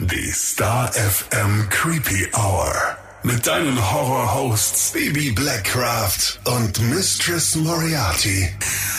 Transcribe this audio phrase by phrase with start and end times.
[0.00, 2.72] Die Star FM Creepy Hour.
[3.22, 8.48] Mit deinen Horror-Hosts Baby Blackcraft und Mistress Moriarty.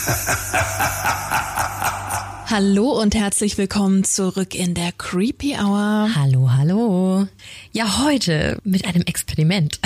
[2.46, 6.10] Hallo und herzlich willkommen zurück in der Creepy Hour.
[6.14, 7.26] Hallo, hallo.
[7.72, 9.80] Ja, heute mit einem Experiment.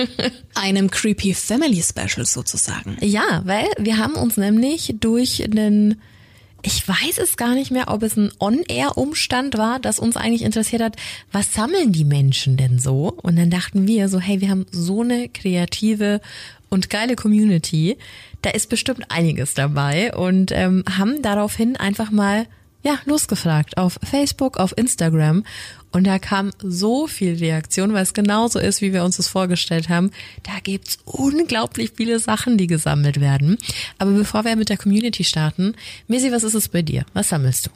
[0.54, 2.96] Einem Creepy Family Special sozusagen.
[3.00, 6.00] ja, weil wir haben uns nämlich durch einen,
[6.66, 10.82] ich weiß es gar nicht mehr, ob es ein On-Air-Umstand war, das uns eigentlich interessiert
[10.82, 10.96] hat,
[11.30, 13.16] was sammeln die Menschen denn so?
[13.22, 16.20] Und dann dachten wir so, hey, wir haben so eine kreative
[16.68, 17.96] und geile Community,
[18.42, 22.46] da ist bestimmt einiges dabei und ähm, haben daraufhin einfach mal
[22.86, 25.42] ja, losgefragt auf Facebook, auf Instagram
[25.90, 29.88] und da kam so viel Reaktion, weil es genauso ist, wie wir uns das vorgestellt
[29.88, 30.12] haben.
[30.44, 33.58] Da gibt's unglaublich viele Sachen, die gesammelt werden.
[33.98, 35.74] Aber bevor wir mit der Community starten,
[36.06, 37.04] Missy, was ist es bei dir?
[37.12, 37.70] Was sammelst du?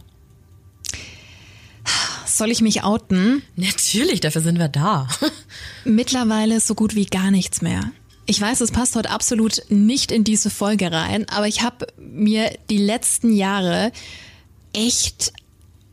[2.26, 3.42] Soll ich mich outen?
[3.56, 5.08] Natürlich, dafür sind wir da.
[5.84, 7.90] Mittlerweile so gut wie gar nichts mehr.
[8.26, 12.56] Ich weiß, es passt heute absolut nicht in diese Folge rein, aber ich habe mir
[12.70, 13.90] die letzten Jahre
[14.72, 15.32] echt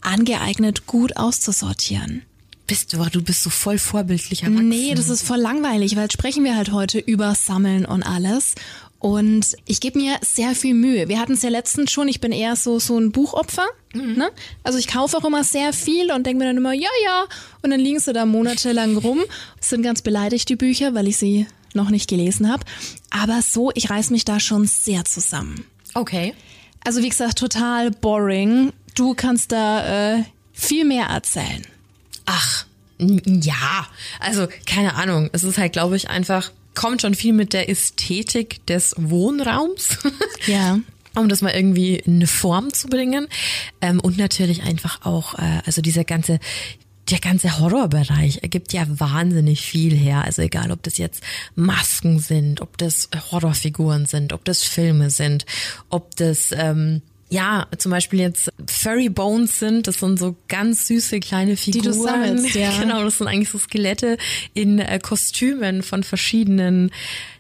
[0.02, 2.24] angeeignet, gut auszusortieren.
[2.66, 4.68] Bist du, du bist so voll vorbildlich erwachsen.
[4.68, 8.56] Nee, das ist voll langweilig, weil sprechen wir halt heute über Sammeln und alles.
[9.00, 11.08] Und ich gebe mir sehr viel Mühe.
[11.08, 13.66] Wir hatten es ja letztens schon, ich bin eher so, so ein Buchopfer.
[13.94, 14.32] Ne?
[14.64, 17.26] Also ich kaufe auch immer sehr viel und denke mir dann immer, ja, ja.
[17.62, 19.20] Und dann liegen sie da monatelang rum.
[19.60, 22.66] Sind ganz beleidigt, die Bücher, weil ich sie noch nicht gelesen habe.
[23.12, 25.66] Aber so, ich reiß mich da schon sehr zusammen.
[25.94, 26.34] Okay.
[26.88, 28.72] Also wie gesagt, total boring.
[28.96, 31.62] Du kannst da äh, viel mehr erzählen.
[32.26, 32.66] Ach,
[32.98, 33.86] ja.
[34.22, 35.30] Also, keine Ahnung.
[35.34, 39.98] Es ist halt, glaube ich, einfach, kommt schon viel mit der Ästhetik des Wohnraums.
[40.46, 40.80] Ja.
[41.14, 43.28] um das mal irgendwie in eine Form zu bringen.
[43.82, 46.40] Ähm, und natürlich einfach auch, äh, also dieser ganze,
[47.10, 50.24] der ganze Horrorbereich ergibt ja wahnsinnig viel her.
[50.24, 51.24] Also egal, ob das jetzt
[51.56, 55.46] Masken sind, ob das Horrorfiguren sind, ob das Filme sind,
[55.90, 61.20] ob das ähm, ja, zum Beispiel jetzt Furry Bones sind, das sind so ganz süße
[61.20, 61.84] kleine Figuren.
[61.84, 62.72] du sammelst, ja.
[62.80, 64.18] Genau, das sind eigentlich so Skelette
[64.54, 66.90] in äh, Kostümen von verschiedenen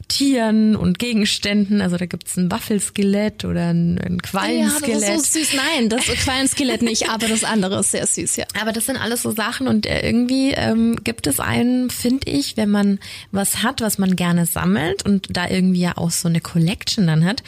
[0.07, 1.81] Tieren und Gegenständen.
[1.81, 5.15] Also da gibt's ein Waffelskelett oder ein, ein Ja, das Quallenskelett.
[5.17, 5.53] ist so süß.
[5.53, 8.45] Nein, das Quallenskelett nicht, aber das andere ist sehr süß, ja.
[8.61, 12.57] Aber das sind alles so Sachen und äh, irgendwie ähm, gibt es einen, finde ich,
[12.57, 12.99] wenn man
[13.31, 17.25] was hat, was man gerne sammelt und da irgendwie ja auch so eine Collection dann
[17.25, 17.43] hat,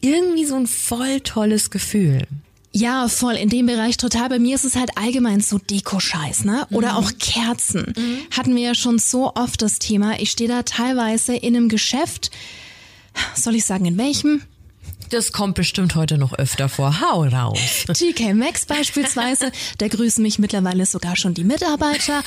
[0.00, 2.22] irgendwie so ein voll tolles Gefühl.
[2.72, 3.34] Ja, voll.
[3.34, 4.28] In dem Bereich total.
[4.28, 6.66] Bei mir ist es halt allgemein so Deko-Scheiß, ne?
[6.70, 7.94] Oder auch Kerzen.
[8.30, 10.20] Hatten wir ja schon so oft das Thema.
[10.20, 12.30] Ich stehe da teilweise in einem Geschäft.
[13.34, 14.42] Soll ich sagen, in welchem?
[15.10, 17.00] Das kommt bestimmt heute noch öfter vor.
[17.00, 17.58] Hau raus.
[17.92, 22.22] TK Maxx beispielsweise, da grüßen mich mittlerweile sogar schon die Mitarbeiter.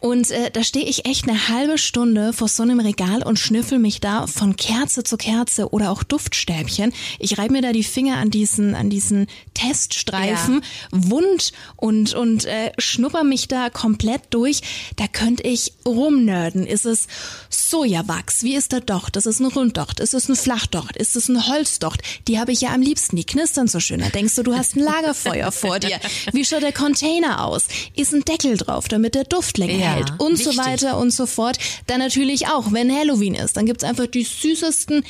[0.00, 3.78] Und äh, da stehe ich echt eine halbe Stunde vor so einem Regal und schnüffel
[3.78, 6.92] mich da von Kerze zu Kerze oder auch Duftstäbchen.
[7.18, 10.60] Ich reibe mir da die Finger an diesen, an diesen Teststreifen
[10.90, 14.60] wund und, und äh, schnupper mich da komplett durch.
[14.96, 16.66] Da könnte ich rumnörden.
[16.66, 17.06] Ist es
[17.48, 18.42] Sojawachs?
[18.42, 19.16] Wie ist der Docht?
[19.16, 20.00] Ist es ein Runddocht?
[20.00, 20.98] Ist es ein Flachdocht?
[20.98, 22.02] Ist es ein Holzdocht?
[22.28, 23.16] Die habe ich ja am liebsten.
[23.16, 24.00] Die knistern so schön.
[24.00, 25.98] Da denkst du, du hast ein Lagerfeuer vor dir.
[26.32, 27.66] Wie schaut der Container aus?
[27.96, 30.12] Ist ein Deckel drauf, damit der Duft länger Ja, hält?
[30.18, 30.58] Und so wichtig.
[30.58, 31.58] weiter und so fort.
[31.86, 35.04] Dann natürlich auch, wenn Halloween ist, dann gibt's einfach die süßesten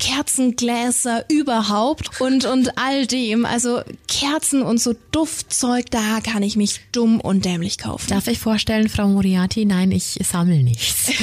[0.00, 3.44] Kerzengläser überhaupt und, und all dem.
[3.44, 8.08] Also Kerzen und so Duftzeug, da kann ich mich dumm und dämlich kaufen.
[8.08, 9.64] Darf ich vorstellen, Frau Moriarty?
[9.64, 11.10] Nein, ich sammle nichts.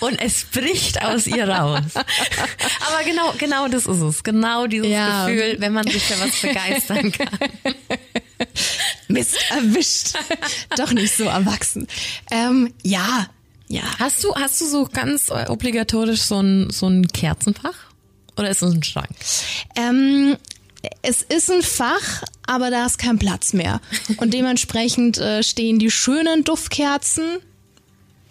[0.00, 1.80] Und es bricht aus ihr raus.
[1.94, 4.22] Aber genau, genau das ist es.
[4.22, 5.26] Genau dieses Ja.
[5.26, 7.38] Gefühl, wenn man sich für was begeistern kann.
[9.08, 10.08] Mist, erwischt.
[10.76, 11.86] Doch nicht so erwachsen.
[12.30, 13.26] Ähm, ja,
[13.68, 13.82] ja.
[13.98, 17.74] Hast du, hast du so ganz äh, obligatorisch so ein, so ein Kerzenfach?
[18.36, 19.10] Oder ist es ein Schrank?
[19.76, 20.36] Ähm,
[21.02, 23.80] es ist ein Fach, aber da ist kein Platz mehr.
[24.18, 27.38] Und dementsprechend äh, stehen die schönen Duftkerzen,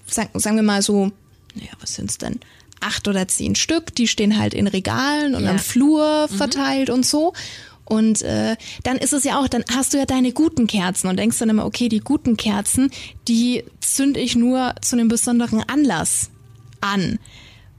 [0.08, 1.12] sag, sagen wir mal so,
[1.56, 2.40] naja, was sind's denn?
[2.82, 5.52] Acht oder zehn Stück, die stehen halt in Regalen und Ja.
[5.52, 7.34] am Flur verteilt und so.
[7.86, 11.18] Und äh, dann ist es ja auch, dann hast du ja deine guten Kerzen und
[11.18, 12.92] denkst dann immer, okay, die guten Kerzen,
[13.28, 16.32] die zünd ich nur zu einem besonderen Anlass
[16.82, 17.20] an.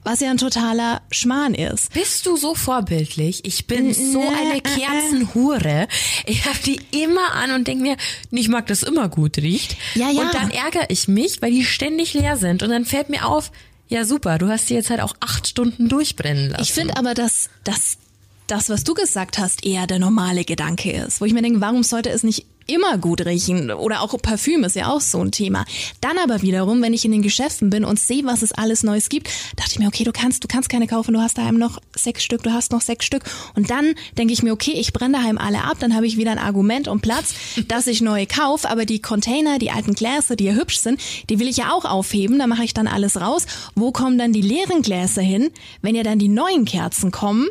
[0.04, 1.92] Was ja ein totaler Schmarrn ist.
[1.92, 3.44] Bist du so vorbildlich?
[3.44, 4.60] Ich bin so eine äh, äh.
[4.60, 5.88] Kerzenhure.
[6.26, 7.96] Ich habe die immer an und denk mir,
[8.30, 9.76] ich mag, dass immer gut riecht.
[9.96, 10.22] Ja, ja.
[10.22, 12.62] Und dann ärgere ich mich, weil die ständig leer sind.
[12.62, 13.50] Und dann fällt mir auf,
[13.88, 16.62] ja super, du hast die jetzt halt auch acht Stunden durchbrennen lassen.
[16.62, 17.98] Ich finde aber, dass, dass
[18.46, 21.20] das, was du gesagt hast, eher der normale Gedanke ist.
[21.20, 23.70] Wo ich mir denke, warum sollte es nicht immer gut riechen.
[23.70, 25.64] Oder auch Parfüm ist ja auch so ein Thema.
[26.00, 29.08] Dann aber wiederum, wenn ich in den Geschäften bin und sehe, was es alles Neues
[29.08, 31.80] gibt, dachte ich mir, okay, du kannst, du kannst keine kaufen, du hast daheim noch
[31.94, 33.24] sechs Stück, du hast noch sechs Stück.
[33.54, 36.32] Und dann denke ich mir, okay, ich brenne daheim alle ab, dann habe ich wieder
[36.32, 37.34] ein Argument und Platz,
[37.68, 38.68] dass ich neue kaufe.
[38.68, 41.00] Aber die Container, die alten Gläser, die ja hübsch sind,
[41.30, 42.38] die will ich ja auch aufheben.
[42.38, 43.46] Da mache ich dann alles raus.
[43.74, 45.50] Wo kommen dann die leeren Gläser hin,
[45.82, 47.48] wenn ja dann die neuen Kerzen kommen?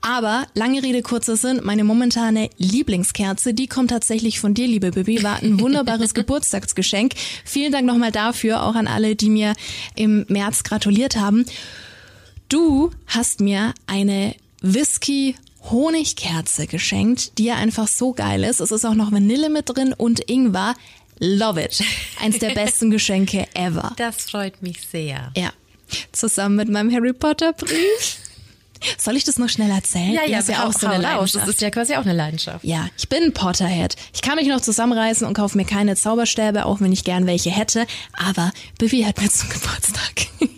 [0.00, 5.22] Aber lange Rede, kurzer Sinn, meine momentane Lieblingskerze, die kommt tatsächlich von dir, liebe Bibi,
[5.22, 7.14] war ein wunderbares Geburtstagsgeschenk.
[7.44, 9.54] Vielen Dank nochmal dafür, auch an alle, die mir
[9.96, 11.44] im März gratuliert haben.
[12.48, 15.34] Du hast mir eine Whisky
[15.70, 18.60] Honigkerze geschenkt, die ja einfach so geil ist.
[18.60, 20.74] Es ist auch noch Vanille mit drin und Ingwer.
[21.18, 21.82] Love it.
[22.20, 23.92] Eins der besten Geschenke ever.
[23.96, 25.32] Das freut mich sehr.
[25.36, 25.52] Ja.
[26.12, 28.18] Zusammen mit meinem Harry Potter Brief.
[28.98, 30.12] Soll ich das noch schnell erzählen?
[30.12, 31.02] Ja, ja, das ist ja auch so eine raus.
[31.02, 31.46] Leidenschaft.
[31.48, 32.64] Das ist ja quasi auch eine Leidenschaft.
[32.64, 33.96] Ja, ich bin Potterhead.
[34.14, 37.50] Ich kann mich noch zusammenreißen und kaufe mir keine Zauberstäbe, auch wenn ich gern welche
[37.50, 37.86] hätte.
[38.12, 40.26] Aber Bibi hat mir zum Geburtstag.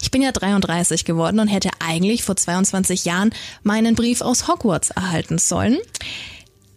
[0.00, 3.30] Ich bin ja 33 geworden und hätte eigentlich vor 22 Jahren
[3.64, 5.76] meinen Brief aus Hogwarts erhalten sollen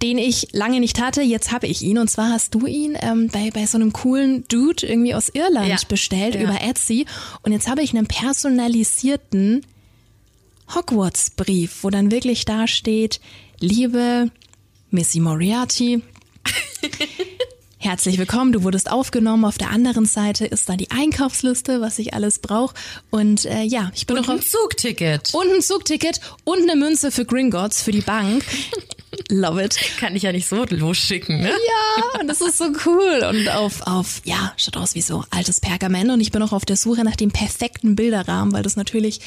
[0.02, 1.22] den ich lange nicht hatte.
[1.22, 2.00] Jetzt habe ich ihn.
[2.00, 5.68] Und zwar hast du ihn ähm, bei, bei so einem coolen Dude irgendwie aus Irland
[5.68, 5.76] Ja.
[5.88, 6.42] bestellt Ja.
[6.42, 7.06] über Etsy.
[7.44, 9.64] Und jetzt habe ich einen personalisierten
[10.76, 13.20] Hogwarts-Brief, wo dann wirklich da steht,
[13.60, 14.30] liebe
[14.90, 16.02] Missy Moriarty,
[17.78, 19.46] herzlich willkommen, du wurdest aufgenommen.
[19.46, 22.76] Auf der anderen Seite ist dann die Einkaufsliste, was ich alles brauche.
[23.10, 25.34] Und äh, ja, ich bin Und noch ein Zugticket.
[25.34, 28.44] und ein Zugticket und eine Münze für Gringotts für die Bank.
[29.30, 29.78] Love it.
[30.00, 31.50] Kann ich ja nicht so losschicken, ne?
[31.50, 33.26] Ja, und das ist so cool.
[33.30, 36.10] Und auf, auf, ja, schaut aus wie so altes Pergament.
[36.12, 39.20] Und ich bin auch auf der Suche nach dem perfekten Bilderrahmen, weil das natürlich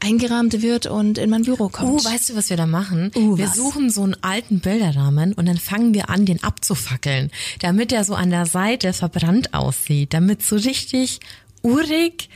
[0.00, 1.90] eingerahmt wird und in mein Büro kommt.
[1.90, 3.10] Oh, weißt du, was wir da machen?
[3.16, 3.56] Uh, wir was?
[3.56, 7.30] suchen so einen alten Bilderrahmen und dann fangen wir an, den abzufackeln,
[7.60, 11.20] damit er so an der Seite verbrannt aussieht, damit so richtig
[11.62, 12.28] urig.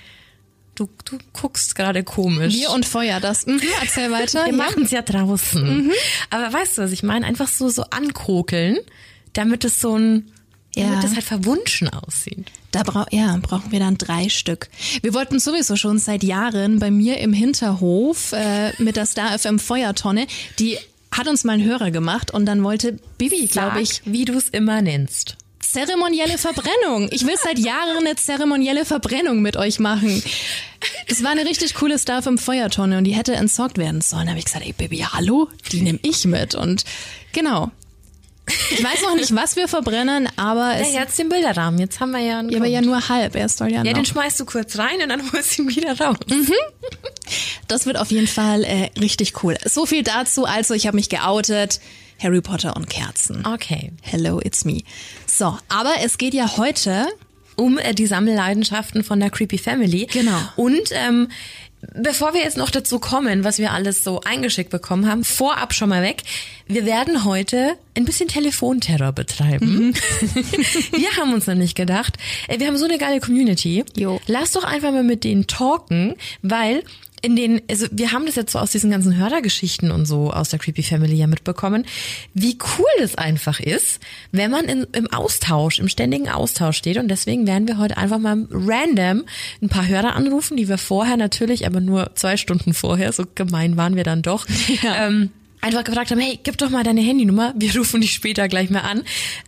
[0.74, 2.54] Du, du guckst gerade komisch.
[2.54, 3.46] Bier und Feuer, das.
[3.46, 4.46] Mhm, erzähl weiter.
[4.46, 4.56] wir Ja.
[4.56, 5.92] machen es ja draußen.
[6.30, 7.26] Aber weißt du, was ich meine?
[7.26, 8.78] Einfach so so ankokeln,
[9.34, 10.30] damit es so ein,
[10.74, 10.88] Ja.
[10.88, 12.50] damit es halt verwunschen aussieht.
[12.72, 14.68] Da bra ja, brauchen wir dann drei Stück.
[15.02, 19.58] Wir wollten sowieso schon seit Jahren bei mir im Hinterhof äh, mit der Star FM
[19.58, 20.26] Feuertonne,
[20.58, 20.78] die
[21.10, 24.48] hat uns mal ein Hörer gemacht und dann wollte Bibi, glaube ich, wie du es
[24.48, 25.36] immer nennst.
[25.60, 27.08] zeremonielle Verbrennung.
[27.12, 30.22] Ich will seit Jahren eine zeremonielle Verbrennung mit euch machen.
[31.08, 34.24] Das war eine richtig coole Star FM Feuertonne und die hätte entsorgt werden sollen.
[34.24, 36.84] Da habe ich gesagt, ey Bibi, hallo, die nehme ich mit und
[37.32, 37.70] genau.
[38.70, 41.78] Ich weiß noch nicht, was wir verbrennen, aber es Ja, jetzt den Bilderrahmen.
[41.80, 43.34] Jetzt haben wir ja einen ja, aber ja nur halb.
[43.36, 43.92] Er soll ja, Ja, noch.
[43.94, 46.16] den schmeißt du kurz rein und dann holst du ihn wieder raus.
[47.68, 49.56] Das wird auf jeden Fall äh, richtig cool.
[49.64, 50.44] So viel dazu.
[50.44, 51.80] Also, ich habe mich geoutet.
[52.22, 53.44] Harry Potter und Kerzen.
[53.46, 53.92] Okay.
[54.02, 54.82] Hello, it's me.
[55.26, 57.06] So, aber es geht ja heute
[57.56, 60.06] Um äh, die Sammelleidenschaften von der Creepy Family.
[60.06, 60.38] Genau.
[60.56, 61.28] Und ähm,
[61.94, 65.88] bevor wir jetzt noch dazu kommen, was wir alles so eingeschickt bekommen haben, vorab schon
[65.88, 66.22] mal weg.
[66.66, 69.88] Wir werden heute ein bisschen Telefonterror betreiben.
[69.88, 69.94] Mhm.
[70.92, 72.16] wir haben uns nämlich gedacht,
[72.48, 73.84] wir haben so eine geile Community.
[73.96, 74.20] Jo.
[74.26, 76.82] Lass doch einfach mal mit denen talken, weil
[77.22, 80.48] in den, also wir haben das jetzt so aus diesen ganzen Hörergeschichten und so aus
[80.48, 81.86] der Creepy Family ja mitbekommen,
[82.34, 84.00] wie cool das einfach ist,
[84.32, 86.96] wenn man in, im Austausch, im ständigen Austausch steht.
[86.98, 89.24] Und deswegen werden wir heute einfach mal random
[89.62, 93.76] ein paar Hörer anrufen, die wir vorher natürlich, aber nur zwei Stunden vorher, so gemein
[93.76, 94.46] waren wir dann doch,
[94.82, 95.06] Ja.
[95.06, 95.30] ähm,
[95.60, 98.80] einfach gefragt haben, hey, gib doch mal deine Handynummer, wir rufen dich später gleich mal
[98.80, 99.04] an.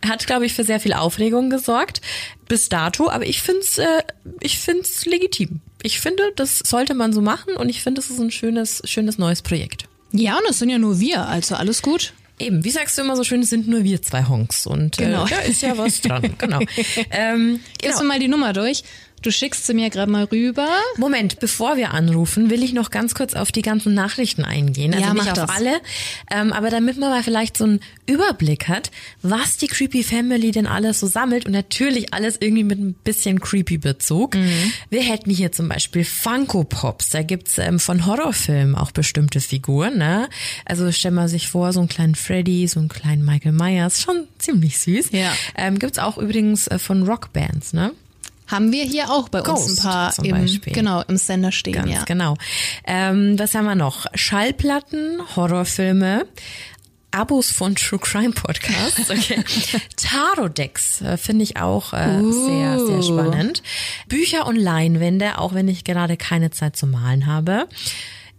[0.07, 1.99] Hat, glaube ich, für sehr viel Aufregung gesorgt
[2.47, 4.01] bis dato, aber ich find's, äh,
[4.39, 5.59] ich find's legitim.
[5.85, 9.19] Ich finde, das sollte man so machen und ich finde, es ist ein schönes, schönes
[9.19, 9.85] neues Projekt.
[10.11, 12.13] Ja, und es sind ja nur wir, also alles gut.
[12.39, 15.25] Eben, wie sagst du immer so schön, es sind nur wir zwei Honks und Genau.
[15.25, 16.33] äh, da ist ja was dran.
[16.39, 16.59] Genau.
[17.11, 18.83] ähm, Gibst du mal die Nummer durch?
[19.25, 20.67] Du schickst sie mir gerade mal rüber.
[20.97, 24.93] Moment, bevor wir anrufen, will ich noch ganz kurz auf die ganzen Nachrichten eingehen.
[24.93, 25.49] Also Ja, nicht auf das.
[25.49, 25.81] alle,
[26.29, 28.91] ähm, aber damit man mal vielleicht so einen Überblick hat,
[29.23, 33.39] was die Creepy Family denn alles so sammelt und natürlich alles irgendwie mit ein bisschen
[33.41, 34.35] creepy Bezug.
[34.35, 34.71] Mhm.
[34.91, 37.09] Wir hätten hier zum Beispiel Funko Pops.
[37.09, 39.97] Da gibt's ähm, von Horrorfilmen auch bestimmte Figuren.
[39.97, 40.29] Ne?
[40.65, 44.27] Also stell mal sich vor, so einen kleinen Freddy, so einen kleinen Michael Myers, schon
[44.37, 45.09] ziemlich süß.
[45.13, 45.33] Ja.
[45.57, 47.91] Ähm, gibt's auch übrigens äh, von Rockbands, ne?
[48.47, 50.73] Haben wir hier auch bei uns Ghost ein paar zum im, Beispiel.
[50.73, 52.03] genau, im Sender stehen, Ganz ja.
[52.03, 52.35] genau.
[52.85, 54.05] Ähm, was haben wir noch?
[54.13, 56.27] Schallplatten, Horrorfilme,
[57.15, 59.09] Abos von True Crime Podcasts.
[59.09, 59.41] Okay.
[59.95, 63.63] Tarot-Decks äh, finde ich auch äh, sehr, sehr spannend.
[64.09, 67.67] Bücher und Leinwände, auch wenn ich gerade keine Zeit zum Malen habe.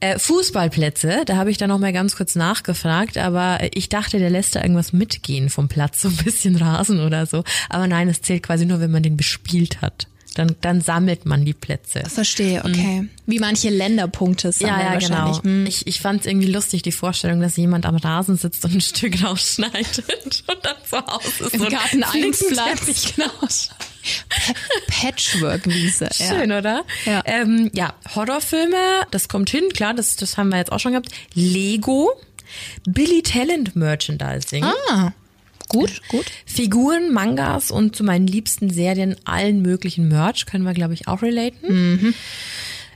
[0.01, 4.29] Äh, Fußballplätze, da habe ich dann noch mal ganz kurz nachgefragt, aber ich dachte, der
[4.29, 7.45] lässt da irgendwas mitgehen vom Platz, so ein bisschen Rasen oder so.
[7.71, 10.07] Aber nein, es zählt quasi nur, wenn man den bespielt hat.
[10.35, 12.03] Dann, dann sammelt man die Plätze.
[12.11, 13.09] Verstehe, okay.
[13.25, 15.43] Wie manche Länderpunkte sammeln Ja, ja, genau.
[15.43, 15.65] Hm.
[15.65, 18.81] Ich, ich fand es irgendwie lustig, die Vorstellung, dass jemand am Rasen sitzt und ein
[18.83, 20.05] Stück rausschneidet
[20.47, 22.49] und dann zu Hause ist Im Garten Flickenteppich.
[22.51, 23.31] einpflanzt, genau.
[24.29, 24.55] Pa-
[24.89, 26.09] Patchwork-Wiese.
[26.19, 26.27] Ja.
[26.27, 26.85] Schön, oder?
[27.05, 27.23] Ja.
[27.25, 28.77] Ähm, ja, Horrorfilme,
[29.11, 31.09] das kommt hin, klar, das, das haben wir jetzt auch schon gehabt.
[31.35, 32.11] Lego,
[32.87, 34.65] Billy Talent Merchandising.
[34.65, 35.13] Ah,
[35.69, 36.27] gut, gut.
[36.45, 41.23] Figuren, Mangas und zu meinen liebsten Serien allen möglichen Merch können wir, glaube ich, auch
[41.23, 42.15] relaten.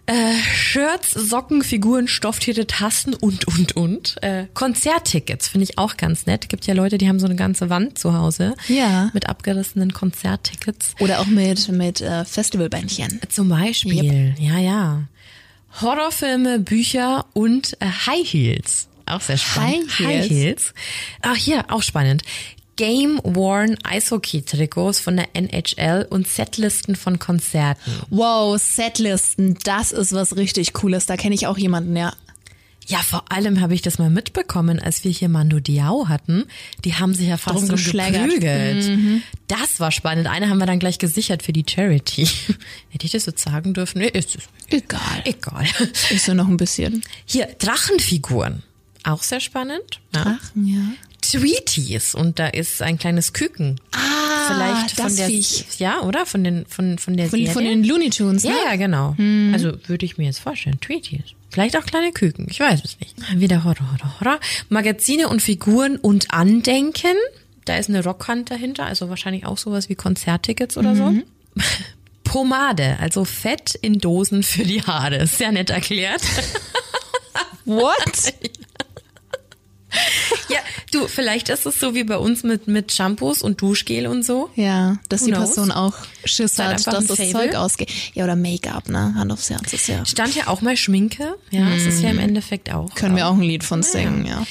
[0.07, 4.17] Äh, Shirts, Socken, Figuren, Stofftiere, Tassen und, und, und.
[4.23, 6.49] Äh, Konzerttickets finde ich auch ganz nett.
[6.49, 8.55] Gibt ja Leute, die haben so eine ganze Wand zu Hause.
[8.69, 9.11] Ja.
[9.15, 10.95] Mit abgerissenen Konzerttickets.
[10.99, 13.21] Oder auch mit, mit äh, Festivalbändchen.
[13.29, 15.05] Zum Beispiel, ja, ja.
[15.81, 18.89] Horrorfilme, Bücher und äh, High Heels.
[19.07, 19.91] Auch sehr spannend.
[19.99, 20.23] High Heels?
[20.23, 20.75] High Heels.
[21.23, 22.23] Ach, hier, auch spannend.
[22.81, 27.79] Game-worn Eishockey-Trikots von der NHL und Setlisten von Konzerten.
[28.09, 31.05] Wow, Setlisten, das ist was richtig Cooles.
[31.05, 32.15] Da kenne ich auch jemanden, ja.
[32.87, 36.47] Ja, vor allem habe ich das mal mitbekommen, als wir hier Mando Diao hatten.
[36.87, 39.23] Die haben sich ja fast so geprügelt.
[39.47, 40.27] Das war spannend.
[40.27, 42.25] Eine haben wir dann gleich gesichert für die Charity.
[42.89, 43.99] Hätte ich das jetzt sagen dürfen?
[43.99, 44.45] Nee, ist es.
[44.71, 45.01] Egal.
[45.25, 45.67] Egal.
[46.09, 47.03] Ist ja noch ein bisschen.
[47.27, 48.63] Hier, Drachenfiguren.
[49.05, 50.01] Auch sehr spannend.
[50.15, 50.23] Ja.
[50.25, 51.10] Drachen, ja.
[51.33, 53.81] Tweeties und da ist ein kleines Küken.
[53.93, 53.99] Ah,
[54.49, 55.65] Vielleicht von der Viech.
[55.79, 57.53] ja, oder von den von von der Von, Serie.
[57.53, 58.57] von den Looney Tunes, ja, ne?
[58.67, 59.15] ja, genau.
[59.53, 61.23] Also würde ich mir jetzt vorstellen, Tweeties.
[61.51, 63.15] Vielleicht auch kleine Küken, ich weiß es nicht.
[63.41, 64.41] Wieder Horror, Horror, Horror.
[64.69, 67.17] Magazine und Figuren und Andenken.
[67.65, 71.13] Da ist eine Rockhand dahinter, also wahrscheinlich auch sowas wie Konzerttickets oder so.
[72.25, 75.27] Pomade, also Fett in Dosen für die Haare.
[75.27, 76.23] Sehr nett erklärt.
[77.65, 78.33] What?
[80.49, 80.59] Ja,
[80.91, 84.51] du, vielleicht ist es so wie bei uns mit, mit Shampoos und Duschgel und so.
[84.57, 85.55] Ja, dass Who die knows?
[85.55, 85.95] Person auch
[86.25, 87.33] Schiss halt hat, dass das Fable.
[87.33, 87.91] Zeug ausgeht.
[88.15, 89.15] Ja, oder Make-up, ne?
[89.15, 90.05] Hand aufs Herz ist ja.
[90.05, 91.37] Stand ja auch mal Schminke.
[91.51, 92.95] Ja, es ist ja im Endeffekt auch.
[92.95, 94.47] Können wir auch ein Lied von singen, ja.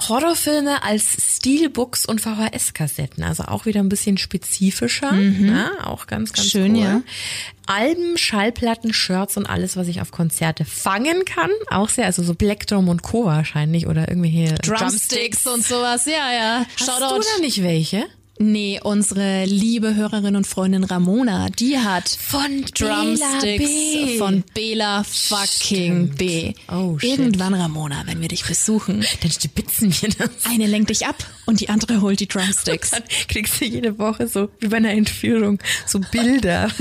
[0.00, 5.70] Horrorfilme als Steelbooks und VHS-Kassetten, also auch wieder ein bisschen spezifischer, ne?
[5.84, 6.82] auch ganz, ganz Schön, cool.
[6.82, 7.02] ja.
[7.66, 12.34] Alben, Schallplatten, Shirts und alles, was ich auf Konzerte fangen kann, auch sehr, also so
[12.34, 13.26] Plektrum und Co.
[13.26, 16.66] wahrscheinlich oder irgendwelche Drumsticks und sowas, ja, ja.
[16.80, 18.06] Hast du da nicht welche?
[18.40, 24.16] Nee, unsere liebe Hörerin und Freundin Ramona, die hat Von Drumsticks B.
[24.18, 26.52] von Bela fucking B.
[26.70, 27.18] Oh, shit.
[27.18, 30.30] Irgendwann, Ramona, wenn wir dich besuchen, Dann stibitzen wir das.
[30.44, 31.16] eine lenkt dich ab
[31.46, 32.90] und die andere holt die Drumsticks.
[32.92, 36.70] Dann kriegst du jede Woche so, wie bei einer Entführung, so Bilder.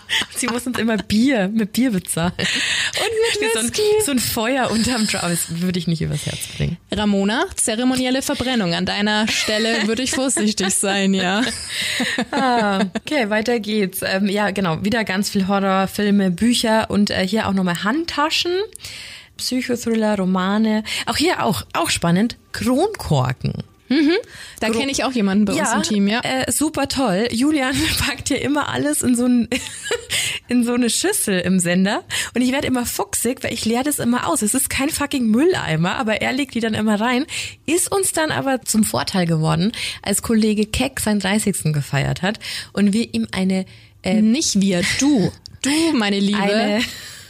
[0.36, 2.32] Sie muss uns immer Bier, mit Bier bezahlen.
[2.38, 3.72] Und mit so ein,
[4.04, 5.20] so ein Feuer unterm Drum.
[5.22, 6.76] Das würde ich nicht übers Herz bringen.
[6.90, 8.74] Ramona, zeremonielle Verbrennung.
[8.74, 11.42] An deiner Stelle würde ich vorsichtig sein, ja.
[12.30, 14.00] Ah, okay, weiter geht's.
[14.02, 18.52] Ähm, ja, genau, wieder ganz viel Horror, Filme, Bücher und äh, hier auch nochmal Handtaschen.
[19.36, 20.84] Psychothriller, Romane.
[21.06, 22.36] Auch hier auch, auch spannend.
[22.52, 23.52] Kronkorken.
[24.60, 26.20] Da kenne ich auch jemanden bei uns im Team, ja.
[26.22, 27.28] Äh, super toll.
[27.30, 29.48] Julian packt hier immer alles in so, ein,
[30.48, 33.98] in so eine Schüssel im Sender und ich werde immer fuchsig, weil ich leere das
[33.98, 34.42] immer aus.
[34.42, 37.26] Es ist kein fucking Mülleimer, aber er legt die dann immer rein.
[37.66, 39.72] Ist uns dann aber zum Vorteil geworden,
[40.02, 41.72] als Kollege Keck seinen 30.
[41.72, 42.38] gefeiert hat
[42.72, 43.66] und wir ihm eine
[44.04, 45.30] Nicht wir, du.
[45.62, 46.80] Du, meine Liebe, Eine-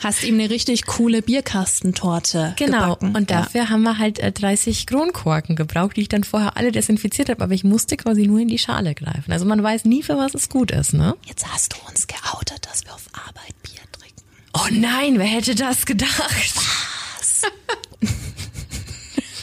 [0.02, 3.16] hast ihm eine richtig coole Bierkastentorte Genau, gebacken.
[3.16, 7.28] und dafür haben wir halt äh, 30 Kronkorken gebraucht, die ich dann vorher alle desinfiziert
[7.28, 9.32] habe, aber ich musste quasi nur in die Schale greifen.
[9.32, 11.14] Also man weiß nie, für was es gut ist, ne?
[11.22, 11.28] Ja.
[11.28, 14.22] Jetzt hast du uns geoutet, dass wir auf Arbeit Bier trinken.
[14.54, 16.20] Oh nein, wer hätte das gedacht?
[16.20, 17.42] Was?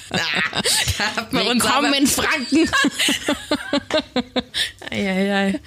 [0.98, 2.70] da hat man uns Willkommen aber, in Franken.
[4.92, 5.60] ei, ei, ei.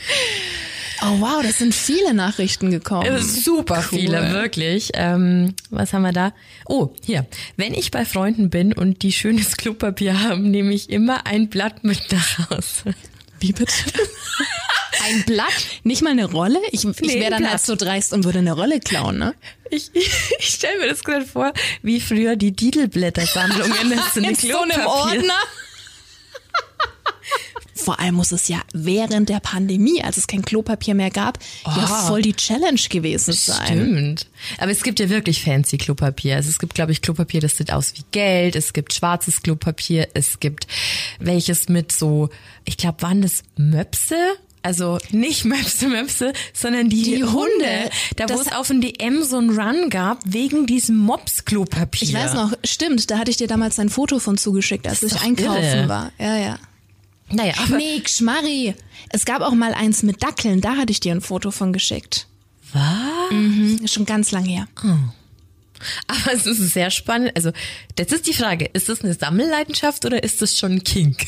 [1.04, 3.18] Oh wow, das sind viele Nachrichten gekommen.
[3.20, 3.98] Super Cool.
[3.98, 4.90] viele, wirklich.
[4.94, 6.32] Ähm, was haben wir da?
[6.66, 7.26] Oh, hier.
[7.56, 11.82] Wenn ich bei Freunden bin und die schönes Klopapier haben, nehme ich immer ein Blatt
[11.82, 12.94] mit nach Hause.
[13.40, 13.72] Wie bitte?
[15.04, 15.52] Ein Blatt?
[15.82, 16.60] Nicht mal eine Rolle?
[16.70, 19.34] Ich, ich Nee, wäre dann halt so dreist und würde eine Rolle klauen, ne?
[19.70, 24.86] Ich, ich stelle mir das gerade vor, wie früher die Didelblättersammlung in In so einem
[24.86, 25.34] Ordner?
[27.74, 31.88] Vor allem muss es ja während der Pandemie, als es kein Klopapier mehr gab, ja
[32.04, 32.06] Oh.
[32.08, 33.66] voll die Challenge gewesen sein.
[33.66, 34.26] Stimmt.
[34.58, 36.36] Aber es gibt ja wirklich fancy Klopapier.
[36.36, 38.56] Also es gibt, glaube ich, Klopapier, das sieht aus wie Geld.
[38.56, 40.08] Es gibt schwarzes Klopapier.
[40.14, 40.66] Es gibt
[41.18, 42.28] welches mit so,
[42.64, 44.16] ich glaube, waren das Möpse
[44.62, 47.32] Also nicht Möpse Möpse, sondern die, Die Hunde.
[47.32, 47.90] Hunde.
[48.16, 52.08] Da wo es auf dem DM so einen Run gab, wegen diesem Mops-Klopapier.
[52.08, 55.20] Ich weiß noch, stimmt, da hatte ich dir damals ein Foto von zugeschickt, als ich
[55.20, 55.88] einkaufen irre.
[55.88, 56.12] war.
[56.18, 56.58] Ja, ja.
[57.32, 58.74] Naja, aber Nee, Schmarri.
[59.10, 62.26] Es gab auch mal eins mit Dackeln, da hatte ich dir ein Foto von geschickt.
[62.72, 63.30] was?
[63.30, 64.66] Mhm, schon ganz lang her.
[66.06, 67.32] Aber es ist sehr spannend.
[67.34, 67.50] Also,
[67.96, 71.26] das ist die Frage, ist das eine Sammelleidenschaft oder ist das schon ein Kink?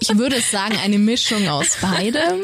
[0.00, 2.42] Ich würde sagen, eine Mischung aus beidem.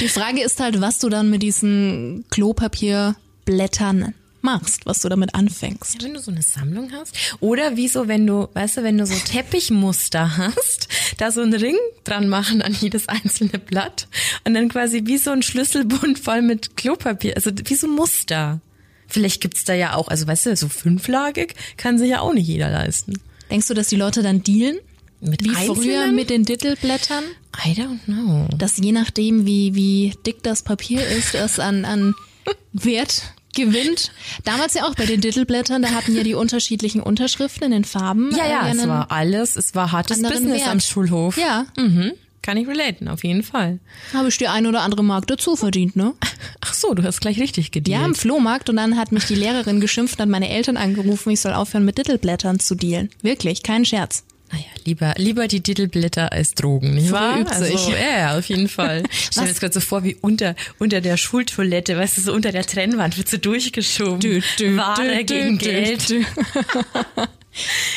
[0.00, 6.02] Die Frage ist halt, was du dann mit diesen Klopapierblättern machst, was du damit anfängst.
[6.02, 7.14] Wenn du so eine Sammlung hast.
[7.40, 11.54] Oder wie so, wenn du, weißt du, wenn du so Teppichmuster hast, da so einen
[11.54, 14.08] Ring dran machen an jedes einzelne Blatt
[14.44, 18.60] und dann quasi wie so ein Schlüsselbund voll mit Klopapier, also wie so Muster.
[19.08, 22.46] Vielleicht gibt's da ja auch, also weißt du, so fünflagig kann sich ja auch nicht
[22.46, 23.20] jeder leisten.
[23.50, 24.78] Denkst du, dass die Leute dann dealen?
[25.20, 26.14] Mit Wie früher einzelnen?
[26.14, 27.24] mit den Dittelblättern?
[27.66, 28.48] I don't know.
[28.56, 32.14] Dass je nachdem, wie, wie dick das Papier ist, es an, an
[32.72, 34.12] Wert gewinnt.
[34.44, 38.30] Damals ja auch bei den Dittelblättern, da hatten ja die unterschiedlichen Unterschriften in den Farben.
[38.36, 40.68] Ja, äh, ja, es einen war alles, es war hartes Business Wert.
[40.68, 41.36] am Schulhof.
[41.36, 42.12] Ja, Mhm.
[42.42, 43.80] Kann ich relaten, auf jeden Fall.
[44.14, 46.14] habe ich die ein oder andere Mark dazu verdient, ne?
[46.62, 48.00] Ach so, du hast gleich richtig gedealt.
[48.00, 51.28] Ja, im Flohmarkt und dann hat mich die Lehrerin geschimpft und hat meine Eltern angerufen,
[51.30, 53.10] ich soll aufhören mit Dittelblättern zu dealen.
[53.20, 54.24] Wirklich, kein Scherz.
[54.52, 57.46] Naja, lieber, lieber die Titelblätter als Drogen, nicht wahr?
[57.48, 59.02] Also, ja, ja, auf jeden Fall.
[59.12, 62.32] Ich stell mir jetzt gerade so vor, wie unter, unter der Schultoilette, weißt du, so
[62.32, 64.42] unter der Trennwand wird so durchgeschoben.
[64.76, 66.12] Ware gegen Geld.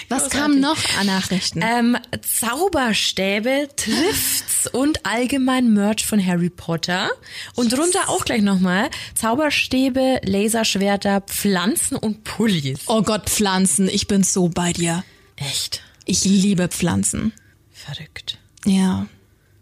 [0.10, 1.62] Was kam noch an Nachrichten?
[1.64, 7.10] Ähm, Zauberstäbe, Trifts und allgemein Merch von Harry Potter.
[7.56, 12.82] Und drunter auch gleich nochmal Zauberstäbe, Laserschwerter, Pflanzen und Pullis.
[12.88, 15.04] oh Gott, Pflanzen, ich bin so bei dir.
[15.36, 17.34] Echt Ich liebe Pflanzen.
[17.72, 18.38] verrückt.
[18.66, 19.08] Ja.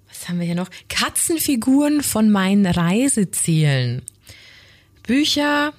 [0.09, 0.69] Was haben wir hier noch?
[0.89, 4.03] Katzenfiguren von meinen Reisezielen.
[5.03, 5.73] Bücher,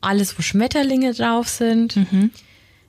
[0.00, 1.96] alles, wo Schmetterlinge drauf sind.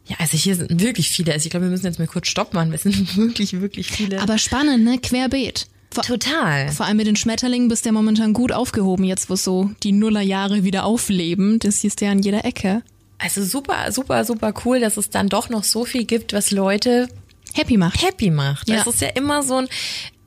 [0.05, 1.33] Ja, also hier sind wirklich viele.
[1.33, 2.73] Also ich glaube, wir müssen jetzt mal kurz Stopp machen.
[2.73, 4.21] Es sind wirklich, wirklich viele.
[4.21, 4.97] Aber spannend, ne?
[4.99, 5.67] Querbeet.
[5.91, 6.71] Vor, total.
[6.71, 9.91] vor allem mit den Schmetterlingen bist du ja momentan gut aufgehoben, jetzt wo so die
[9.91, 11.57] Nullerjahre wieder aufleben.
[11.57, 12.83] Das siehst du ja an jeder Ecke.
[13.19, 17.07] Also super, super, super cool, dass es dann doch noch so viel gibt, was Leute
[17.53, 18.01] Happy macht.
[18.01, 18.69] happy macht.
[18.69, 18.77] Ja.
[18.77, 19.67] Das ist ja immer so ein.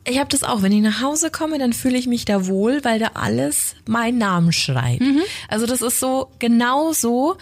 [0.04, 2.84] Ich habe das auch, wenn ich nach Hause komme, dann fühle ich mich da wohl,
[2.84, 5.00] weil da alles meinen Namen schreit.
[5.48, 7.36] Also das ist so genau so.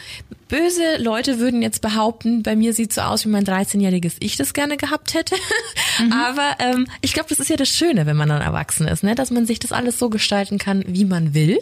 [0.49, 4.53] Böse Leute würden jetzt behaupten, bei mir sieht so aus, wie mein 13-jähriges Ich das
[4.53, 5.37] gerne gehabt hätte.
[6.13, 9.15] Aber ähm, ich glaube, das ist ja das Schöne, wenn man dann erwachsen ist, ne?
[9.15, 11.59] dass man sich das alles so gestalten kann, wie man will.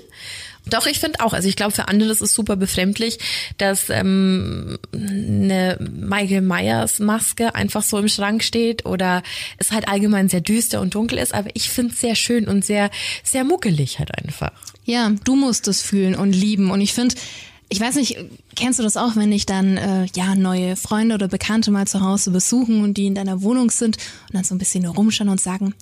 [0.66, 3.18] Doch, ich finde auch, also ich glaube, für andere ist es super befremdlich,
[3.56, 9.22] dass ähm, eine Michael Myers Maske einfach so im Schrank steht oder
[9.56, 12.64] es halt allgemein sehr düster und dunkel ist, aber ich finde es sehr schön und
[12.64, 12.90] sehr,
[13.24, 14.52] sehr muckelig halt einfach.
[14.84, 16.70] Ja, du musst es fühlen und lieben.
[16.70, 17.14] Und ich finde,
[17.68, 18.16] ich weiß nicht,
[18.56, 22.00] kennst du das auch, wenn dich dann äh, ja neue Freunde oder Bekannte mal zu
[22.00, 25.40] Hause besuchen und die in deiner Wohnung sind und dann so ein bisschen rumschauen und
[25.40, 25.74] sagen,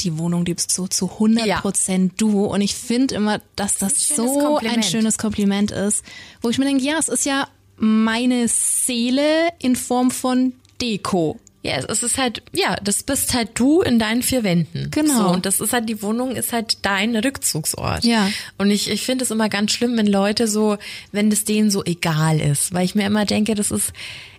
[0.00, 2.44] die Wohnung liebst so zu 100 Prozent du.
[2.44, 4.84] Und ich finde immer, dass das, ein so ein Kompliment.
[4.84, 6.04] schönes Kompliment ist,
[6.42, 11.38] wo ich mir denke, ja, es ist ja meine Seele in Form von Deko.
[11.66, 14.88] Ja, es ist halt, ja, das bist halt du in deinen vier Wänden.
[14.92, 15.14] Genau.
[15.14, 18.04] So, und das ist halt, die Wohnung ist halt dein Rückzugsort.
[18.04, 18.30] Ja.
[18.56, 20.78] Und ich, ich finde es immer ganz schlimm, wenn Leute so,
[21.10, 22.72] wenn das denen so egal ist.
[22.72, 23.92] Weil ich mir immer denke, das ist,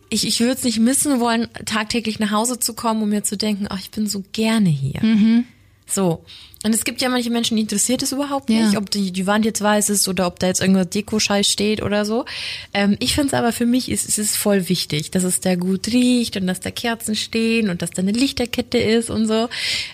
[0.10, 3.38] ich, ich würde es nicht missen wollen, tagtäglich nach Hause zu kommen, um mir zu
[3.38, 5.04] denken, ach, ich bin so gerne hier.
[5.04, 5.46] Mhm.
[5.86, 6.24] So.
[6.64, 8.80] Und es gibt ja manche Menschen, die interessiert es überhaupt nicht, Ja.
[8.80, 12.04] ob die, die Wand jetzt weiß ist oder ob da jetzt irgendwas Deko-Scheiß steht oder
[12.04, 12.26] so.
[12.74, 15.56] Ähm, ich finde es aber für mich ist es ist voll wichtig, dass es da
[15.56, 19.50] gut riecht und dass da Kerzen stehen und dass da eine Lichterkette ist und so.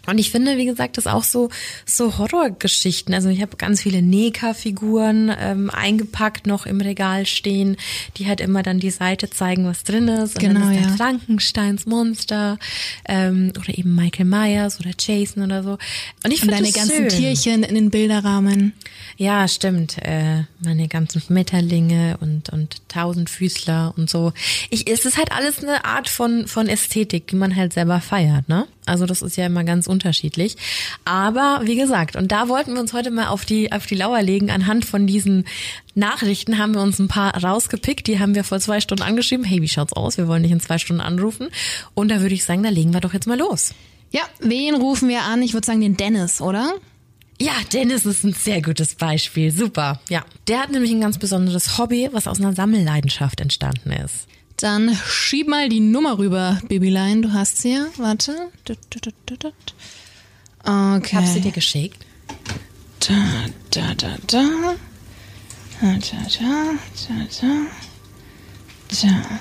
[0.07, 1.49] Und ich finde, wie gesagt, das auch so
[1.85, 3.13] so Horrorgeschichten.
[3.13, 7.77] Also ich habe ganz viele Neka-Figuren ähm, eingepackt noch im Regal stehen,
[8.17, 10.35] die halt immer dann die Seite zeigen, was drin ist.
[10.35, 10.95] Und Genau, dann ist da ja.
[10.95, 12.57] Frankensteins Monster
[13.07, 15.77] ähm, oder eben Michael Myers oder Jason oder so.
[16.23, 17.09] Und ich finde deine ganzen schön.
[17.09, 18.73] Tierchen in den Bilderrahmen.
[19.17, 19.97] Ja, stimmt.
[20.01, 24.33] Äh, meine ganzen Schmetterlinge und und Tausendfüßler und so.
[24.69, 28.49] Ich, es ist halt alles eine Art von von Ästhetik, die man halt selber feiert,
[28.49, 28.67] ne?
[28.85, 30.57] Also das ist ja immer ganz unterschiedlich.
[31.05, 34.21] Aber wie gesagt, und da wollten wir uns heute mal auf die auf die Lauer
[34.21, 34.51] legen.
[34.51, 35.45] Anhand von diesen
[35.95, 38.07] Nachrichten haben wir uns ein paar rausgepickt.
[38.07, 39.45] Die haben wir vor zwei Stunden angeschrieben.
[39.45, 40.17] Hey, wie schaut's aus?
[40.17, 41.49] Wir wollen dich in zwei Stunden anrufen.
[41.93, 43.73] Und da würde ich sagen, da legen wir doch jetzt mal los.
[44.13, 45.41] Ja, wen rufen wir an?
[45.41, 46.75] Ich würde sagen den Dennis, oder?
[47.41, 49.51] Ja, Dennis ist ein sehr gutes Beispiel.
[49.51, 49.99] Super.
[50.07, 50.23] Ja.
[50.47, 54.27] Der hat nämlich ein ganz besonderes Hobby, was aus einer Sammelleidenschaft entstanden ist.
[54.57, 57.23] Dann schieb mal die Nummer rüber, Babylein.
[57.23, 57.87] Du hast sie ja.
[57.97, 58.51] Warte.
[60.59, 61.01] Okay.
[61.03, 62.05] Ich habe sie dir geschickt.
[62.99, 63.15] Da,
[63.71, 64.75] da, da, da.
[65.81, 67.65] Da, da, da, da, da.
[69.01, 69.39] Da.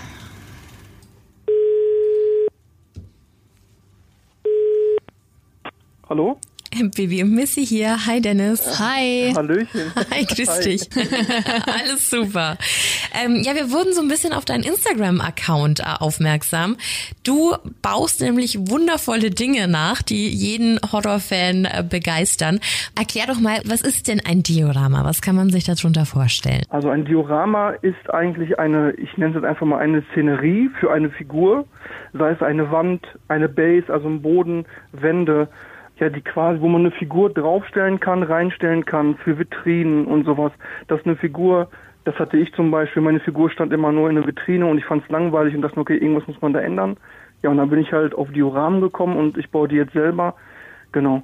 [6.13, 6.39] Hallo?
[6.95, 8.07] Baby und Missy hier.
[8.07, 8.79] Hi Dennis.
[8.79, 9.33] Hi.
[9.35, 9.93] Hallöchen.
[10.11, 10.63] Hi, grüß Hi.
[10.63, 10.91] dich.
[11.67, 12.59] Alles super.
[13.19, 16.77] Ähm, ja, wir wurden so ein bisschen auf deinen Instagram-Account äh, aufmerksam.
[17.25, 22.61] Du baust nämlich wundervolle Dinge nach, die jeden Horrorfan äh, begeistern.
[22.95, 25.03] Erklär doch mal, was ist denn ein Diorama?
[25.03, 26.65] Was kann man sich darunter vorstellen?
[26.69, 30.93] Also ein Diorama ist eigentlich eine, ich nenne es jetzt einfach mal eine Szenerie für
[30.93, 31.65] eine Figur,
[32.13, 35.49] sei es eine Wand, eine Base, also ein Boden, Wände,
[36.03, 40.53] ja, die quasi, wo man eine Figur draufstellen kann, reinstellen kann für Vitrinen und sowas.
[40.89, 41.69] Das ist eine Figur,
[42.05, 44.85] das hatte ich zum Beispiel, meine Figur stand immer nur in der Vitrine und ich
[44.85, 46.97] fand es langweilig und dachte, okay, irgendwas muss man da ändern.
[47.43, 50.35] Ja, und dann bin ich halt auf Dioramen gekommen und ich baue die jetzt selber.
[50.93, 51.23] Genau.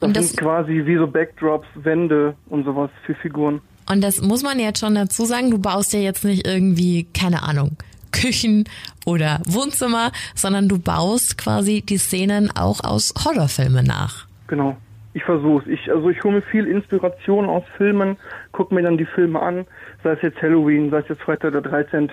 [0.00, 3.60] Das, Und das- sind quasi wie so Backdrops, Wände und sowas für Figuren.
[3.90, 7.42] Und das muss man jetzt schon dazu sagen, du baust ja jetzt nicht irgendwie, keine
[7.42, 7.72] Ahnung,
[8.12, 8.64] Küchen
[9.06, 14.26] oder Wohnzimmer, sondern du baust quasi die Szenen auch aus Horrorfilmen nach.
[14.46, 14.76] Genau.
[15.14, 18.16] Ich versuche Ich, also ich hole mir viel Inspiration aus Filmen,
[18.52, 19.66] gucke mir dann die Filme an,
[20.02, 22.10] sei es jetzt Halloween, sei es jetzt Freitag der 13.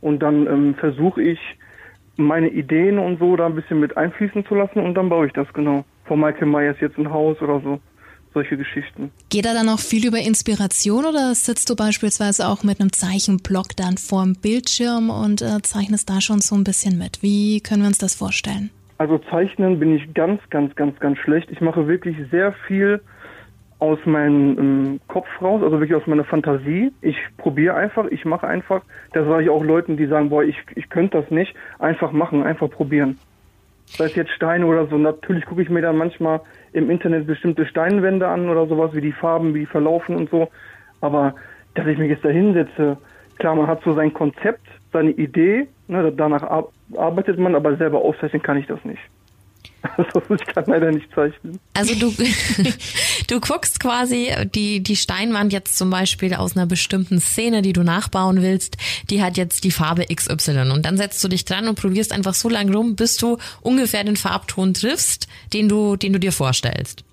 [0.00, 1.38] Und dann ähm, versuche ich,
[2.20, 5.32] meine Ideen und so da ein bisschen mit einfließen zu lassen und dann baue ich
[5.32, 5.84] das, genau.
[6.04, 7.80] Von Michael Myers jetzt ein Haus oder so.
[8.32, 9.10] Solche Geschichten.
[9.28, 13.74] Geht da dann auch viel über Inspiration oder sitzt du beispielsweise auch mit einem Zeichenblock
[13.76, 17.22] dann vorm Bildschirm und äh, zeichnest da schon so ein bisschen mit?
[17.22, 18.70] Wie können wir uns das vorstellen?
[18.98, 21.50] Also zeichnen bin ich ganz, ganz, ganz, ganz schlecht.
[21.50, 23.00] Ich mache wirklich sehr viel
[23.80, 26.92] aus meinem ähm, Kopf raus, also wirklich aus meiner Fantasie.
[27.00, 28.82] Ich probiere einfach, ich mache einfach.
[29.12, 31.54] Das sage ich auch Leuten, die sagen, boah, ich, ich könnte das nicht.
[31.78, 33.18] Einfach machen, einfach probieren.
[33.86, 34.98] Sei es jetzt Steine oder so.
[34.98, 39.12] Natürlich gucke ich mir dann manchmal im Internet bestimmte Steinwände an oder sowas, wie die
[39.12, 40.48] Farben, wie die verlaufen und so.
[41.00, 41.34] Aber
[41.74, 42.98] dass ich mich jetzt da hinsetze,
[43.38, 48.00] klar, man hat so sein Konzept, seine Idee, ne, danach ar arbeitet man, aber selber
[48.00, 49.00] aufzeichnen kann ich das nicht.
[49.96, 51.58] Also ich kann leider nicht zeichnen.
[51.74, 52.12] Also du,
[53.28, 57.82] du guckst quasi die, die Steinwand jetzt zum Beispiel aus einer bestimmten Szene, die du
[57.82, 58.76] nachbauen willst,
[59.08, 62.34] die hat jetzt die Farbe XY und dann setzt du dich dran und probierst einfach
[62.34, 67.04] so lange rum, bis du ungefähr den Farbton triffst, den du, den du dir vorstellst.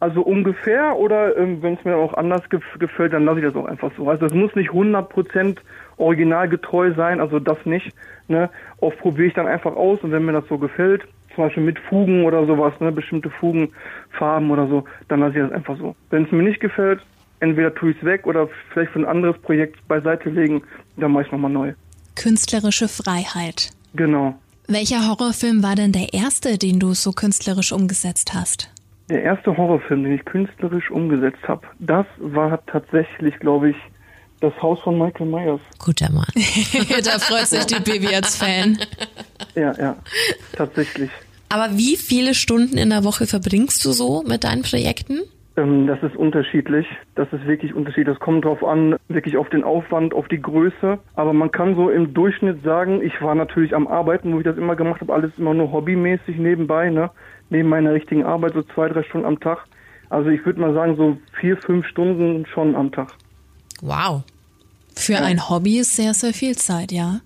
[0.00, 3.56] Also ungefähr oder ähm, wenn es mir auch anders gef gefällt, dann lasse ich das
[3.56, 4.08] auch einfach so.
[4.08, 5.56] Also es muss nicht 100%
[5.96, 7.94] originalgetreu sein, also das nicht.
[8.28, 8.50] Ne?
[8.80, 11.78] Oft probiere ich dann einfach aus und wenn mir das so gefällt, zum Beispiel mit
[11.78, 13.72] Fugen oder sowas, ne, bestimmte Fugen,
[14.10, 15.94] Farben oder so, dann lasse ich das einfach so.
[16.10, 17.00] Wenn es mir nicht gefällt,
[17.40, 20.62] entweder tue ich es weg oder vielleicht für ein anderes Projekt beiseite legen,
[20.96, 21.72] dann mache ich nochmal neu.
[22.16, 23.70] Künstlerische Freiheit.
[23.94, 24.34] Genau.
[24.66, 28.70] Welcher Horrorfilm war denn der erste, den du so künstlerisch umgesetzt hast?
[29.10, 33.76] Der erste Horrorfilm, den ich künstlerisch umgesetzt habe, das war tatsächlich, glaube ich,
[34.40, 35.60] das Haus von Michael Myers.
[35.78, 36.26] Guter Mann.
[36.34, 38.78] da freut sich die Baby als Fan.
[39.54, 39.96] Ja, ja,
[40.52, 41.10] tatsächlich.
[41.54, 45.20] Aber wie viele Stunden in der Woche verbringst du so mit deinen Projekten?
[45.56, 46.84] Ähm, das ist unterschiedlich.
[47.14, 48.16] Das ist wirklich unterschiedlich.
[48.16, 50.98] Das kommt drauf an, wirklich auf den Aufwand, auf die Größe.
[51.14, 54.56] Aber man kann so im Durchschnitt sagen, ich war natürlich am Arbeiten, wo ich das
[54.56, 57.08] immer gemacht habe, alles immer nur hobbymäßig nebenbei, ne?
[57.50, 59.58] Neben meiner richtigen Arbeit, so zwei, drei Stunden am Tag.
[60.10, 63.12] Also ich würde mal sagen, so vier, fünf Stunden schon am Tag.
[63.80, 64.24] Wow.
[64.96, 67.20] Für ein Hobby ist sehr, sehr viel Zeit, ja.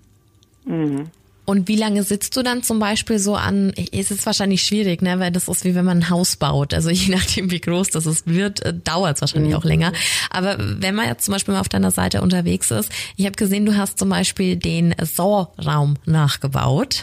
[1.49, 5.19] Und wie lange sitzt du dann zum Beispiel so an, es ist wahrscheinlich schwierig, ne,
[5.19, 6.75] weil das ist wie wenn man ein Haus baut.
[6.75, 9.91] Also je nachdem, wie groß das ist, wird, äh, dauert es wahrscheinlich auch länger.
[10.29, 13.65] Aber wenn man jetzt zum Beispiel mal auf deiner Seite unterwegs ist, ich habe gesehen,
[13.65, 17.01] du hast zum Beispiel den Saw-Raum nachgebaut.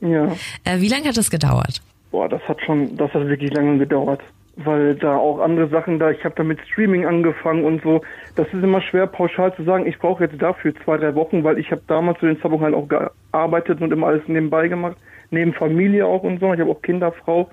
[0.00, 0.28] Ja.
[0.62, 1.82] Äh, wie lange hat das gedauert?
[2.12, 4.20] Boah, das hat schon, das hat wirklich lange gedauert.
[4.64, 8.02] Weil da auch andere Sachen da, ich habe da mit Streaming angefangen und so.
[8.34, 11.58] Das ist immer schwer pauschal zu sagen, ich brauche jetzt dafür zwei, drei Wochen, weil
[11.58, 14.96] ich habe damals zu den Zeitpunkt halt auch gearbeitet und immer alles nebenbei gemacht.
[15.30, 16.52] Neben Familie auch und so.
[16.52, 17.48] Ich habe auch Kinder, Frau.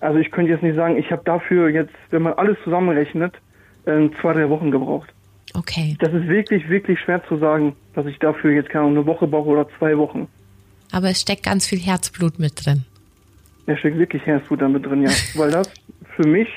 [0.00, 3.34] Also ich könnte jetzt nicht sagen, ich habe dafür jetzt, wenn man alles zusammenrechnet,
[3.84, 5.12] äh, zwei, drei Wochen gebraucht.
[5.54, 5.96] Okay.
[6.00, 9.48] Das ist wirklich, wirklich schwer zu sagen, dass ich dafür jetzt keine eine Woche brauche
[9.48, 10.28] oder zwei Wochen.
[10.92, 12.84] Aber es steckt ganz viel Herzblut mit drin.
[13.66, 15.10] Da steckt wirklich Herzblut damit drin, ja.
[15.34, 15.70] Weil das
[16.18, 16.48] für mich,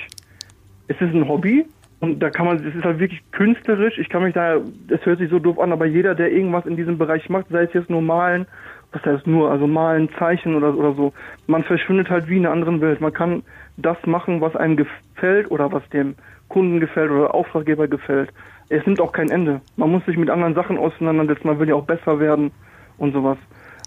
[0.88, 1.66] es ist ein Hobby
[2.00, 3.98] und da kann man, es ist halt wirklich künstlerisch.
[4.00, 4.56] Ich kann mich da,
[4.88, 7.64] es hört sich so doof an, aber jeder, der irgendwas in diesem Bereich macht, sei
[7.64, 8.48] es jetzt nur malen,
[8.92, 11.14] was heißt nur, also malen, zeichnen oder, oder so,
[11.46, 13.02] man verschwindet halt wie in einer anderen Welt.
[13.02, 13.44] Man kann
[13.78, 16.16] das machen, was einem gefällt oder was dem
[16.50, 18.34] Kunden gefällt oder Auftraggeber gefällt.
[18.70, 19.62] Es nimmt auch kein Ende.
[19.78, 22.52] Man muss sich mit anderen Sachen auseinandersetzen, man will ja auch besser werden
[22.98, 23.38] und sowas.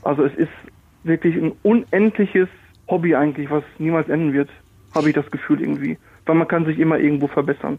[0.05, 0.53] Also es ist
[1.03, 2.49] wirklich ein unendliches
[2.89, 4.51] Hobby eigentlich, was niemals enden wird.
[4.95, 5.99] Habe ich das Gefühl irgendwie.
[6.27, 7.79] Weil man kann sich immer irgendwo verbessern.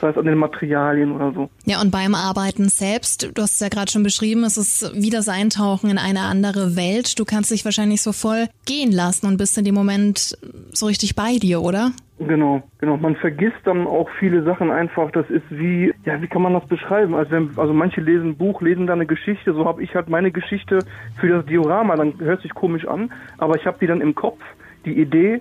[0.00, 1.50] Das heißt an den Materialien oder so.
[1.66, 5.10] Ja, und beim Arbeiten selbst, du hast es ja gerade schon beschrieben, es ist wie
[5.10, 7.18] das Eintauchen in eine andere Welt.
[7.18, 10.38] Du kannst dich wahrscheinlich so voll gehen lassen und bist in dem Moment
[10.72, 11.92] so richtig bei dir, oder?
[12.18, 12.96] Genau, genau.
[12.96, 15.10] Man vergisst dann auch viele Sachen einfach.
[15.10, 17.14] Das ist wie, ja, wie kann man das beschreiben?
[17.14, 19.52] Also, wenn, also manche lesen ein Buch, lesen da eine Geschichte.
[19.52, 20.80] So habe ich halt meine Geschichte
[21.18, 21.96] für das Diorama.
[21.96, 24.40] Dann hört sich komisch an, aber ich habe die dann im Kopf,
[24.84, 25.40] die Idee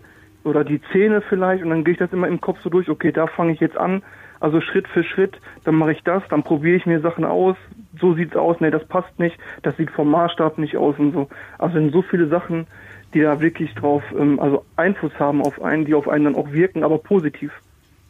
[0.50, 2.90] oder die Szene vielleicht, und dann gehe ich das immer im Kopf so durch.
[2.90, 4.04] Okay, da fange ich jetzt an.
[4.40, 7.58] Also Schritt für Schritt, dann mache ich das, dann probiere ich mir Sachen aus.
[8.00, 8.58] So sieht's aus.
[8.60, 9.38] Nee, das passt nicht.
[9.64, 11.30] Das sieht vom Maßstab nicht aus und so.
[11.58, 12.68] Also sind so viele Sachen
[13.14, 16.52] die da wirklich drauf, ähm, also Einfluss haben auf einen, die auf einen dann auch
[16.52, 17.52] wirken, aber positiv.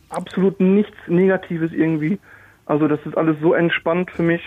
[0.09, 2.19] Absolut nichts Negatives irgendwie.
[2.65, 4.41] Also das ist alles so entspannt für mich.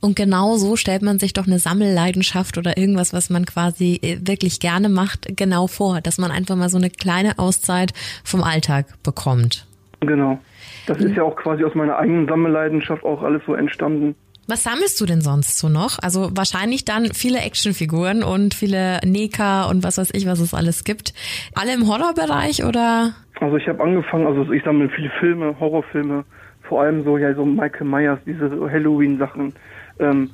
[0.00, 4.18] Und genau so stellt man sich doch eine Sammelleidenschaft oder irgendwas, was man quasi äh,
[4.22, 7.92] wirklich gerne macht, genau vor, dass man einfach mal so eine kleine Auszeit
[8.24, 9.66] vom Alltag bekommt.
[10.00, 10.38] Genau.
[10.86, 14.14] Das ist ja auch quasi aus meiner eigenen Sammelleidenschaft auch alles so entstanden.
[14.50, 15.98] Was sammelst du denn sonst so noch?
[16.02, 20.84] Also wahrscheinlich dann viele Actionfiguren und viele Neka und was weiß ich, was es alles
[20.84, 21.12] gibt.
[21.54, 23.12] Alle im Horrorbereich oder?
[23.40, 26.24] Also ich habe angefangen, also ich sammle viele Filme, Horrorfilme,
[26.68, 29.52] vor allem so ja so Michael Myers, diese Halloween-Sachen,
[29.98, 30.30] ähm,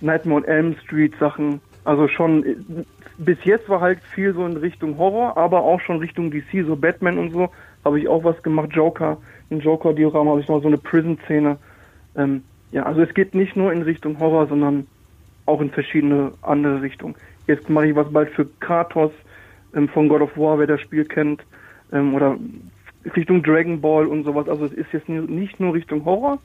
[0.00, 1.60] Nightmare on Elm Street Sachen.
[1.84, 2.44] Also schon
[3.18, 6.76] bis jetzt war halt viel so in Richtung Horror, aber auch schon Richtung DC, so
[6.76, 7.48] Batman und so
[7.84, 8.70] habe ich auch was gemacht.
[8.72, 9.18] Joker,
[9.50, 11.56] ein Joker-Diorama habe ich mal so eine Prison-Szene.
[12.16, 14.86] Ähm, ja, also es geht nicht nur in Richtung Horror, sondern
[15.46, 17.14] auch in verschiedene andere Richtungen.
[17.46, 19.12] Jetzt mache ich was bald für Kratos
[19.74, 21.42] ähm, von God of War, wer das Spiel kennt,
[21.92, 22.36] ähm, oder
[23.14, 24.48] Richtung Dragon Ball und sowas.
[24.48, 26.38] Also es ist jetzt nicht nur Richtung Horror,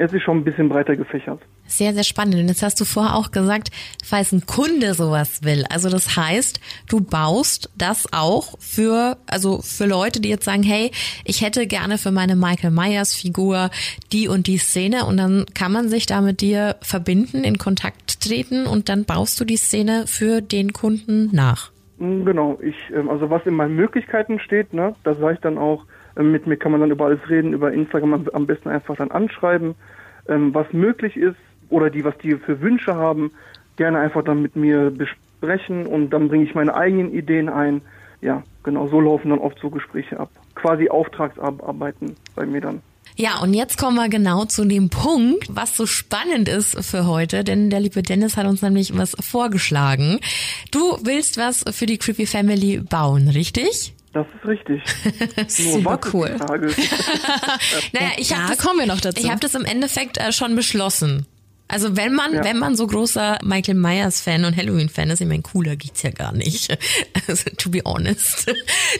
[0.00, 1.40] es ist schon ein bisschen breiter gefächert.
[1.66, 2.36] Sehr, sehr spannend.
[2.36, 3.68] Und jetzt hast du vorher auch gesagt,
[4.02, 5.64] falls ein Kunde sowas will.
[5.68, 10.90] Also das heißt, du baust das auch für, also für Leute, die jetzt sagen, hey,
[11.26, 13.68] ich hätte gerne für meine Michael Myers Figur
[14.10, 18.22] die und die Szene und dann kann man sich da mit dir verbinden, in Kontakt
[18.22, 21.72] treten und dann baust du die Szene für den Kunden nach.
[21.98, 22.58] Genau.
[22.62, 25.84] Ich, ähm, also was in meinen Möglichkeiten steht, ne, da sage ich dann auch,
[26.16, 29.74] mit mir kann man dann über alles reden, über Instagram am besten einfach dann anschreiben,
[30.28, 31.36] ähm, was möglich ist
[31.68, 33.32] oder die, was die für Wünsche haben,
[33.76, 37.82] gerne einfach dann mit mir besprechen und dann bringe ich meine eigenen Ideen ein.
[38.20, 40.30] Ja, genau, so laufen dann oft so Gespräche ab.
[40.54, 42.82] Quasi Auftragsarbeiten bei mir dann.
[43.16, 47.44] Ja, und jetzt kommen wir genau zu dem Punkt, was so spannend ist für heute,
[47.44, 50.20] denn der liebe Dennis hat uns nämlich was vorgeschlagen.
[50.70, 53.94] Du willst was für die Creepy Family bauen, richtig?
[54.12, 54.82] Das ist richtig.
[55.48, 56.36] Super cool.
[57.92, 59.22] naja, ich habe das, kommen wir noch dazu.
[59.22, 61.26] Ich habe das im Endeffekt äh, schon beschlossen.
[61.68, 62.42] Also wenn man, ja.
[62.42, 66.02] wenn man so großer Michael Myers Fan und Halloween Fan ist, ich meine, cooler geht's
[66.02, 66.76] ja gar nicht.
[67.28, 68.52] Also, to be honest.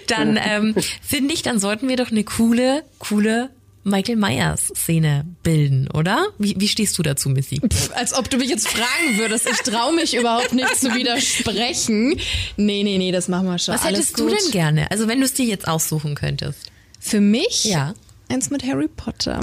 [0.07, 3.51] Dann ähm, finde ich, dann sollten wir doch eine coole, coole
[3.83, 6.27] Michael Myers Szene bilden, oder?
[6.39, 7.61] Wie, wie stehst du dazu, Missy?
[7.61, 9.49] Pff, als ob du mich jetzt fragen würdest.
[9.49, 12.21] Ich traue mich überhaupt nicht zu widersprechen.
[12.57, 13.75] Nee, nee, nee, das machen wir schon.
[13.75, 14.91] Was hättest du denn gerne?
[14.91, 16.71] Also wenn du es dir jetzt aussuchen könntest.
[16.99, 17.65] Für mich?
[17.65, 17.95] Ja
[18.31, 19.41] eins mit Harry Potter.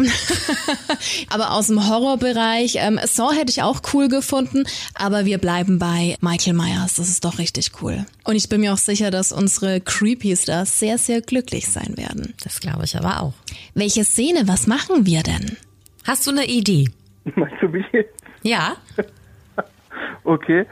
[1.30, 2.78] aber aus dem Horrorbereich.
[2.80, 4.64] Ähm, Saw hätte ich auch cool gefunden,
[4.96, 6.96] aber wir bleiben bei Michael Myers.
[6.96, 8.06] Das ist doch richtig cool.
[8.24, 12.34] Und ich bin mir auch sicher, dass unsere Creepies da sehr, sehr glücklich sein werden.
[12.44, 13.34] Das glaube ich aber auch.
[13.74, 15.58] Welche Szene, was machen wir denn?
[16.06, 16.90] Hast du eine Idee?
[17.36, 18.14] Meinst du mich jetzt?
[18.44, 18.78] Ja.
[20.24, 20.66] Okay.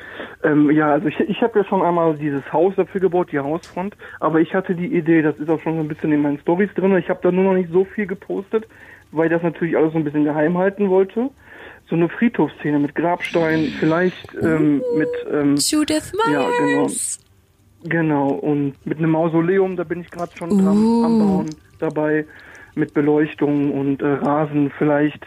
[0.44, 3.96] Ähm, ja, also ich, ich habe ja schon einmal dieses Haus dafür gebaut, die Hausfront.
[4.20, 6.74] Aber ich hatte die Idee, das ist auch schon so ein bisschen in meinen Stories
[6.76, 6.96] drin.
[6.98, 8.68] Ich habe da nur noch nicht so viel gepostet,
[9.12, 11.30] weil ich das natürlich alles so ein bisschen geheim halten wollte.
[11.88, 16.32] So eine Friedhofsszene mit Grabstein, vielleicht ähm, mit ähm, Judith Myers.
[16.32, 16.88] Ja, genau.
[17.88, 21.06] Genau, und mit einem Mausoleum, da bin ich gerade schon dran uh.
[21.06, 22.26] am Bauen dabei,
[22.74, 25.24] mit Beleuchtung und äh, Rasen, vielleicht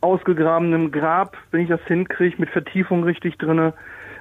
[0.00, 3.74] ausgegrabenem Grab, wenn ich das hinkriege, mit Vertiefung richtig drinne,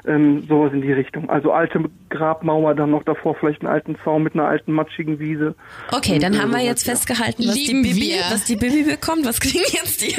[0.07, 1.29] ähm, sowas in die Richtung.
[1.29, 5.55] Also alte Grabmauer, dann noch davor vielleicht einen alten Zaun mit einer alten matschigen Wiese.
[5.91, 6.93] Okay, und, dann äh, haben wir jetzt ja.
[6.93, 9.25] festgehalten, was die, Bibi, was die Bibi bekommt.
[9.25, 10.15] Was kriegen jetzt die?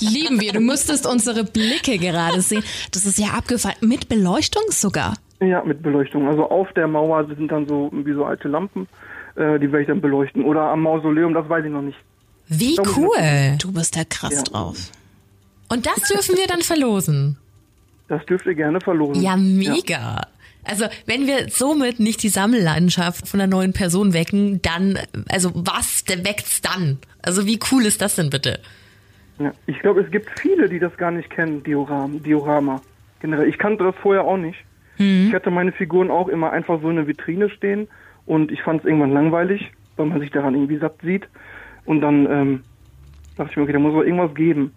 [0.04, 0.52] Lieben wir.
[0.52, 2.64] Du müsstest unsere Blicke gerade sehen.
[2.92, 3.76] Das ist ja abgefallen.
[3.80, 5.14] Mit Beleuchtung sogar.
[5.40, 6.28] Ja, mit Beleuchtung.
[6.28, 8.86] Also auf der Mauer sind dann so wie so alte Lampen,
[9.34, 10.44] äh, die werde ich dann beleuchten.
[10.44, 11.98] Oder am Mausoleum, das weiß ich noch nicht.
[12.48, 13.56] Wie cool.
[13.58, 14.42] Du bist ja krass ja.
[14.42, 14.90] drauf.
[15.68, 17.38] Und das dürfen wir dann verlosen.
[18.08, 19.22] Das dürft ihr gerne verlosen.
[19.22, 19.94] Ja, mega.
[19.94, 20.20] Ja.
[20.64, 26.04] Also, wenn wir somit nicht die Sammelleidenschaft von einer neuen Person wecken, dann, also was
[26.04, 26.98] der weckt's dann?
[27.22, 28.60] Also, wie cool ist das denn bitte?
[29.38, 32.18] Ja, ich glaube, es gibt viele, die das gar nicht kennen, Diorama.
[32.18, 32.82] Diorama.
[33.20, 33.48] Generell.
[33.48, 34.58] Ich kannte das vorher auch nicht.
[34.98, 35.28] Mhm.
[35.28, 37.88] Ich hatte meine Figuren auch immer einfach so in der Vitrine stehen
[38.26, 41.28] Und ich fand es irgendwann langweilig, weil man sich daran irgendwie satt sieht.
[41.84, 42.62] Und dann ähm,
[43.36, 44.72] dachte ich mir, okay, da muss es irgendwas geben.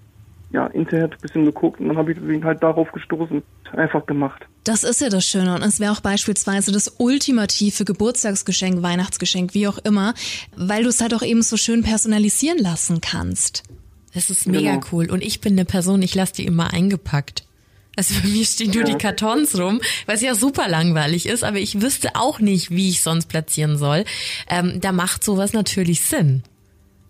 [0.52, 3.42] Ja, Internet ein bisschen geguckt und dann habe ich deswegen halt darauf gestoßen.
[3.74, 4.46] Einfach gemacht.
[4.64, 5.54] Das ist ja das Schöne.
[5.56, 10.14] Und es wäre auch beispielsweise das ultimative Geburtstagsgeschenk, Weihnachtsgeschenk, wie auch immer,
[10.56, 13.64] weil du es halt auch eben so schön personalisieren lassen kannst.
[14.14, 14.86] Das ist mega Genau.
[14.92, 15.10] cool.
[15.12, 17.44] Und ich bin eine Person, ich lasse die immer eingepackt.
[17.98, 21.82] Also bei mir stehen nur die Kartons rum, was ja super langweilig ist, aber ich
[21.82, 24.06] wüsste auch nicht, wie ich sonst platzieren soll.
[24.50, 26.44] Ähm, da macht sowas natürlich Sinn.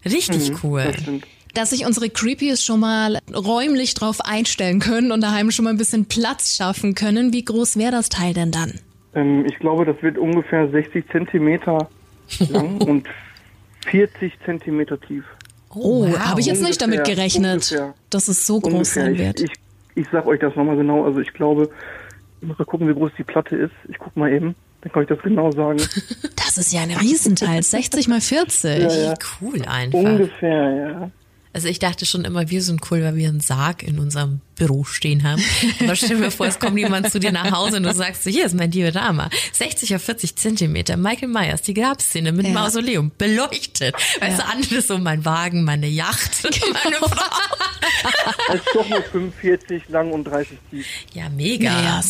[0.06, 0.84] Richtig cool.
[0.86, 1.26] Das stimmt.
[1.54, 5.78] Dass sich unsere Creepies schon mal räumlich drauf einstellen können und daheim schon mal ein
[5.78, 7.32] bisschen Platz schaffen können.
[7.32, 8.80] Wie groß wäre das Teil denn dann?
[9.13, 11.89] Ähm, ich glaube, das wird ungefähr 60 Zentimeter
[12.50, 13.08] lang und
[13.89, 15.24] 40 Zentimeter tief.
[15.70, 16.20] Oh, wow.
[16.20, 17.94] habe ich jetzt nicht damit gerechnet, ungefähr.
[18.10, 19.04] dass es so groß Ungefähr.
[19.04, 19.39] sein Ich, wird.
[19.41, 19.52] ich,
[19.96, 21.06] ich sag euch das nochmal genau.
[21.06, 21.70] Also ich glaube,
[22.41, 23.74] ich muss mal gucken, wie groß die Platte ist.
[23.89, 24.56] Ich guck mal eben.
[24.86, 25.82] Dann kann ich das genau sagen.
[26.36, 28.80] Das ist ja ein Riesenteil, 60 mal 40.
[28.84, 29.13] ja.
[29.41, 29.98] Cool einfach.
[30.00, 31.12] Ungefähr, ja.
[31.52, 34.84] Also ich dachte schon immer, wir sind cool, weil wir einen Sarg in unserem Büro
[34.86, 35.41] stehen haben.
[35.82, 38.30] Aber stell mir vor, es kommt jemand zu dir nach Hause und du sagst so,
[38.30, 39.30] hier ist mein Diorama.
[39.54, 40.95] 60 auf 40 Zentimeter.
[40.98, 42.54] Michael Myers, die Grabszene mit Ja.
[42.54, 43.12] Mausoleum.
[43.17, 43.95] Beleuchtet.
[44.21, 46.43] Weißt du, andere so mein Wagen, meine Yacht,
[46.84, 47.10] meine Frau.
[48.50, 50.86] Es ist doch nur 45 lang und 30 tief.
[51.13, 52.02] Ja, mega.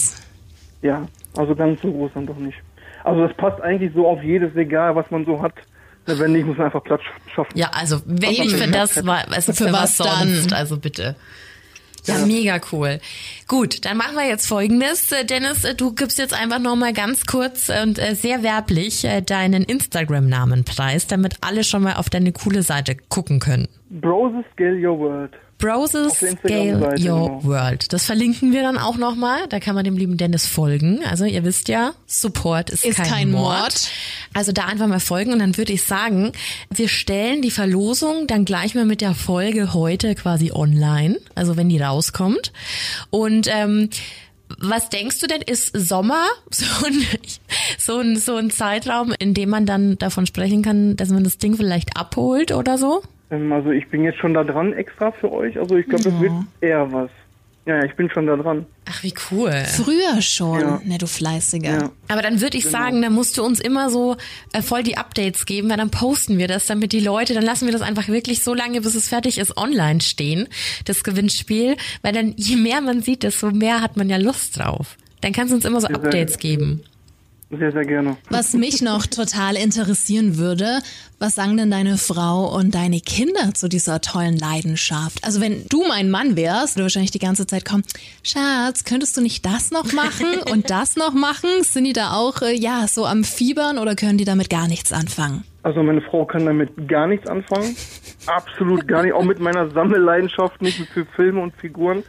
[0.81, 2.57] Ja, also ganz so groß dann doch nicht.
[3.05, 5.53] Also das passt eigentlich so auf jedes Regal, was man so hat.
[6.07, 7.01] Na, Wenn nicht, muss man einfach Platz
[7.33, 7.57] schaffen.
[7.57, 10.29] Ja, also wenn nicht für das, war, also für, Für was, was dann?
[10.29, 11.15] sonst, also bitte.
[12.05, 12.99] Ja, mega cool.
[13.47, 15.11] Gut, dann machen wir jetzt folgendes.
[15.11, 19.63] Äh, Dennis, äh, du gibst jetzt einfach nochmal ganz kurz und äh, sehr werblich deinen
[19.63, 23.67] Instagram-Namen preis, damit alle schon mal auf deine coole Seite gucken können.
[23.89, 25.31] Broses Scale Your World.
[26.21, 27.43] Der Scale Your genau.
[27.43, 27.93] World.
[27.93, 29.47] Das verlinken wir dann auch nochmal.
[29.47, 30.99] Da kann man dem lieben Dennis folgen.
[31.05, 33.61] Also ihr wisst ja, Support ist, Ist kein, kein Mord.
[33.61, 33.91] Mord.
[34.33, 36.33] Also da einfach mal folgen und dann würde ich sagen,
[36.73, 41.69] wir stellen die Verlosung dann gleich mal mit der Folge heute quasi online, also wenn
[41.69, 42.51] die rauskommt.
[43.09, 43.89] Und ähm,
[44.59, 47.05] was denkst du denn, ist Sommer so ein,
[47.77, 51.37] so ein, so ein Zeitraum, in dem man dann davon sprechen kann, dass man das
[51.37, 53.03] Ding vielleicht abholt oder so?
[53.31, 55.57] Ähm, also ich bin jetzt schon da dran extra für euch.
[55.59, 57.09] Also ich glaube, das wird eher was.
[57.67, 58.67] Ja, ja, ich bin schon da dran.
[58.87, 59.51] Ach, wie cool.
[59.65, 60.81] Früher schon, Ja.
[60.85, 61.69] ne, du Fleißiger.
[61.71, 61.91] Ja.
[62.09, 64.17] Aber dann würde ich sagen, dann musst du uns immer so
[64.53, 67.65] äh, voll die Updates geben, weil dann posten wir das, damit die Leute, dann lassen
[67.65, 70.47] wir das einfach wirklich so lange, bis es fertig ist, online stehen,
[70.85, 74.95] das Gewinnspiel, weil dann je mehr man sieht, desto mehr hat man ja Lust drauf.
[75.21, 76.83] Dann kannst du uns immer so Updates geben.
[77.51, 78.17] Sehr, sehr gerne.
[78.29, 80.79] Was mich noch total interessieren würde,
[81.19, 85.23] was sagen denn deine Frau und deine Kinder zu dieser tollen Leidenschaft?
[85.23, 87.83] Also wenn du mein Mann wärst, würde wahrscheinlich die ganze Zeit kommen,
[88.23, 91.49] Schatz, könntest du nicht das noch machen und das noch machen?
[91.61, 94.91] Sind die da auch, äh, ja, so am Fiebern oder können die damit gar nichts
[94.91, 95.43] anfangen?
[95.61, 97.75] Also meine Frau kann damit gar nichts anfangen.
[98.27, 99.13] Absolut gar nicht.
[99.13, 102.03] Auch mit meiner Sammelleidenschaft nicht für Filme und Figuren.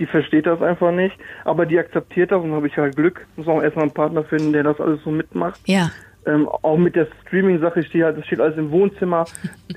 [0.00, 1.16] Die versteht das einfach nicht.
[1.44, 3.26] Aber die akzeptiert das und habe ich halt Glück.
[3.36, 5.60] Muss auch erstmal einen Partner finden, der das alles so mitmacht.
[5.66, 5.90] Ja.
[6.26, 9.26] Ähm, auch mit der Streaming-Sache steht halt, das steht alles im Wohnzimmer.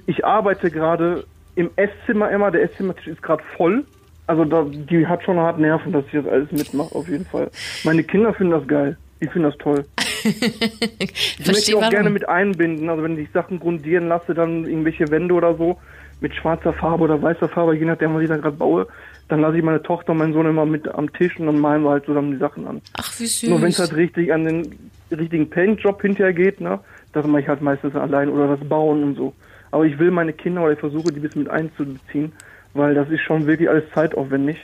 [0.08, 2.52] Ich arbeite gerade im Esszimmer immer.
[2.52, 3.86] Der Esszimmertisch ist gerade voll.
[4.26, 7.50] Also da, die hat schon hart Nerven, dass ich das alles mitmache, auf jeden Fall.
[7.84, 8.98] Meine Kinder finden das geil.
[9.22, 9.86] Die finden das toll.
[10.26, 11.90] Ich möchte auch warum.
[11.92, 12.90] gerne mit einbinden.
[12.90, 15.78] Also wenn ich Sachen grundieren lasse, dann irgendwelche Wände oder so
[16.22, 18.88] mit schwarzer Farbe oder weißer Farbe, je nachdem, was ich da gerade baue,
[19.28, 21.84] dann lasse ich meine Tochter und meinen Sohn immer mit am Tisch und dann malen
[21.84, 22.82] wir halt zusammen die Sachen an.
[22.94, 23.50] Ach, wie süß.
[23.50, 26.80] Nur wenn es halt richtig an den richtigen Paintjob hinterher geht, ne,
[27.14, 29.34] das mache ich halt meistens allein oder das Bauen und so.
[29.72, 32.32] Aber ich will meine Kinder oder ich versuche die ein bisschen mit einzubeziehen,
[32.74, 34.58] weil das ist schon wirklich alles zeitaufwendig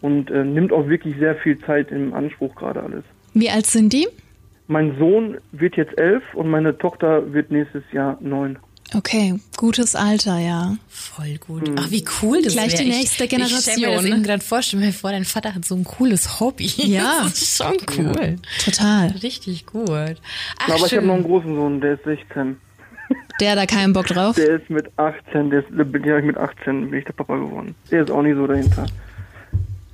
[0.00, 3.04] und äh, nimmt auch wirklich sehr viel Zeit im Anspruch gerade alles.
[3.32, 4.06] Wie alt sind die?
[4.66, 8.58] Mein Sohn wird jetzt elf und meine Tochter wird nächstes Jahr neun.
[8.96, 10.76] Okay, gutes Alter, ja.
[10.88, 11.70] Voll gut.
[11.76, 12.78] Ach, wie cool das Gleich wär.
[12.80, 14.22] die Ich- nächste Ich stell mir das Generation.
[14.22, 16.66] gerade vor, stell mir vor, dein Vater hat so ein cooles Hobby.
[16.76, 17.22] Ja.
[17.24, 18.36] Das ist schon cool.
[18.64, 19.08] Total.
[19.22, 19.88] Richtig gut.
[19.90, 20.98] Ach, Aber ich schön.
[20.98, 22.56] habe noch einen großen Sohn, der ist 16.
[23.40, 24.36] Der hat da keinen Bock drauf.
[24.36, 25.66] Der ist mit 18, der ist,
[26.06, 27.74] ja mit 18 bin ich der Papa geworden.
[27.90, 28.86] Der ist auch nicht so dahinter.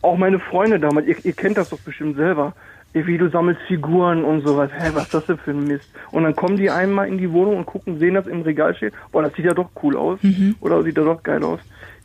[0.03, 2.55] Auch meine Freunde damals, ihr, ihr kennt das doch bestimmt selber.
[2.93, 4.70] Wie du sammelst Figuren und sowas.
[4.76, 5.88] Hä, was ist das denn für ein Mist?
[6.11, 8.91] Und dann kommen die einmal in die Wohnung und gucken, sehen das im Regal stehen.
[9.12, 10.18] Boah, das sieht ja doch cool aus.
[10.61, 11.61] Oder sieht ja doch geil aus.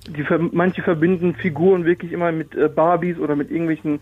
[0.07, 3.99] Die, manche verbinden Figuren wirklich immer mit äh, Barbies oder mit irgendwelchen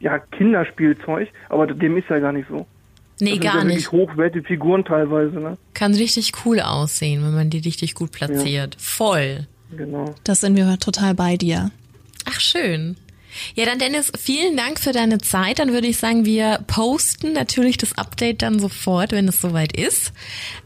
[0.00, 1.28] ja, Kinderspielzeug.
[1.48, 2.66] Aber dem ist ja gar nicht so.
[3.18, 3.92] Nee, Das sind gar ja wirklich nicht.
[3.92, 5.56] hochwertige Figuren teilweise, ne?
[5.72, 8.76] Kann richtig cool aussehen, wenn man die richtig gut platziert.
[8.78, 9.46] Voll.
[9.74, 10.14] Genau.
[10.24, 11.70] Das sind wir total bei dir.
[12.26, 12.96] Ach, schön.
[13.54, 15.58] Ja, dann Dennis, vielen Dank für deine Zeit.
[15.58, 20.12] Dann würde ich sagen, wir posten natürlich das Update dann sofort, wenn es soweit ist.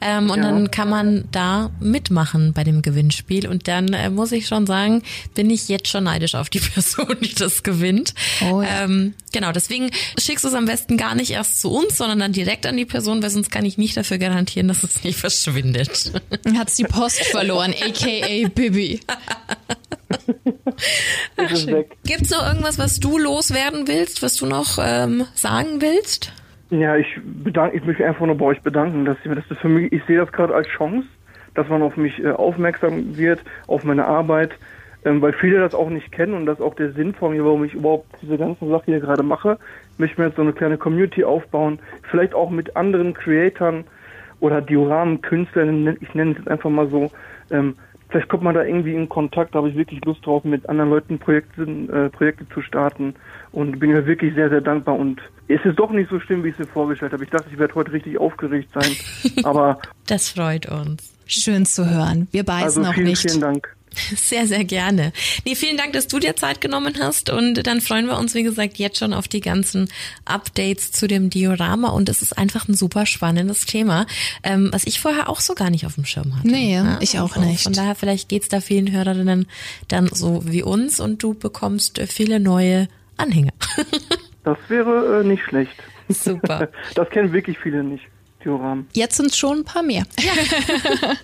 [0.01, 0.45] Ähm, und Ja.
[0.51, 3.47] dann kann man da mitmachen bei dem Gewinnspiel.
[3.49, 5.03] Und dann äh, muss ich schon sagen,
[5.35, 8.15] bin ich jetzt schon neidisch auf die Person, die das gewinnt.
[8.51, 8.85] Oh ja.
[8.85, 12.33] ähm, genau, deswegen schickst du es am besten gar nicht erst zu uns, sondern dann
[12.33, 16.13] direkt an die Person, weil sonst kann ich nicht dafür garantieren, dass es nicht verschwindet.
[16.57, 19.01] Hat's die Post verloren, aka Bibi.
[21.37, 21.97] Es ist weg.
[22.05, 26.33] Gibt's noch irgendwas, was du loswerden willst, was du noch ähm, sagen willst?
[26.71, 29.69] Ja, ich bedanke, ich möchte mich einfach nur bei euch bedanken, dass ihr das für
[29.69, 31.07] mich, ich sehe das gerade als Chance,
[31.55, 34.53] dass man auf mich äh, aufmerksam wird, auf meine Arbeit,
[35.05, 37.45] ähm, weil viele das auch nicht kennen und das ist auch der Sinn von mir,
[37.45, 39.59] warum ich überhaupt diese ganze Sache hier gerade mache.
[39.95, 41.81] Ich möchte mir jetzt so eine kleine Community aufbauen,
[42.11, 43.85] vielleicht auch mit anderen Creatoren
[44.39, 47.11] oder Dioramen-Künstlern, ich nenne es jetzt einfach mal so,
[47.51, 47.77] ähm,
[48.11, 50.91] vielleicht kommt man da irgendwie in Kontakt, da habe ich wirklich Lust drauf, mit anderen
[50.91, 53.15] Leuten Projekte, äh, Projekte zu starten
[53.53, 56.49] und bin mir wirklich sehr, sehr dankbar und es ist doch nicht so schlimm, wie
[56.49, 57.25] ich es mir vorgestellt habe.
[57.25, 61.13] Ich dachte, ich werde heute richtig aufgeregt sein, aber Das freut uns.
[61.27, 62.29] Schön zu hören.
[62.33, 63.23] Wir beißen also auch vielen, nicht.
[63.23, 63.77] vielen Dank.
[64.15, 65.13] Sehr, sehr gerne.
[65.45, 68.43] Nee, vielen Dank, dass du dir Zeit genommen hast und dann freuen wir uns, wie
[68.43, 69.89] gesagt, jetzt schon auf die ganzen
[70.25, 74.07] Updates zu dem Diorama und es ist einfach ein super spannendes Thema,
[74.43, 76.49] ähm, was ich vorher auch so gar nicht auf dem Schirm hatte.
[76.49, 77.63] Nee, Ja, ich auch also nicht.
[77.63, 79.47] Von daher, vielleicht geht's da vielen Hörerinnen
[79.89, 83.53] dann so wie uns und du bekommst viele neue Anhänger.
[84.43, 85.75] Das wäre äh, nicht schlecht.
[86.09, 86.71] Super.
[86.95, 88.05] Das kennen wirklich viele nicht,
[88.45, 88.89] Dioramen.
[88.93, 90.05] Jetzt sind schon ein paar mehr.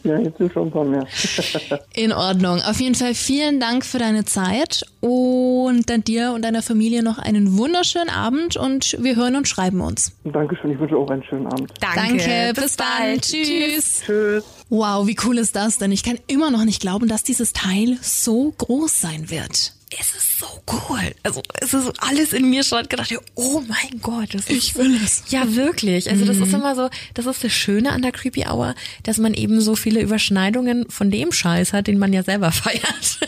[0.05, 1.07] Ja, jetzt sind schon ein paar mehr.
[1.95, 2.61] In Ordnung.
[2.63, 7.19] Auf jeden Fall vielen Dank für deine Zeit und dann dir und deiner Familie noch
[7.19, 10.13] einen wunderschönen Abend und wir hören und schreiben uns.
[10.25, 11.73] Dankeschön, ich wünsche auch einen schönen Abend.
[11.81, 13.21] Danke, bis, dann.
[13.21, 14.03] Tschüss.
[14.05, 14.45] Tschüss.
[14.69, 15.93] Wow, wie cool ist das denn?
[15.93, 19.76] Ich kann immer noch nicht glauben, dass dieses Teil so groß sein wird.
[19.99, 21.15] Es ist so cool.
[21.23, 24.95] Also es ist alles in mir schon gedacht, oh mein Gott, das ist Ich will
[25.03, 25.25] es.
[25.29, 26.11] Ja, wirklich.
[26.11, 28.75] Also das ist immer so, das ist das Schöne an der Creepy Hour,
[29.05, 33.21] dass man eben so viele Überschneidungen von dem Scheiß hat, den man ja selber feiert.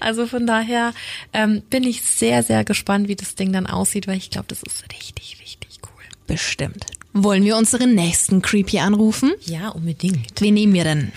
[0.00, 0.92] also von daher
[1.32, 4.62] ähm, bin ich sehr, sehr gespannt, wie das Ding dann aussieht, weil ich glaube, das
[4.62, 6.04] ist richtig, richtig cool.
[6.26, 6.86] Bestimmt.
[7.12, 9.32] Wollen wir unseren nächsten Creepy anrufen?
[9.46, 10.40] Ja, unbedingt.
[10.40, 11.12] Wen nehmen wir denn?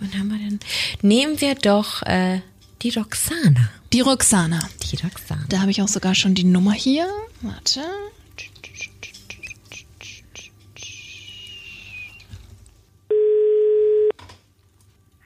[0.00, 0.60] Wann haben wir denn?
[1.02, 2.40] Nehmen wir doch äh,
[2.82, 3.70] die Roxana.
[3.92, 4.60] Die Roxana.
[4.82, 5.44] Die Roxana.
[5.48, 7.06] Da habe ich auch sogar schon die Nummer hier.
[7.40, 7.80] Warte.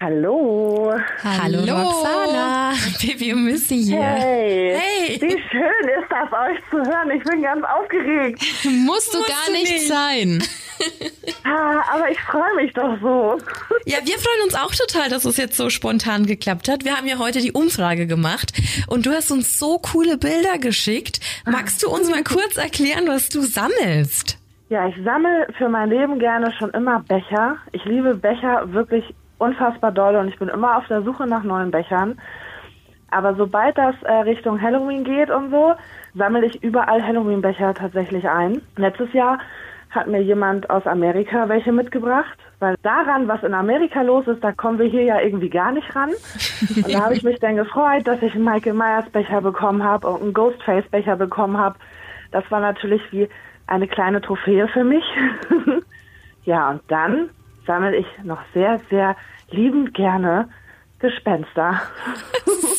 [0.02, 0.92] Hallo.
[1.22, 2.72] Hallo Roxana.
[3.00, 4.02] Baby und Missy hier.
[4.02, 4.76] Hey.
[4.76, 5.20] Hey.
[5.20, 7.10] Wie schön ist das, euch zu hören.
[7.12, 8.42] Ich bin ganz aufgeregt.
[8.64, 9.86] Musst du Musst gar du nicht, nicht.
[9.86, 10.42] sein.
[11.44, 13.38] Ah, aber ich freue mich doch so.
[13.84, 16.84] Ja, wir freuen uns auch total, dass es jetzt so spontan geklappt hat.
[16.84, 18.52] Wir haben ja heute die Umfrage gemacht
[18.88, 21.20] und du hast uns so coole Bilder geschickt.
[21.44, 24.38] Magst du uns mal kurz erklären, was du sammelst?
[24.68, 27.56] Ja, ich sammle für mein Leben gerne schon immer Becher.
[27.72, 29.04] Ich liebe Becher wirklich
[29.38, 32.18] unfassbar doll und ich bin immer auf der Suche nach neuen Bechern.
[33.10, 35.74] Aber sobald das äh, Richtung Halloween geht und so,
[36.14, 38.62] sammle ich überall Halloween-Becher tatsächlich ein.
[38.76, 39.38] Letztes Jahr
[39.92, 44.52] hat mir jemand aus Amerika welche mitgebracht, weil daran, was in Amerika los ist, da
[44.52, 46.10] kommen wir hier ja irgendwie gar nicht ran.
[46.76, 50.08] Und da habe ich mich dann gefreut, dass ich einen Michael Myers Becher bekommen habe
[50.08, 51.78] und einen Ghostface Becher bekommen habe.
[52.30, 53.28] Das war natürlich wie
[53.66, 55.04] eine kleine Trophäe für mich.
[56.44, 57.28] ja, und dann
[57.66, 59.14] sammle ich noch sehr, sehr
[59.50, 60.48] liebend gerne
[60.98, 61.82] Gespenster.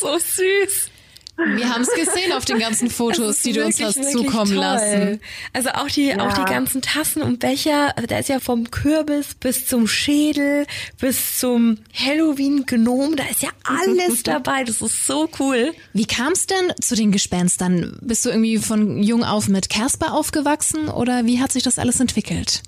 [0.04, 0.93] So süß.
[1.36, 4.60] Wir haben es gesehen auf den ganzen Fotos, die du uns Wirklich, hast zukommen toll.
[4.60, 5.20] lassen.
[5.52, 6.20] Also auch die, Ja.
[6.20, 10.64] auch die ganzen Tassen und Becher, also da ist ja vom Kürbis bis zum Schädel,
[11.00, 14.62] bis zum Halloween-Gnom, da ist ja alles dabei.
[14.64, 15.72] Das ist so cool.
[15.92, 17.98] Wie kam es denn zu den Gespenstern?
[18.00, 21.98] Bist du irgendwie von jung auf mit Casper aufgewachsen oder wie hat sich das alles
[22.00, 22.62] entwickelt?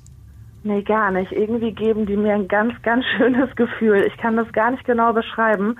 [0.65, 1.31] Nee, gar nicht.
[1.31, 4.05] Irgendwie geben die mir ein ganz, ganz schönes Gefühl.
[4.13, 5.79] Ich kann das gar nicht genau beschreiben.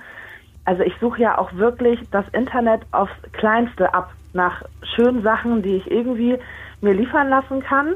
[0.67, 4.63] Also ich suche ja auch wirklich das Internet aufs Kleinste ab nach
[4.95, 6.37] schönen Sachen, die ich irgendwie
[6.81, 7.95] mir liefern lassen kann.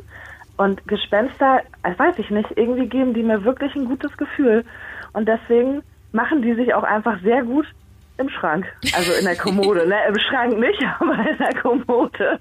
[0.55, 4.63] Und Gespenster, äh, weiß ich nicht, irgendwie geben die mir wirklich ein gutes Gefühl.
[5.11, 7.65] Und deswegen machen die sich auch einfach sehr gut
[8.17, 8.65] im Schrank.
[8.95, 9.97] Also in der Kommode, ne?
[10.07, 12.39] Im Schrank nicht, aber in der Kommode.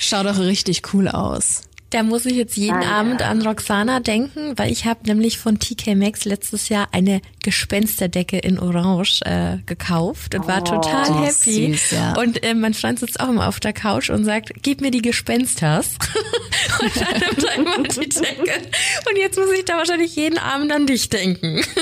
[0.00, 1.69] Schaut doch richtig cool aus.
[1.90, 2.88] Da muss ich jetzt jeden Danke.
[2.94, 8.38] Abend an Roxana denken, weil ich habe nämlich von TK Maxx letztes Jahr eine Gespensterdecke
[8.38, 11.72] in Orange äh, gekauft und war total Oh, happy.
[11.74, 12.14] süß, ja.
[12.16, 15.02] Und äh, mein Freund sitzt auch immer auf der Couch und sagt, gib mir die
[15.02, 15.96] Gespensters.
[16.80, 18.68] und dann nimmt er immer die Decke.
[19.10, 21.60] Und jetzt muss ich da wahrscheinlich jeden Abend an dich denken.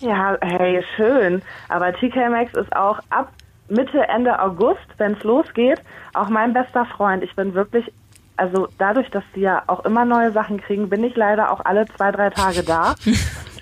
[0.00, 1.40] Ja, hey, schön.
[1.70, 3.32] Aber TK Maxx ist auch ab
[3.70, 5.80] Mitte, Ende August, wenn es losgeht,
[6.12, 7.22] auch mein bester Freund.
[7.24, 7.86] Ich bin wirklich,
[8.36, 11.86] also dadurch, dass die ja auch immer neue Sachen kriegen, bin ich leider auch alle
[11.96, 12.94] zwei, drei Tage da.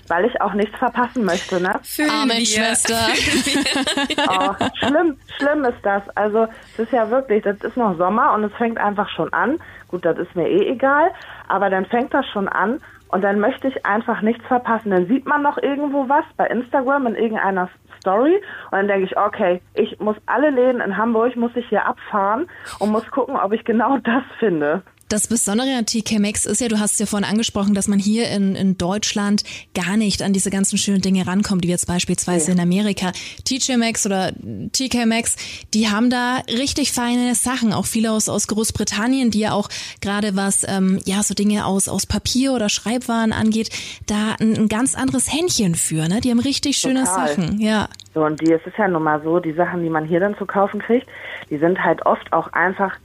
[0.09, 1.79] weil ich auch nichts verpassen möchte, ne?
[2.09, 3.07] Arme Schwester.
[4.29, 6.03] oh, schlimm, schlimm ist das.
[6.15, 9.59] Also, es ist ja wirklich, das ist noch Sommer und es fängt einfach schon an.
[9.87, 11.11] Gut, das ist mir eh egal,
[11.47, 14.89] aber dann fängt das schon an und dann möchte ich einfach nichts verpassen.
[14.89, 17.69] Dann sieht man noch irgendwo was bei Instagram in irgendeiner
[18.03, 21.85] Story und dann denke ich, okay, ich muss alle Läden in Hamburg, muss ich hier
[21.85, 22.47] abfahren
[22.79, 24.83] und muss gucken, ob ich genau das finde.
[25.13, 27.99] Das Besondere an TK Maxx ist ja, du hast es ja vorhin angesprochen, dass man
[27.99, 29.43] hier in, in Deutschland
[29.75, 32.53] gar nicht an diese ganzen schönen Dinge rankommt, wie jetzt beispielsweise ja.
[32.55, 33.11] in Amerika.
[33.45, 34.31] TJ Maxx oder
[34.71, 35.35] TK Maxx,
[35.75, 39.69] die haben da richtig feine Sachen, auch viele aus, aus Großbritannien, die ja auch
[40.01, 43.69] gerade was, ähm, ja, so Dinge aus, aus Papier oder Schreibwaren angeht,
[44.07, 46.21] da ein, ein ganz anderes Händchen für, ne?
[46.21, 47.27] Die haben richtig schöne Total.
[47.27, 47.87] Sachen, ja.
[48.15, 50.35] So, und die, es ist ja nun mal so, die Sachen, die man hier dann
[50.39, 51.07] zu kaufen kriegt,
[51.51, 52.97] die sind halt oft auch einfach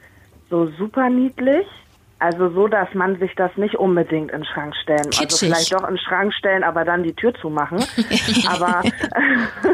[0.49, 1.67] so super niedlich
[2.21, 5.07] also so, dass man sich das nicht unbedingt in den Schrank stellen.
[5.07, 5.23] Also Kitschig.
[5.23, 7.79] Also vielleicht doch in den Schrank stellen, aber dann die Tür zumachen.
[8.49, 8.83] aber,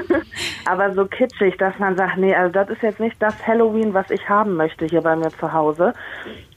[0.67, 4.11] aber so kitschig, dass man sagt, nee, also das ist jetzt nicht das Halloween, was
[4.11, 5.95] ich haben möchte hier bei mir zu Hause.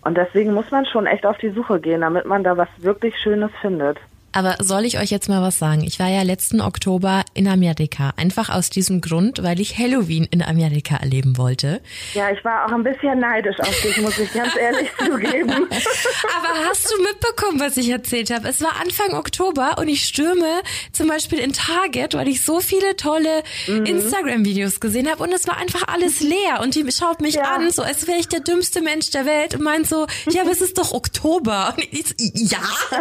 [0.02, 3.18] Und deswegen muss man schon echt auf die Suche gehen, damit man da was wirklich
[3.18, 3.98] Schönes findet.
[4.32, 5.84] Aber soll ich euch jetzt mal was sagen?
[5.84, 8.14] Ich war ja letzten Oktober in Amerika.
[8.18, 11.82] Einfach aus diesem Grund, weil ich Halloween in Amerika erleben wollte.
[12.14, 15.52] Ja, ich war auch ein bisschen neidisch auf dich, muss ich ganz ehrlich zugeben.
[15.52, 18.48] Aber hast du mitbekommen, was ich erzählt habe?
[18.48, 20.62] Es war Anfang Oktober und ich stürme
[20.92, 23.86] zum Beispiel in Target, weil ich so viele tolle mhm.
[23.86, 26.60] Instagram-Videos gesehen habe und es war einfach alles leer.
[26.62, 27.56] Und die schaut mich ja.
[27.56, 30.52] an, so als wäre ich der dümmste Mensch der Welt und meint so, ja, aber
[30.52, 31.74] es ist doch Oktober.
[31.76, 32.60] Und ich, ja.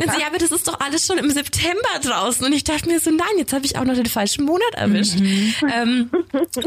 [0.00, 2.44] Und sie, ja, das ist doch alles schon im September draußen.
[2.44, 5.18] Und ich dachte mir so, nein, jetzt habe ich auch noch den falschen Monat erwischt.
[5.18, 5.54] Mhm.
[5.74, 6.10] Ähm,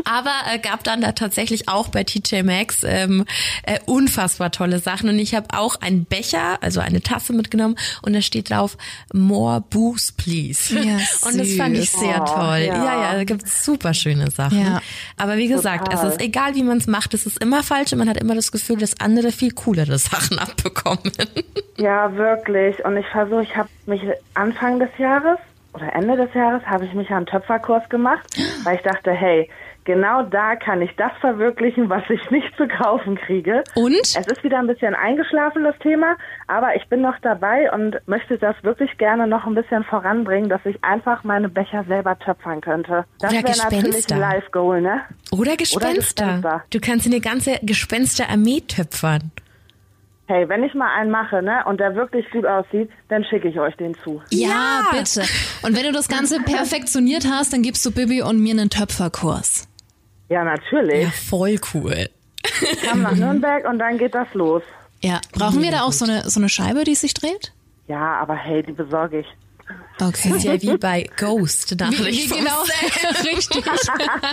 [0.06, 3.26] aber äh, gab dann da tatsächlich auch bei TJ Maxx ähm,
[3.64, 5.10] äh, unfassbar tolle Sachen.
[5.10, 8.78] Und ich habe auch einen Becher, also eine Tasse mitgenommen und da steht drauf
[9.14, 10.74] More Booze, please.
[10.74, 10.98] Ja,
[11.28, 12.60] und das fand ich sehr oh, toll.
[12.60, 14.60] Ja, ja, ja da gibt es super schöne Sachen.
[14.60, 14.82] Ja.
[15.18, 16.08] Aber wie gesagt, Total.
[16.08, 18.36] es ist egal, wie man es macht, es ist immer falsch und man hat immer
[18.36, 21.12] das Gefühl, dass andere viel coolere Sachen abbekommen.
[21.78, 22.84] Ja, wirklich.
[22.86, 24.02] Und ich versuche, ich habe mich
[24.34, 25.40] Anfang des Jahres
[25.74, 28.26] oder Ende des Jahres habe ich mich einen Töpferkurs gemacht,
[28.64, 29.50] weil ich dachte, hey,
[29.86, 33.64] genau da kann ich das verwirklichen, was ich nicht zu kaufen kriege.
[33.76, 33.94] Und?
[33.94, 36.16] Es ist wieder ein bisschen eingeschlafen, das Thema,
[36.48, 40.66] aber ich bin noch dabei und möchte das wirklich gerne noch ein bisschen voranbringen, dass
[40.66, 43.06] ich einfach meine Becher selber töpfern könnte.
[43.20, 45.02] Das wäre natürlich ein Live-Goal, ne?
[45.32, 45.88] Oder Gespenster.
[45.88, 46.64] Oder Gespenster.
[46.70, 49.32] Du kannst eine ganze Gespensterarmee töpfern.
[50.26, 53.60] Hey, wenn ich mal einen mache, ne, und der wirklich gut aussieht, dann schicke ich
[53.60, 54.22] euch den zu.
[54.30, 55.24] Ja, ja, bitte.
[55.64, 59.68] Und wenn du das Ganze perfektioniert hast, dann gibst du Bibi und mir einen Töpferkurs.
[60.30, 61.04] Ja, natürlich.
[61.04, 62.10] Ja, voll cool.
[62.62, 64.64] Ich komme nach Nürnberg und dann geht das los.
[65.02, 67.52] Ja, brauchen wir da auch so eine, so eine Scheibe, die sich dreht?
[67.88, 69.28] Ja, aber hey, die besorge ich.
[70.08, 70.30] Okay.
[70.30, 72.64] Das ist ja wie bei Ghost Nachricht wie, wie genau,
[73.24, 73.64] richtig.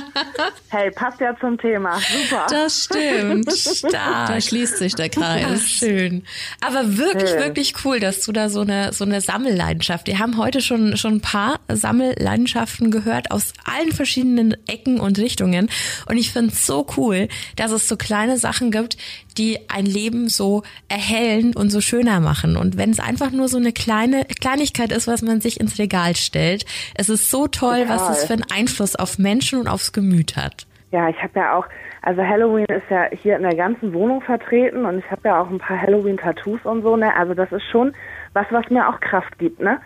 [0.69, 1.99] hey, passt ja zum Thema.
[1.99, 2.47] Super.
[2.51, 3.51] Das stimmt.
[3.53, 4.29] Stark.
[4.29, 5.63] Da schließt sich der Kreis.
[5.63, 6.25] Schön.
[6.61, 7.41] Aber wirklich, hey.
[7.41, 10.07] wirklich cool, dass du da so eine, so eine Sammelleidenschaft.
[10.07, 15.71] Wir haben heute schon, schon ein paar Sammelleidenschaften gehört aus allen verschiedenen Ecken und Richtungen.
[16.07, 18.97] Und ich finde es so cool, dass es so kleine Sachen gibt,
[19.37, 22.57] die ein Leben so erhellen und so schöner machen.
[22.57, 26.17] Und wenn es einfach nur so eine kleine Kleinigkeit ist, was man sich ins Regal
[26.17, 27.89] stellt, es ist so toll, Total.
[27.89, 30.67] was es für einen Einfluss auf Menschen und aufs Gemüt hat.
[30.93, 31.67] Ja, ich habe ja auch,
[32.03, 35.49] also Halloween ist ja hier in der ganzen Wohnung vertreten und ich habe ja auch
[35.49, 37.15] ein paar Halloween-Tattoos und so, ne?
[37.15, 37.93] Also das ist schon
[38.33, 39.81] was, was mir auch Kraft gibt, ne?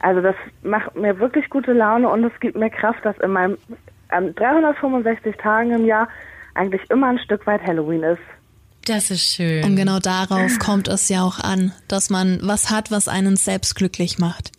[0.00, 3.56] Also das macht mir wirklich gute Laune und es gibt mir Kraft, dass in meinem
[4.12, 6.08] ähm, 365 Tagen im Jahr
[6.54, 8.22] eigentlich immer ein Stück weit Halloween ist.
[8.86, 9.62] Das ist schön.
[9.64, 13.76] Und genau darauf kommt es ja auch an, dass man was hat, was einen selbst
[13.76, 14.52] glücklich macht.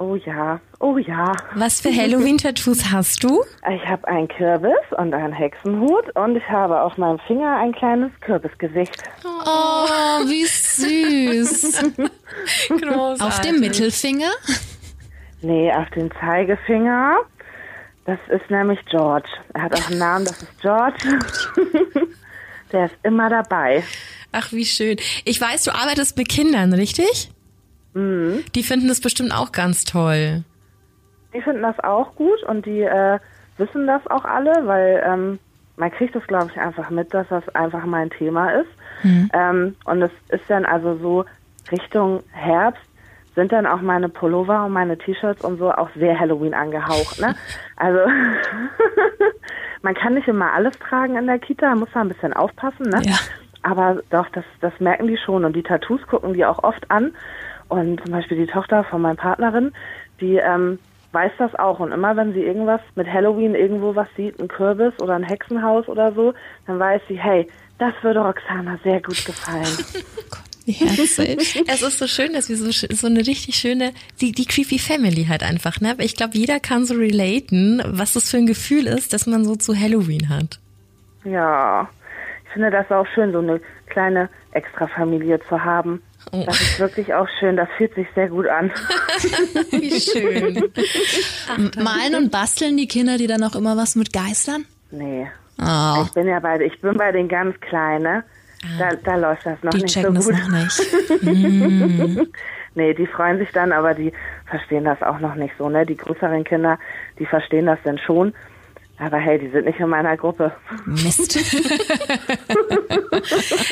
[0.00, 1.32] Oh ja, oh ja.
[1.56, 3.42] Was für Halloween-Tattoos hast du?
[3.68, 8.12] Ich habe einen Kürbis und einen Hexenhut und ich habe auf meinem Finger ein kleines
[8.20, 9.02] Kürbisgesicht.
[9.24, 11.82] Oh, wie süß.
[12.68, 13.22] Großartig.
[13.22, 14.30] Auf dem Mittelfinger?
[15.42, 17.16] Nee, auf dem Zeigefinger.
[18.04, 19.28] Das ist nämlich George.
[19.54, 21.18] Er hat auch einen Namen, das ist George.
[22.72, 23.82] Der ist immer dabei.
[24.30, 24.96] Ach, wie schön.
[25.24, 27.30] Ich weiß, du arbeitest mit Kindern, richtig?
[27.94, 28.44] Mhm.
[28.54, 30.44] Die finden das bestimmt auch ganz toll.
[31.34, 33.18] Die finden das auch gut und die äh,
[33.58, 35.38] wissen das auch alle, weil ähm,
[35.76, 38.70] man kriegt das, glaube ich, einfach mit, dass das einfach mein Thema ist.
[39.02, 39.30] Mhm.
[39.32, 41.24] Ähm, und es ist dann also so
[41.70, 42.82] Richtung Herbst
[43.38, 47.20] sind dann auch meine Pullover und meine T-Shirts und so auch sehr Halloween angehaucht.
[47.20, 47.34] Ne?
[47.76, 48.00] Also
[49.82, 52.90] man kann nicht immer alles tragen in der Kita, muss da ein bisschen aufpassen.
[52.90, 53.00] Ne?
[53.04, 53.14] Ja.
[53.62, 57.12] Aber doch, das, das merken die schon und die Tattoos gucken die auch oft an.
[57.68, 59.72] Und zum Beispiel die Tochter von meiner Partnerin,
[60.20, 60.78] die ähm,
[61.12, 61.80] weiß das auch.
[61.80, 65.88] Und immer wenn sie irgendwas mit Halloween irgendwo was sieht, ein Kürbis oder ein Hexenhaus
[65.88, 66.34] oder so,
[66.66, 67.46] dann weiß sie, hey,
[67.78, 69.64] das würde Roxana sehr gut gefallen.
[70.66, 71.64] Herzig.
[71.66, 74.78] Es ist so schön, dass wir so, sch- so eine richtig schöne, die, die Creepy
[74.78, 75.92] Family halt einfach, ne?
[75.92, 79.44] Aber ich glaube, jeder kann so relaten, was das für ein Gefühl ist, dass man
[79.44, 80.58] so zu Halloween hat.
[81.24, 81.88] Ja,
[82.44, 86.02] ich finde das auch schön, so eine kleine Extrafamilie zu haben.
[86.32, 86.42] Oh.
[86.46, 88.70] Das ist wirklich auch schön, das fühlt sich sehr gut an.
[89.70, 90.62] Wie schön.
[91.82, 94.64] Malen und basteln die Kinder, die dann auch immer was mit Geistern?
[94.90, 95.26] Nee.
[95.60, 98.24] Oh, Ich bin ja bei, ich bin bei den ganz Kleinen, ne?
[98.78, 100.34] Da, da läuft das noch die nicht so checken das gut.
[100.34, 102.28] noch nicht.
[102.74, 104.12] Nee, die freuen sich dann, aber die
[104.46, 105.84] verstehen das auch noch nicht so, ne?
[105.84, 106.78] Die größeren Kinder,
[107.18, 108.34] die verstehen das dann schon.
[109.00, 110.52] Aber hey, die sind nicht in meiner Gruppe.
[110.86, 111.38] Mist.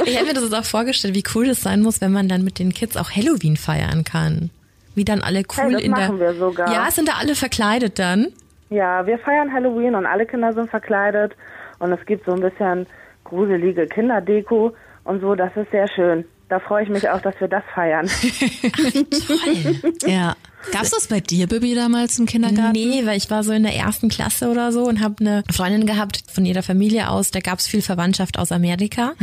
[0.04, 2.44] Ich hätte mir das jetzt auch vorgestellt, wie cool das sein muss, wenn man dann
[2.44, 4.50] mit den Kids auch Halloween feiern kann.
[4.94, 6.06] Wie dann alle cool Hey, das in der.
[6.06, 6.72] machen wir sogar.
[6.72, 8.28] Ja, sind da alle verkleidet dann?
[8.70, 11.34] Ja, wir feiern Halloween und alle Kinder sind verkleidet
[11.78, 12.86] und es gibt so ein bisschen
[13.24, 14.74] gruselige Kinderdeko
[15.04, 16.24] und so, das ist sehr schön.
[16.48, 18.08] Da freue ich mich auch, dass wir das feiern.
[20.06, 20.34] Ja.
[20.72, 22.72] Gab's das bei dir, Bibi, damals im Kindergarten?
[22.72, 25.86] Nee, weil ich war so in der ersten Klasse oder so und habe eine Freundin
[25.86, 29.14] gehabt von ihrer Familie aus, da gab's viel Verwandtschaft aus Amerika.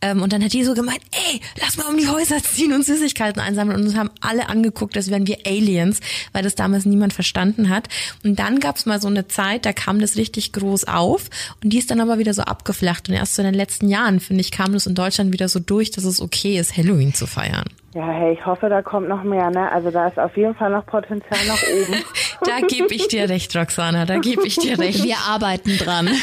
[0.00, 2.84] Ähm, und dann hat die so gemeint, ey, lass mal um die Häuser ziehen und
[2.84, 3.80] Süßigkeiten einsammeln.
[3.80, 6.00] Und uns haben alle angeguckt, als wären wir Aliens,
[6.32, 7.88] weil das damals niemand verstanden hat.
[8.24, 11.28] Und dann gab's mal so eine Zeit, da kam das richtig groß auf
[11.62, 13.08] und die ist dann aber wieder so abgeflacht.
[13.08, 15.58] Und erst so in den letzten Jahren, finde ich, kam das in Deutschland wieder so
[15.58, 17.64] durch, dass es okay ist, Halloween zu feiern.
[17.94, 19.70] Ja, hey, ich hoffe, da kommt noch mehr, ne?
[19.70, 22.02] Also da ist auf jeden Fall noch Potenzial nach oben.
[22.44, 25.04] Da gebe ich dir recht, Roxana, da gebe ich dir recht.
[25.04, 26.08] Wir arbeiten dran.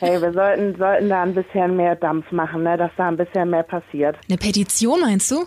[0.00, 2.76] Hey, wir sollten, sollten da ein bisschen mehr Dampf machen, ne?
[2.76, 4.16] Dass da ein bisschen mehr passiert.
[4.28, 5.44] Eine Petition, meinst du?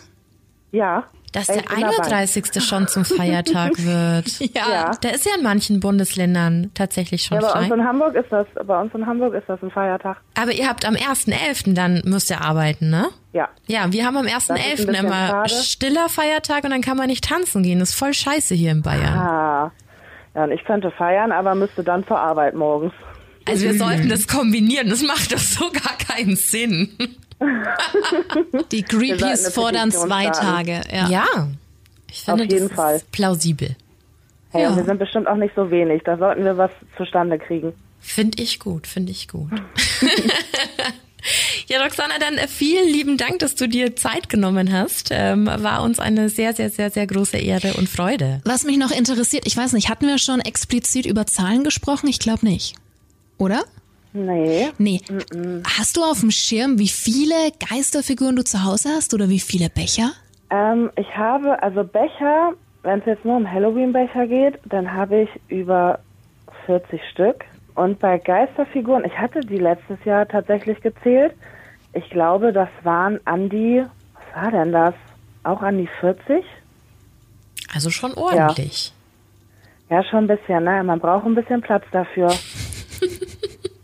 [0.73, 1.05] Ja.
[1.33, 1.97] Dass der ich bin dabei.
[1.97, 2.61] 31.
[2.61, 4.27] schon zum Feiertag wird.
[4.53, 4.91] Ja.
[5.01, 8.47] Der ist ja in manchen Bundesländern tatsächlich schon Ja, bei uns in Hamburg ist das,
[8.65, 10.17] bei uns in Hamburg ist das ein Feiertag.
[10.37, 11.73] Aber ihr habt am 1.11.
[11.73, 13.07] dann müsst ihr arbeiten, ne?
[13.33, 13.47] Ja.
[13.67, 14.75] Ja, wir haben am Das ist ein 1.11.
[14.75, 15.49] bisschen immer schade.
[15.63, 17.79] stiller Feiertag und dann kann man nicht tanzen gehen.
[17.79, 19.17] Das ist voll scheiße hier in Bayern.
[19.17, 19.71] Ah.
[20.35, 22.93] Ja, und ich könnte feiern, aber müsste dann zur Arbeit morgens.
[23.47, 24.89] Also wir sollten das kombinieren.
[24.89, 26.89] Das macht doch so gar keinen Sinn.
[28.71, 30.29] Die Creepies fordern zwei.
[30.29, 30.81] Tage.
[30.91, 31.09] Ja.
[31.09, 31.25] Ja.
[32.11, 32.95] Ich finde, Auf jeden das Fall.
[32.97, 33.75] ist plausibel.
[34.51, 34.69] Hey, Ja.
[34.69, 36.03] und wir sind bestimmt auch nicht so wenig.
[36.03, 37.73] Da sollten wir was zustande kriegen.
[37.99, 39.49] Finde ich gut, finde ich gut.
[41.67, 45.09] ja, Roxana, dann vielen lieben Dank, dass du dir Zeit genommen hast.
[45.11, 48.41] Ähm, war uns eine sehr, sehr, sehr, sehr große Ehre und Freude.
[48.43, 52.07] Was mich noch interessiert, ich weiß nicht, hatten wir schon explizit über Zahlen gesprochen?
[52.07, 52.75] Ich glaube nicht.
[53.37, 53.63] Oder?
[54.13, 54.69] Nee.
[54.77, 55.01] Nee.
[55.77, 57.35] Hast du auf dem Schirm, wie viele
[57.69, 60.11] Geisterfiguren du zu Hause hast oder wie viele Becher?
[60.49, 62.53] Ähm, ich habe, also Becher,
[62.83, 65.99] wenn es jetzt nur um Halloween-Becher geht, dann habe ich über
[66.65, 67.45] 40 Stück.
[67.75, 71.33] Und bei Geisterfiguren, ich hatte die letztes Jahr tatsächlich gezählt.
[71.93, 73.83] Ich glaube, das waren an die,
[74.13, 74.93] was war denn das?
[75.43, 76.43] Auch an die 40?
[77.73, 78.93] Also schon ordentlich.
[79.89, 80.83] Ja, schon ein bisschen, ne?
[80.83, 82.33] Man braucht ein bisschen Platz dafür.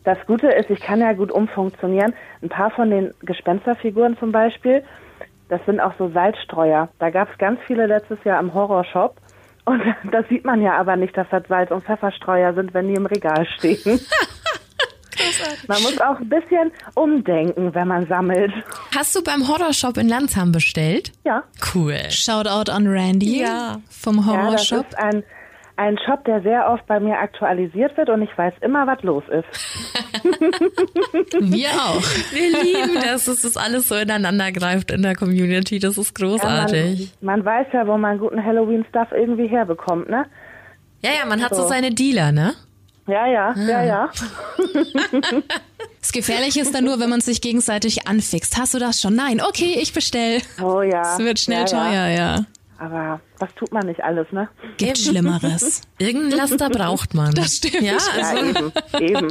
[0.07, 2.13] Das Gute ist, ich kann ja gut umfunktionieren.
[2.41, 4.81] Ein paar von den Gespensterfiguren zum Beispiel,
[5.49, 6.87] das sind auch so Salzstreuer.
[6.97, 9.17] Da gab es ganz viele letztes Jahr im Horrorshop.
[9.65, 9.81] Und
[10.13, 13.05] das sieht man ja aber nicht, dass das Salz- und Pfefferstreuer sind, wenn die im
[13.05, 13.99] Regal stehen.
[15.67, 18.53] Man muss auch ein bisschen umdenken, wenn man sammelt.
[18.95, 21.11] Hast du beim Horrorshop in Landsham bestellt?
[21.25, 21.43] Ja.
[21.73, 21.97] Cool.
[22.11, 23.77] Shoutout an Randy Ja.
[23.89, 24.87] vom Ja, das Horrorshop.
[24.89, 25.23] ist ein,
[25.78, 29.23] ein Shop, der sehr oft bei mir aktualisiert wird und ich weiß immer, was los
[29.30, 29.45] ist.
[31.39, 32.01] Wir auch.
[32.32, 35.80] Wir lieben das, dass das alles so ineinander greift in der Community.
[35.80, 37.13] Das ist Ja, großartig.
[37.21, 40.25] man, man weiß ja, wo man guten Halloween-Stuff irgendwie herbekommt, ne?
[41.03, 41.67] Ja, ja, man hat so So.
[41.69, 42.53] seine Dealer, ne?
[43.07, 44.09] Ja, ja, ja, ja.
[46.01, 48.57] Das Gefährliche ist dann nur, wenn man sich gegenseitig anfixt.
[48.57, 49.13] Hast du das schon?
[49.15, 49.41] Nein.
[49.41, 50.41] Okay, ich bestell.
[50.63, 51.01] Oh ja.
[51.01, 52.07] Es wird schnell ja, teuer, Ja.
[52.09, 52.45] ja.
[52.80, 54.49] Aber was tut man nicht alles, ne?
[54.78, 55.82] Gibt Schlimmeres.
[55.97, 57.34] Irgendein Laster braucht man.
[57.34, 57.82] Das stimmt.
[57.82, 58.45] Ja, Ja, also.
[58.45, 59.28] eben, eben.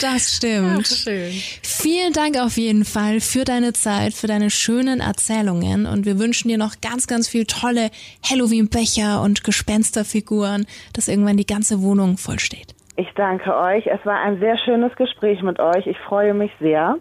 [0.00, 0.86] Das stimmt.
[0.86, 1.32] Schön.
[1.62, 6.48] Vielen Dank auf jeden Fall für deine Zeit, für deine schönen Erzählungen und wir wünschen
[6.48, 7.90] dir noch ganz, ganz viel tolle
[8.28, 12.74] Halloween-Becher und Gespensterfiguren, dass irgendwann die ganze Wohnung voll steht.
[12.96, 13.86] Ich danke euch.
[13.86, 15.86] Es war ein sehr schönes Gespräch mit euch.
[15.86, 16.96] Ich freue mich sehr.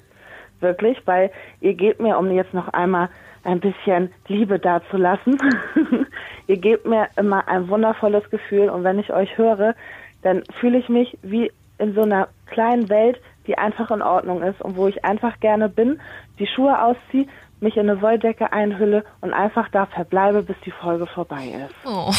[0.59, 3.09] Wirklich, weil ihr gebt mir, um jetzt noch einmal
[3.43, 5.37] ein bisschen Liebe dazulassen.
[6.47, 9.75] Ihr gebt mir immer ein wundervolles Gefühl und wenn ich euch höre,
[10.21, 14.61] dann fühle ich mich wie in so einer kleinen Welt, die einfach in Ordnung ist
[14.61, 15.99] und wo ich einfach gerne bin,
[16.39, 17.27] die Schuhe ausziehe,
[17.59, 21.75] mich in eine Wolldecke einhülle und einfach da verbleibe, bis die Folge vorbei ist.
[21.85, 22.11] Oh.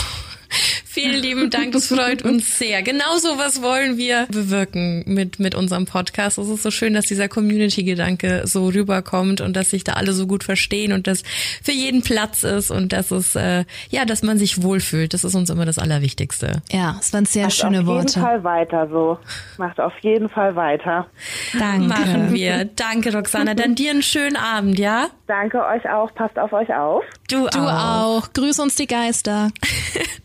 [0.94, 2.80] Vielen lieben Dank, das freut uns sehr.
[2.84, 6.38] Genau so was wollen wir bewirken mit, mit unserem Podcast.
[6.38, 10.28] Es ist so schön, dass dieser Community-Gedanke so rüberkommt und dass sich da alle so
[10.28, 11.24] gut verstehen und dass
[11.64, 15.14] für jeden Platz ist und dass es, äh, ja, dass man sich wohlfühlt.
[15.14, 16.62] Das ist uns immer das Allerwichtigste.
[16.70, 18.12] Ja, es waren sehr Macht schöne auf Worte.
[18.14, 19.18] jeden Fall weiter so.
[19.58, 21.08] Macht auf jeden Fall weiter.
[21.58, 21.88] Danke.
[21.88, 22.66] Machen wir.
[22.66, 23.54] Danke, Roxana.
[23.54, 25.08] Dann dir einen schönen Abend, ja?
[25.26, 26.14] Danke euch auch.
[26.14, 27.02] Passt auf euch auf.
[27.28, 28.32] Du, Du auch.
[28.32, 29.50] Grüß uns die Geister.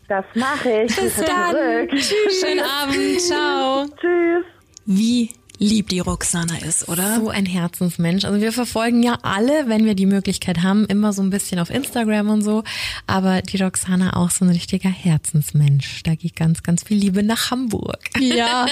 [0.10, 0.95] Das mache ich.
[0.95, 1.91] Bis Zurück.
[2.39, 3.22] Schönen Abend.
[3.22, 3.86] Ciao.
[3.99, 4.45] Tschüss.
[4.86, 7.18] Wie lieb die Roxana ist, oder?
[7.20, 8.24] So ein Herzensmensch.
[8.24, 11.70] Also wir verfolgen ja alle, wenn wir die Möglichkeit haben, immer so ein bisschen auf
[11.70, 12.64] Instagram und so.
[13.05, 16.01] Aber die Roxana auch so ein richtiger Herzensmensch.
[16.03, 17.99] Da geht ganz, ganz viel Liebe nach Hamburg.
[18.20, 18.68] Ja.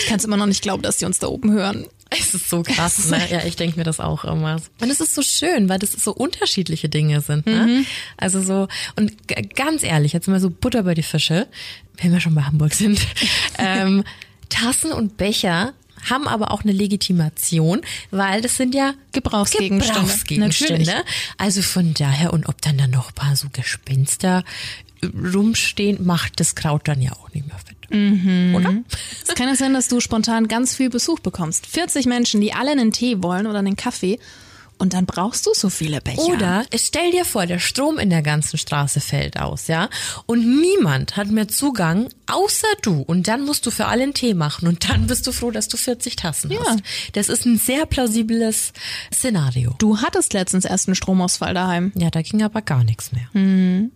[0.00, 1.86] Ich kann es immer noch nicht glauben, dass die uns da oben hören.
[2.10, 3.20] Es ist so krass, ne?
[3.30, 4.60] Ja, ich denke mir das auch immer.
[4.80, 7.84] Und es ist so schön, weil das so unterschiedliche Dinge sind, ne?
[8.16, 8.66] Also so,
[8.96, 9.12] und
[9.54, 11.46] ganz ehrlich, jetzt mal so Butter bei die Fische,
[11.98, 13.00] wenn wir schon bei Hamburg sind.
[13.58, 14.02] ähm,
[14.48, 15.74] Tassen und Becher
[16.08, 17.80] haben aber auch eine Legitimation,
[18.10, 20.00] weil das sind ja Gebrauchsgegenstände.
[20.00, 21.04] Gebrauchsgegenstände.
[21.38, 24.44] Also von daher, und ob dann da noch ein paar so Gespenster
[25.02, 27.76] äh, rumstehen, macht das Kraut dann ja auch nicht mehr fett.
[28.54, 28.76] Oder?
[29.26, 31.66] Es kann ja sein, dass du spontan ganz viel Besuch bekommst.
[31.66, 34.18] 40 Menschen, die alle einen Tee wollen oder einen Kaffee.
[34.80, 36.22] Und dann brauchst du so viele Becher.
[36.22, 39.88] Oder es stell dir vor, der Strom in der ganzen Straße fällt aus, ja?
[40.26, 43.02] Und niemand hat mehr Zugang, außer du.
[43.02, 44.66] Und dann musst du für alle einen Tee machen.
[44.66, 46.60] Und dann bist du froh, dass du 40 Tassen Ja.
[46.66, 46.80] hast.
[47.12, 48.72] Das ist ein sehr plausibles
[49.12, 49.74] Szenario.
[49.78, 51.92] Du hattest letztens erst einen Stromausfall daheim.
[51.94, 53.90] Ja, da ging aber gar nichts mehr.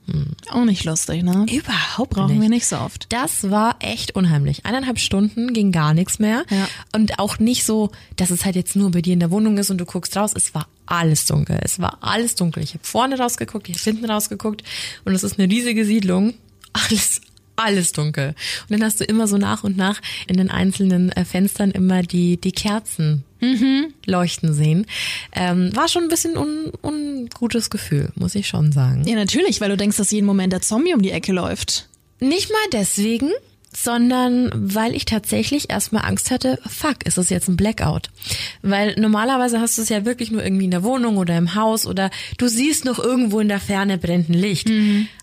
[0.50, 1.46] Auch nicht lustig, ne?
[1.50, 2.42] Überhaupt Brauchen nicht.
[2.42, 3.06] wir nicht so oft.
[3.10, 4.66] Das war echt unheimlich.
[4.66, 6.44] Eineinhalb Stunden ging gar nichts mehr.
[6.50, 6.68] Ja.
[6.94, 9.70] Und auch nicht so, dass es halt jetzt nur bei dir in der Wohnung ist
[9.70, 10.32] und du guckst raus.
[10.34, 11.58] Es war alles dunkel.
[11.62, 12.62] Es war alles dunkel.
[12.62, 14.62] Ich habe vorne rausgeguckt, ich habe hinten rausgeguckt.
[15.04, 16.34] Und es ist eine riesige Siedlung.
[16.90, 17.20] Alles,
[17.54, 18.34] alles dunkel.
[18.62, 22.02] Und dann hast du immer so nach und nach in den einzelnen äh, Fenstern immer
[22.02, 23.22] die, die Kerzen
[24.06, 24.86] leuchten sehen.
[25.32, 29.06] Ähm, war schon ein bisschen un, ungutes Gefühl, muss ich schon sagen.
[29.06, 31.88] Ja, natürlich, weil du denkst, dass jeden Moment der Zombie um die Ecke läuft.
[32.20, 33.30] Nicht mal deswegen,
[33.76, 38.10] sondern weil ich tatsächlich erstmal Angst hatte, fuck, ist das jetzt ein Blackout?
[38.62, 41.86] Weil normalerweise hast du es ja wirklich nur irgendwie in der Wohnung oder im Haus
[41.86, 44.68] oder du siehst noch irgendwo in der Ferne brennt ein Licht.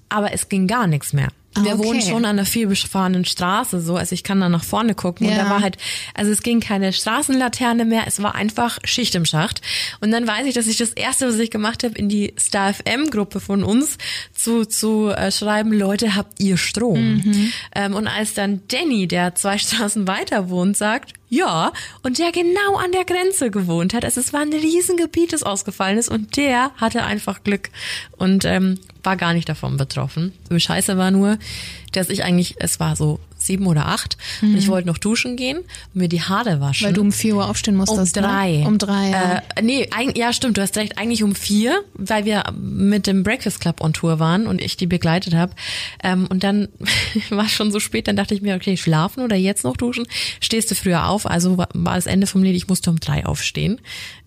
[0.09, 1.29] Aber es ging gar nichts mehr.
[1.53, 1.83] Ah, Wir okay.
[1.83, 5.33] wohnen schon an einer vielbefahrenen Straße, so, also ich kann da nach vorne gucken und
[5.35, 5.43] Ja.
[5.43, 5.77] da war halt,
[6.13, 9.61] also es ging keine Straßenlaterne mehr, es war einfach Schicht im Schacht.
[9.99, 12.73] Und dann weiß ich, dass ich das erste, was ich gemacht habe, in die Star
[12.73, 13.97] FM Gruppe von uns
[14.33, 17.15] zu zu äh, schreiben, Leute, habt ihr Strom?
[17.17, 17.53] Mhm.
[17.75, 21.71] Ähm, und als dann Danny, der zwei Straßen weiter wohnt, sagt, ja,
[22.03, 25.97] und der genau an der Grenze gewohnt hat, also es war ein Riesengebiet, das ausgefallen
[25.97, 27.69] ist und der hatte einfach Glück
[28.17, 30.33] und ähm, war gar nicht davon betroffen.
[30.55, 31.37] Scheiße war nur,
[31.91, 35.57] dass ich eigentlich, es war so sieben oder acht und ich wollte noch duschen gehen
[35.59, 36.83] und mir die Haare waschen.
[36.85, 36.87] Mhm.
[36.87, 38.15] Weil du um 4 Uhr aufstehen um musstest.
[38.17, 38.57] drei.
[38.57, 38.67] Ne?
[38.67, 39.41] Um drei, ja.
[39.55, 40.97] Äh, nee, eig- ja, stimmt, du hast recht.
[40.97, 44.87] Eigentlich um vier, weil wir mit dem Breakfast Club on Tour waren und ich die
[44.87, 45.53] begleitet habe.
[46.03, 46.67] Ähm, und dann
[47.29, 50.05] war es schon so spät, dann dachte ich mir, okay, schlafen oder jetzt noch duschen.
[50.39, 53.25] Stehst du früher auf, also war, war das Ende vom Lied, ich musste um drei
[53.25, 53.79] aufstehen,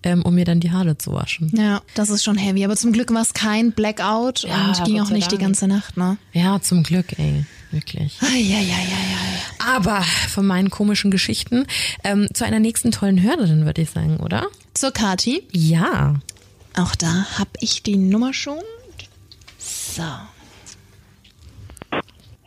[0.03, 1.51] ähm, um mir dann die Haare zu waschen.
[1.55, 2.63] ja, das ist schon heavy.
[2.65, 5.41] Aber zum Glück war es kein Blackout Ja, und ging auch nicht die Dank.
[5.47, 6.17] ganze Nacht, ne?
[6.33, 7.45] Ja, zum Glück, ey.
[7.71, 8.19] Wirklich.
[8.21, 9.75] Ja, ja, ja, ja.
[9.75, 11.65] Aber von meinen komischen Geschichten
[12.03, 14.47] ähm, zu einer nächsten tollen Hörerin, würde ich sagen, oder?
[14.73, 15.47] Zur Kati.
[15.51, 16.15] Ja.
[16.77, 18.61] Auch da hab ich die Nummer schon.
[19.57, 20.03] So.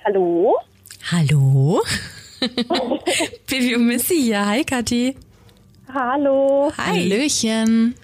[0.05, 0.57] Hallo?
[1.11, 1.83] Hallo?
[3.51, 4.47] Baby und Missy hier.
[4.47, 5.17] Hi, Kathi.
[5.93, 6.73] Hallo.
[6.77, 7.01] Hi.
[7.01, 7.95] Hallöchen.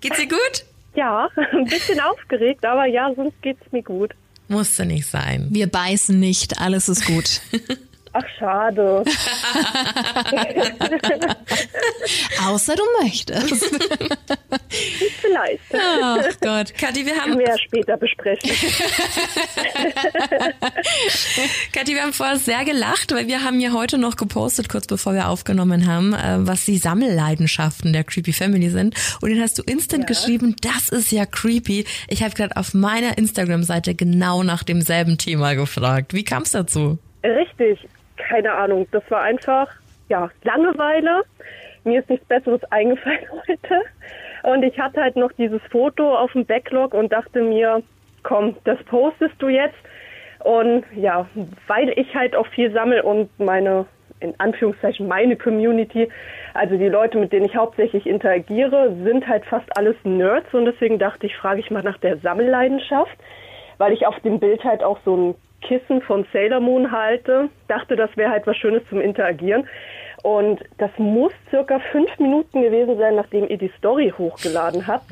[0.00, 0.64] Geht's dir gut?
[0.94, 4.14] Ja, ein bisschen aufgeregt, aber ja, sonst geht's mir gut.
[4.48, 5.48] Musste nicht sein.
[5.50, 7.40] Wir beißen nicht, alles ist gut.
[8.18, 9.04] Ach, schade.
[12.46, 13.52] Außer du möchtest.
[15.20, 15.60] Vielleicht.
[15.74, 16.72] Ach Gott.
[16.74, 18.50] Kathi, wir haben, Können wir ja später besprechen.
[21.72, 25.12] Kathi, wir haben vorher sehr gelacht, weil wir haben ja heute noch gepostet, kurz bevor
[25.12, 28.94] wir aufgenommen haben, äh, was die Sammelleidenschaften der Creepy Family sind.
[29.20, 31.84] Und dann hast du instant geschrieben, das ist ja creepy.
[32.08, 36.14] Ich habe gerade auf meiner Instagram-Seite genau nach demselben Thema gefragt.
[36.14, 36.98] Wie kam es dazu?
[37.22, 37.78] Richtig.
[38.16, 38.86] Keine Ahnung.
[38.92, 39.68] Das war einfach,
[40.08, 41.22] ja, Langeweile.
[41.84, 43.82] Mir ist nichts Besseres eingefallen heute.
[44.42, 47.82] Und ich hatte halt noch dieses Foto auf dem Backlog und dachte mir,
[48.22, 49.76] komm, das postest du jetzt.
[50.44, 51.26] Und ja,
[51.66, 53.86] weil ich halt auch viel sammle und meine,
[54.20, 56.08] in Anführungszeichen, meine Community,
[56.54, 60.98] also die Leute, mit denen ich hauptsächlich interagiere, sind halt fast alles Nerds und deswegen
[60.98, 63.16] dachte ich, frage ich mal nach der Sammelleidenschaft,
[63.78, 67.96] weil ich auf dem Bild halt auch so ein Kissen von Sailor Moon halte, dachte,
[67.96, 69.66] das wäre halt was Schönes zum Interagieren.
[70.22, 75.06] Und das muss circa fünf Minuten gewesen sein, nachdem ihr die Story hochgeladen habt.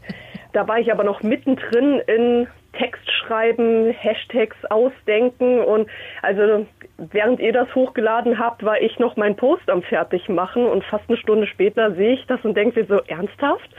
[0.52, 2.46] Da war ich aber noch mittendrin in
[2.78, 5.88] Text schreiben, Hashtags ausdenken und
[6.22, 6.66] also
[6.98, 11.04] während ihr das hochgeladen habt, war ich noch mein Post am fertig machen und fast
[11.08, 13.70] eine Stunde später sehe ich das und denke mir so ernsthaft.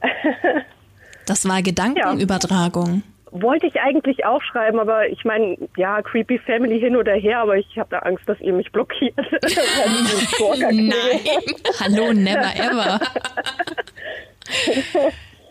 [1.28, 2.86] Das war Gedankenübertragung.
[2.86, 3.15] Ja.
[3.32, 7.56] Wollte ich eigentlich auch schreiben, aber ich meine, ja, Creepy Family hin oder her, aber
[7.56, 9.16] ich habe da Angst, dass ihr mich blockiert.
[10.60, 10.92] Nein,
[11.80, 13.00] hallo, never ever.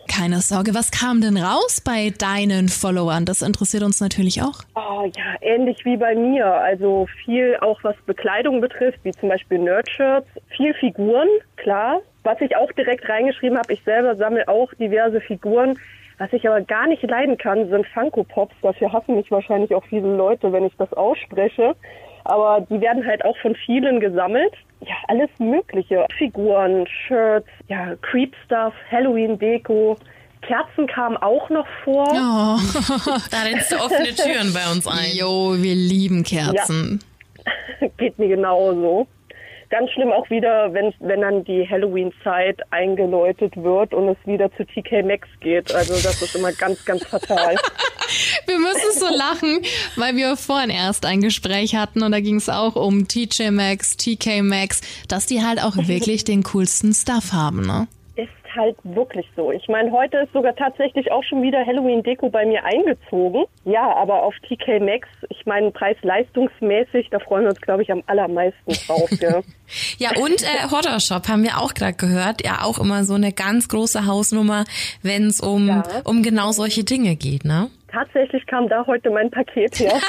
[0.08, 3.26] Keine Sorge, was kam denn raus bei deinen Followern?
[3.26, 4.60] Das interessiert uns natürlich auch.
[4.74, 6.46] Oh ja, ähnlich wie bei mir.
[6.46, 12.00] Also viel auch was Bekleidung betrifft, wie zum Beispiel Nerdshirts, viel Figuren, klar.
[12.22, 15.78] Was ich auch direkt reingeschrieben habe, ich selber sammle auch diverse Figuren.
[16.18, 18.54] Was ich aber gar nicht leiden kann, sind Funko Pops.
[18.62, 21.74] Dafür hassen mich wahrscheinlich auch viele Leute, wenn ich das ausspreche.
[22.24, 24.52] Aber die werden halt auch von vielen gesammelt.
[24.80, 26.06] Ja, alles Mögliche.
[26.16, 29.96] Figuren, Shirts, ja, Creep Stuff, Halloween-Deko.
[30.42, 32.08] Kerzen kamen auch noch vor.
[32.08, 32.58] Oh.
[33.30, 35.14] da rennst du offene Türen bei uns ein.
[35.14, 37.00] Jo, wir lieben Kerzen.
[37.80, 37.88] Ja.
[37.98, 39.06] Geht mir genauso.
[39.68, 44.64] Ganz schlimm auch wieder, wenn, wenn dann die Halloween-Zeit eingeläutet wird und es wieder zu
[44.64, 45.74] TK Maxx geht.
[45.74, 47.56] Also das ist immer ganz, ganz fatal.
[48.46, 49.60] wir müssen so lachen,
[49.96, 53.96] weil wir vorhin erst ein Gespräch hatten und da ging es auch um TJ Maxx,
[53.96, 57.88] TK Maxx, dass die halt auch wirklich den coolsten Stuff haben, ne?
[58.56, 59.52] Halt wirklich so.
[59.52, 63.44] Ich meine, heute ist sogar tatsächlich auch schon wieder Halloween-Deko bei mir eingezogen.
[63.64, 68.02] Ja, aber auf TK Maxx, ich meine, preis-leistungsmäßig, da freuen wir uns, glaube ich, am
[68.06, 69.10] allermeisten drauf.
[69.20, 69.40] ja,
[69.98, 72.44] ja und äh, Horror Shop haben wir auch gerade gehört.
[72.44, 74.64] Ja, auch immer so eine ganz große Hausnummer,
[75.02, 75.82] wenn es um, ja.
[76.04, 77.70] um genau solche Dinge geht, ne?
[77.92, 79.92] Tatsächlich kam da heute mein Paket her.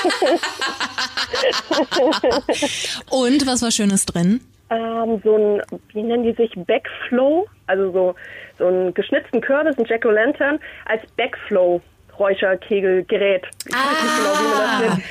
[3.12, 4.42] und was war Schönes drin?
[4.70, 5.62] ähm, so ein,
[5.94, 8.16] wie nennen die sich, Backflow, also so,
[8.58, 11.82] so einen geschnitzten Kürbis, ein Jack-O-Lantern als Backflow.
[12.20, 13.44] Räucherkegelgerät.
[13.68, 13.78] Ich ah.
[13.78, 14.80] weiß nicht genau, wie man das ah.
[14.82, 15.04] nennt.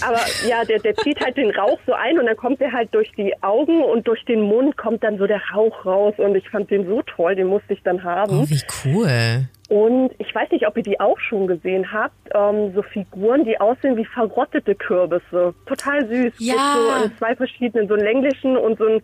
[0.00, 2.92] Aber ja, der, der zieht halt den Rauch so ein und dann kommt der halt
[2.94, 6.48] durch die Augen und durch den Mund kommt dann so der Rauch raus und ich
[6.48, 8.40] fand den so toll, den musste ich dann haben.
[8.40, 9.48] Oh, wie cool.
[9.68, 13.60] Und ich weiß nicht, ob ihr die auch schon gesehen habt, ähm, so Figuren, die
[13.60, 15.54] aussehen wie verrottete Kürbisse.
[15.66, 16.34] Total süß.
[16.38, 16.74] Ja.
[16.74, 19.02] so in zwei verschiedenen, so einen länglichen und so einen,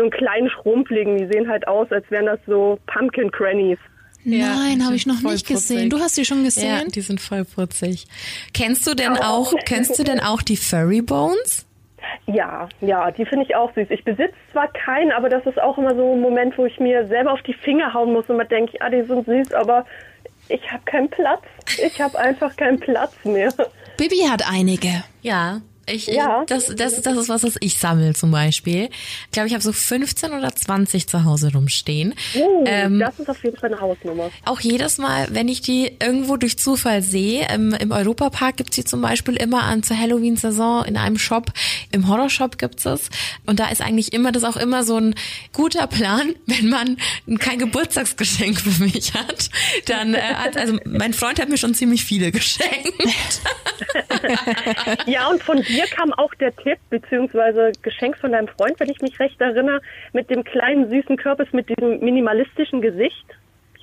[0.00, 1.18] so einen kleinen Schrumpfligen.
[1.18, 3.78] Die sehen halt aus, als wären das so Pumpkin Crannies.
[4.24, 5.46] Ja, Nein, habe ich noch nicht putzig.
[5.48, 5.90] gesehen.
[5.90, 6.68] Du hast die schon gesehen?
[6.68, 8.06] Ja, die sind voll putzig.
[8.52, 11.66] Kennst du denn auch, kennst du denn auch die Furry Bones?
[12.26, 13.86] Ja, ja, die finde ich auch süß.
[13.90, 17.06] Ich besitze zwar keinen, aber das ist auch immer so ein Moment, wo ich mir
[17.06, 19.84] selber auf die Finger hauen muss und man denkt, ja, die sind süß, aber
[20.48, 21.42] ich habe keinen Platz.
[21.82, 23.52] Ich habe einfach keinen Platz mehr.
[23.96, 25.04] Bibi hat einige.
[25.22, 25.60] Ja.
[25.90, 26.44] Ich, ja.
[26.46, 28.88] das, das, das ist was, was ich sammle zum Beispiel.
[29.26, 32.14] Ich glaube, ich habe so 15 oder 20 zu Hause rumstehen.
[32.34, 34.30] Uh, ähm, das ist auf jeden Fall eine Hausnummer.
[34.44, 38.84] Auch jedes Mal, wenn ich die irgendwo durch Zufall sehe, im, im Europapark gibt's die
[38.84, 41.52] zum Beispiel immer an zur Halloween-Saison in einem Shop.
[41.92, 43.10] Im Horror-Shop gibt's es.
[43.46, 45.14] Und da ist eigentlich immer, das auch immer so ein
[45.52, 46.96] guter Plan, wenn man
[47.38, 49.50] kein Geburtstagsgeschenk für mich hat.
[49.86, 53.40] Dann äh, hat, also mein Freund hat mir schon ziemlich viele geschenkt.
[55.06, 59.00] ja, und von dir kam auch der Tipp, beziehungsweise Geschenk von deinem Freund, wenn ich
[59.00, 59.80] mich recht erinnere,
[60.12, 63.26] mit dem kleinen süßen Kürbis mit diesem minimalistischen Gesicht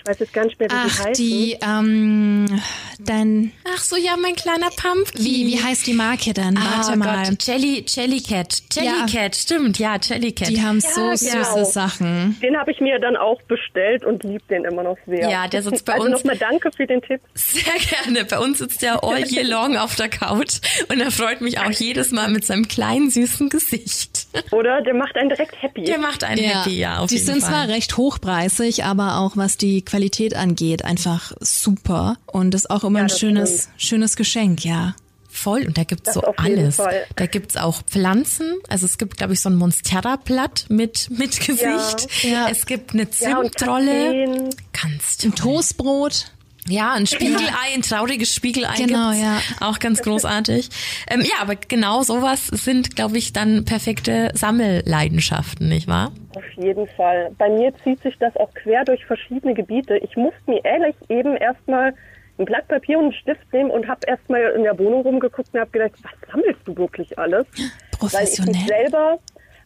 [0.08, 1.20] weiß jetzt gar nicht mehr, wie Ach, die heißt.
[1.20, 2.62] die, ähm,
[3.00, 3.52] dann.
[3.76, 5.24] Ach so, ja, mein kleiner Pumpkin.
[5.24, 6.58] Wie, wie heißt die Marke dann?
[6.58, 7.30] Ah, Warte mal.
[7.30, 8.64] Gott, Jelly, Jellycat.
[8.74, 9.34] Jellycat, ja.
[9.34, 10.50] stimmt, ja, Jellycat.
[10.50, 11.64] Die haben so ja, süße genau.
[11.66, 12.38] Sachen.
[12.42, 15.30] Den habe ich mir dann auch bestellt und lieb den immer noch sehr.
[15.30, 16.16] Ja, der sitzt bei also uns.
[16.16, 17.22] Also nochmal danke für den Tipp.
[17.34, 17.64] Sehr
[18.04, 18.26] gerne.
[18.26, 21.72] Bei uns sitzt der all year long auf der Couch und er freut mich auch
[21.72, 24.28] jedes Mal mit seinem kleinen süßen Gesicht.
[24.52, 24.82] Oder?
[24.82, 25.84] Der macht einen direkt happy.
[25.84, 26.64] Der macht einen ja.
[26.64, 27.36] happy, ja, auf die jeden Fall.
[27.36, 29.97] Die sind zwar recht hochpreisig, aber auch was die Qualität
[30.36, 33.82] angeht, einfach super und ist auch immer ja, ein schönes, stimmt.
[33.82, 34.96] schönes Geschenk, ja.
[35.30, 36.82] Voll, und da gibt's das so alles.
[37.16, 38.56] Da gibt's auch Pflanzen.
[38.70, 42.24] Also es gibt, glaube ich, so ein Monstera-Blatt mit, mit Gesicht.
[42.24, 42.48] Ja, ja.
[42.50, 44.26] Es gibt eine Zimtrolle.
[44.26, 44.50] Ja,
[44.82, 45.30] Ganz toll.
[45.30, 46.32] Ein Toastbrot.
[46.70, 48.76] Ja, ein Spiegelei, ein trauriges Spiegelei.
[48.78, 49.24] Genau, gibt's.
[49.24, 49.68] ja.
[49.68, 50.70] Auch ganz großartig.
[51.10, 56.12] Ähm, ja, aber genau sowas sind, glaube ich, dann perfekte Sammelleidenschaften, nicht wahr?
[56.36, 57.32] Auf jeden Fall.
[57.38, 59.98] Bei mir zieht sich das auch quer durch verschiedene Gebiete.
[59.98, 61.94] Ich musste mir ehrlich eben erstmal
[62.38, 65.60] ein Blatt Papier und einen Stift nehmen und habe erstmal in der Wohnung rumgeguckt und
[65.60, 67.46] habe gedacht, was sammelst du wirklich alles?
[67.48, 68.68] Weil ich mich Professionell.
[68.68, 69.20] selber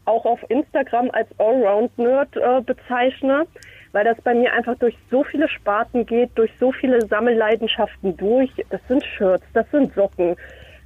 [0.05, 3.45] auch auf Instagram als Allround-Nerd äh, bezeichne,
[3.91, 8.49] weil das bei mir einfach durch so viele Sparten geht, durch so viele Sammelleidenschaften durch.
[8.69, 10.35] Das sind Shirts, das sind Socken,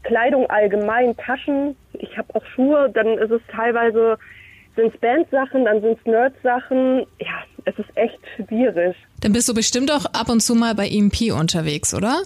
[0.03, 1.75] Kleidung allgemein, Taschen.
[1.93, 4.17] Ich habe auch Schuhe, dann ist es teilweise
[4.75, 7.05] sind es Bandsachen, dann sind es Nerd-Sachen.
[7.19, 8.95] Ja, es ist echt schwierig.
[9.21, 12.21] Dann bist du bestimmt auch ab und zu mal bei EMP unterwegs, oder?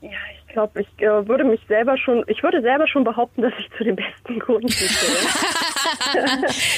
[0.00, 3.52] Ja, ich glaube, ich äh, würde mich selber schon, ich würde selber schon behaupten, dass
[3.58, 5.67] ich zu den besten Kunden gehöre.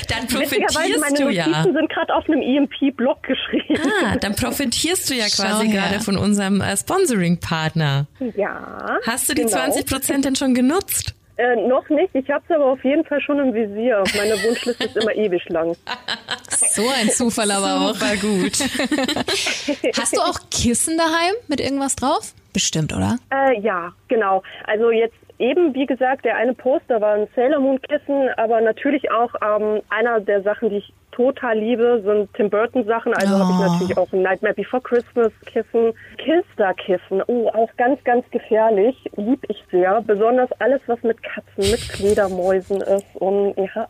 [0.09, 1.63] Dann profitierst meine du Notizen ja.
[1.63, 3.81] sind gerade auf einem EMP-Blog geschrieben.
[4.05, 8.07] Ah, dann profitierst du ja quasi gerade von unserem äh, Sponsoring-Partner.
[8.37, 8.99] Ja.
[9.07, 9.57] Hast du die genau.
[9.57, 11.15] 20 Prozent denn schon genutzt?
[11.41, 14.05] Äh, noch nicht, ich habe es aber auf jeden Fall schon im Visier.
[14.15, 15.75] Meine Wunschliste ist immer ewig lang.
[16.73, 17.95] So ein Zufall aber auch.
[17.95, 18.53] Super gut.
[19.99, 22.33] Hast du auch Kissen daheim mit irgendwas drauf?
[22.53, 23.19] Bestimmt, oder?
[23.33, 24.43] Äh, ja, genau.
[24.67, 29.11] Also jetzt eben, wie gesagt, der eine Poster war ein Sailor Moon Kissen, aber natürlich
[29.11, 33.13] auch ähm, einer der Sachen, die ich total liebe, sind Tim Burton Sachen.
[33.15, 33.73] Also habe ich Oh.
[33.73, 37.23] natürlich auch ein Nightmare Before Christmas Kissen, Killstar Kissen.
[37.27, 38.97] Oh, auch ganz, ganz gefährlich.
[39.17, 40.01] Lieb ich sehr.
[40.03, 43.89] Besonders alles, was mit Katzen, mit Fledermäusen ist und ja,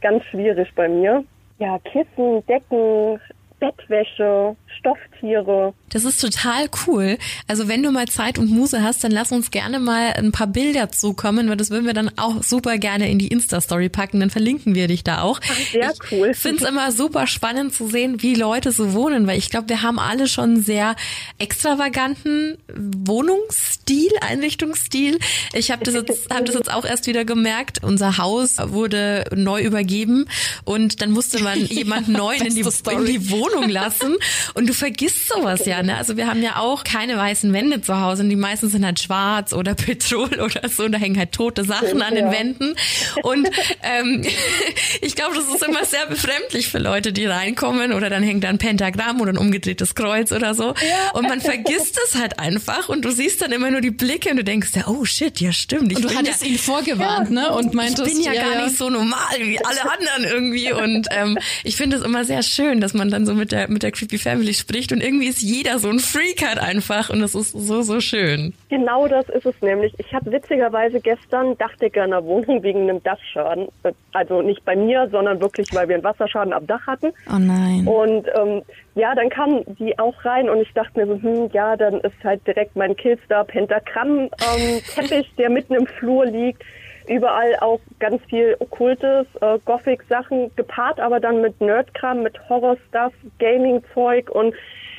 [0.00, 1.24] ganz schwierig bei mir.
[1.58, 3.20] Ja, Kissen, Decken,
[3.60, 5.74] Bettwäsche, Stofftiere.
[5.90, 7.18] Das ist total cool.
[7.48, 10.46] Also wenn du mal Zeit und Muse hast, dann lass uns gerne mal ein paar
[10.46, 14.20] Bilder zukommen, weil das würden wir dann auch super gerne in die Insta-Story packen.
[14.20, 15.40] Dann verlinken wir dich da auch.
[15.72, 16.30] sehr cool.
[16.30, 19.68] Ich finde es immer super spannend zu sehen, wie Leute so wohnen, weil ich glaube,
[19.68, 20.94] wir haben alle schon einen sehr
[21.38, 25.18] extravaganten Wohnungsstil, Einrichtungsstil.
[25.52, 27.82] Ich habe das, jetzt, hab das jetzt auch erst wieder gemerkt.
[27.82, 30.26] Unser Haus wurde neu übergeben
[30.64, 34.16] und dann musste man jemanden neuen in die, in die Wohnung lassen.
[34.54, 35.96] Und du vergisst sowas ja, ne?
[35.96, 38.22] Also wir haben ja auch keine weißen Wände zu Hause.
[38.22, 40.84] Und die meisten sind halt schwarz oder Petrol oder so.
[40.84, 42.32] Und da hängen halt tote Sachen an den Ja.
[42.32, 42.74] Wänden.
[43.22, 43.48] Und
[43.82, 44.24] ähm,
[45.00, 48.48] ich glaube, das ist immer sehr befremdlich für Leute, die reinkommen oder dann hängt da
[48.48, 50.74] ein Pentagramm oder ein umgedrehtes Kreuz oder so.
[51.14, 52.88] Und man vergisst es halt einfach.
[52.88, 55.52] Und du siehst dann immer nur die Blicke und du denkst ja, oh shit, ja
[55.52, 55.92] stimmt.
[55.92, 57.52] Ich Und du bin hattest ja, ihn vorgewarnt, ne?
[57.52, 60.72] Und meintest, ich bin ja, gar nicht so normal wie alle anderen irgendwie.
[60.72, 63.82] Und ähm, ich finde es immer sehr schön, dass man dann so mit der mit
[63.82, 67.34] der Creepy Family spricht und irgendwie ist jeder so ein Freak halt einfach und das
[67.34, 68.54] ist so so schön.
[68.68, 69.94] Genau das ist es nämlich.
[69.98, 73.68] Ich habe witzigerweise gestern Dachdecker in der Wohnung wegen einem Dachschaden.
[74.12, 77.12] Also nicht bei mir, sondern wirklich, weil wir einen Wasserschaden am Dach hatten.
[77.28, 77.86] Oh nein.
[77.86, 78.62] Und ähm,
[78.94, 82.16] ja, dann kamen die auch rein und ich dachte mir so, hm, ja, dann ist
[82.24, 86.62] halt direkt mein Killstar Pentagramm ähm, Teppich, der mitten im Flur liegt.
[87.08, 94.30] Überall auch ganz viel okkultes, äh, Gothic-Sachen, gepaart aber dann mit Nerdkram, mit Horror-Stuff, Gaming-Zeug
[94.30, 94.54] und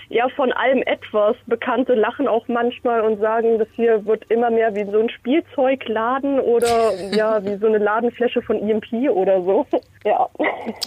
[0.10, 1.36] ja, von allem etwas.
[1.46, 6.40] Bekannte lachen auch manchmal und sagen, das hier wird immer mehr wie so ein Spielzeugladen
[6.40, 9.66] oder ja, wie so eine Ladenfläche von EMP oder so.
[10.06, 10.30] Ja.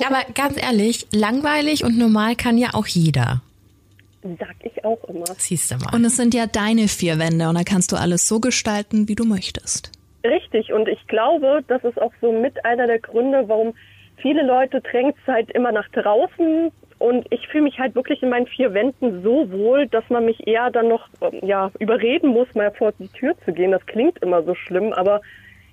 [0.06, 3.42] Aber ganz ehrlich, langweilig und normal kann ja auch jeder.
[4.22, 5.26] Sag ich auch immer.
[5.36, 5.94] Siehst du mal.
[5.94, 9.14] Und es sind ja deine vier Wände und da kannst du alles so gestalten, wie
[9.14, 9.92] du möchtest.
[10.24, 13.74] Richtig, und ich glaube, das ist auch so mit einer der Gründe, warum
[14.16, 16.70] viele Leute drängt halt immer nach draußen.
[16.98, 20.46] Und ich fühle mich halt wirklich in meinen vier Wänden so wohl, dass man mich
[20.46, 23.72] eher dann noch ähm, ja, überreden muss, mal vor die Tür zu gehen.
[23.72, 25.20] Das klingt immer so schlimm, aber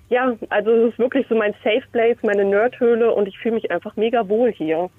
[0.08, 3.70] ja, also es ist wirklich so mein Safe Place, meine Nerdhöhle und ich fühle mich
[3.70, 4.90] einfach mega wohl hier.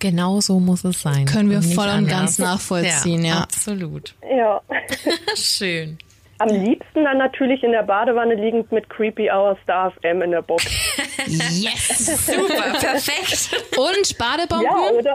[0.00, 1.26] Genau so muss es sein.
[1.26, 3.42] Können wir voll und ganz nachvollziehen, ja.
[3.42, 4.16] Absolut.
[4.28, 4.60] Ja.
[5.36, 5.96] Schön.
[6.42, 10.42] Am liebsten dann natürlich in der Badewanne liegend mit Creepy Hour Star FM in der
[10.42, 10.64] Box.
[11.28, 12.26] Yes!
[12.26, 13.78] Super, perfekt.
[13.78, 14.66] Und Badebomben?
[14.66, 15.14] Ja, oder?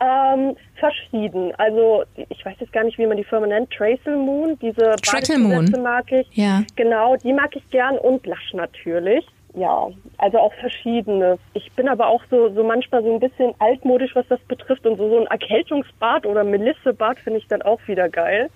[0.36, 1.54] ähm, verschieden.
[1.56, 3.70] Also ich weiß jetzt gar nicht, wie man die Firma nennt.
[3.70, 4.96] Tracer Moon, diese Moon.
[5.10, 6.26] Badezusätze mag ich.
[6.32, 6.62] Ja.
[6.76, 9.26] Genau, die mag ich gern und Lush natürlich.
[9.54, 9.88] Ja,
[10.18, 11.38] also auch verschiedenes.
[11.54, 14.86] Ich bin aber auch so, so manchmal so ein bisschen altmodisch, was das betrifft.
[14.86, 18.50] Und so, so ein Erkältungsbad oder Melissebad finde ich dann auch wieder geil.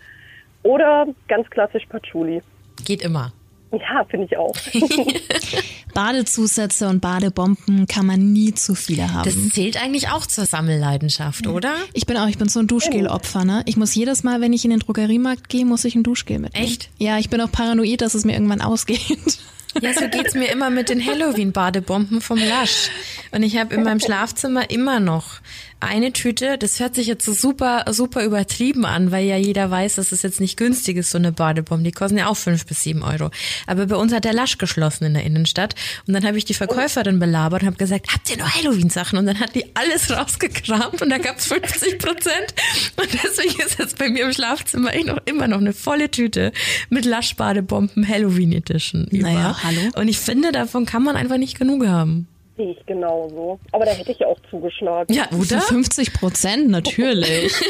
[0.63, 2.43] Oder ganz klassisch Patchouli.
[2.85, 3.33] Geht immer.
[3.73, 4.55] Ja, finde ich auch.
[5.95, 9.25] Badezusätze und Badebomben kann man nie zu viele haben.
[9.25, 11.75] Das zählt eigentlich auch zur Sammelleidenschaft, oder?
[11.93, 13.63] ich bin auch, ich bin so ein Duschgel-Opfer, ne?
[13.67, 16.67] Ich muss jedes Mal, wenn ich in den Drogeriemarkt gehe, muss ich ein Duschgel mitnehmen.
[16.67, 16.91] Echt?
[16.99, 19.39] Ja, ich bin auch paranoid, dass es mir irgendwann ausgeht.
[19.81, 22.91] Ja, so geht's mir immer mit den Halloween-Badebomben vom Lush.
[23.31, 25.41] Und ich habe in meinem Schlafzimmer immer noch
[25.81, 29.97] eine Tüte, das hört sich jetzt so super, super übertrieben an, weil ja jeder weiß,
[29.97, 31.85] dass es jetzt nicht günstig ist, so eine Badebombe.
[31.85, 33.31] Die kosten ja auch fünf bis sieben Euro.
[33.67, 35.75] Aber bei uns hat der Lasch geschlossen in der Innenstadt.
[36.07, 39.19] Und dann habe ich die Verkäuferin belabert und habe gesagt, habt ihr nur Halloween-Sachen?
[39.19, 42.55] Und dann hat die alles rausgekramt und da gab's 50 Prozent.
[42.97, 46.53] Und deswegen ist jetzt bei mir im Schlafzimmer ich noch, immer noch eine volle Tüte
[46.91, 49.07] mit Lasch-Badebomben Halloween Edition.
[49.11, 49.31] Über.
[49.31, 49.81] Naja, hallo.
[49.95, 52.29] Und ich finde, davon kann man einfach nicht genug haben.
[52.61, 53.59] Sehe ich genauso.
[53.73, 55.15] Aber da hätte ich ja auch zugeschlagen.
[55.15, 57.55] Ja, Für 50 Prozent, natürlich.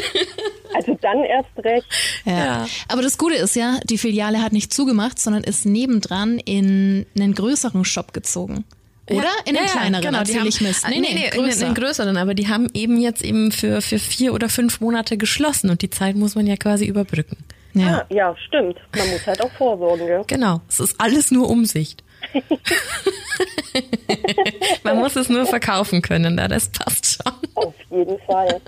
[0.73, 1.85] Also dann erst recht.
[2.23, 2.33] Ja.
[2.33, 2.67] Ja.
[2.87, 7.33] Aber das Gute ist ja, die Filiale hat nicht zugemacht, sondern ist nebendran in einen
[7.33, 8.63] größeren Shop gezogen.
[9.09, 9.27] Oder?
[9.43, 10.87] in einen kleineren, genau, die haben, ich Mist.
[10.87, 14.33] Nee, nee, in, in den größeren, aber die haben eben jetzt eben für, für vier
[14.33, 17.35] oder fünf Monate geschlossen und die Zeit muss man ja quasi überbrücken.
[17.73, 17.97] ja.
[17.97, 18.77] Ah, ja, stimmt.
[18.95, 20.23] Man muss halt auch vorsorgen, gell?
[20.27, 22.01] Genau, es ist alles nur Umsicht.
[24.83, 27.33] man muss es nur verkaufen können, da das passt schon.
[27.55, 28.61] Auf jeden Fall.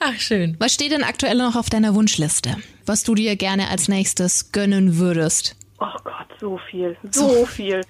[0.00, 0.56] Ach, schön.
[0.58, 2.56] Was steht denn aktuell noch auf deiner Wunschliste?
[2.84, 5.56] Was du dir gerne als nächstes gönnen würdest?
[5.78, 6.96] Oh Gott, so viel.
[7.10, 7.82] So viel.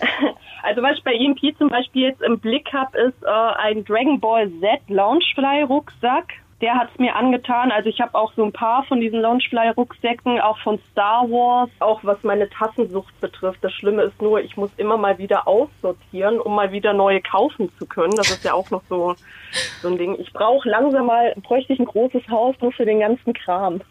[0.62, 4.18] Also was ich bei EMP zum Beispiel jetzt im Blick habe, ist äh, ein Dragon
[4.18, 6.32] Ball Z Loungefly Rucksack.
[6.62, 7.70] Der hat es mir angetan.
[7.70, 11.68] Also ich habe auch so ein paar von diesen Loungefly Rucksäcken, auch von Star Wars,
[11.80, 13.58] auch was meine Tassensucht betrifft.
[13.62, 17.70] Das Schlimme ist nur, ich muss immer mal wieder aussortieren, um mal wieder neue kaufen
[17.78, 18.14] zu können.
[18.16, 19.14] Das ist ja auch noch so,
[19.82, 20.16] so ein Ding.
[20.18, 23.82] Ich brauche langsam mal, bräuchte ich ein großes Haus nur für den ganzen Kram.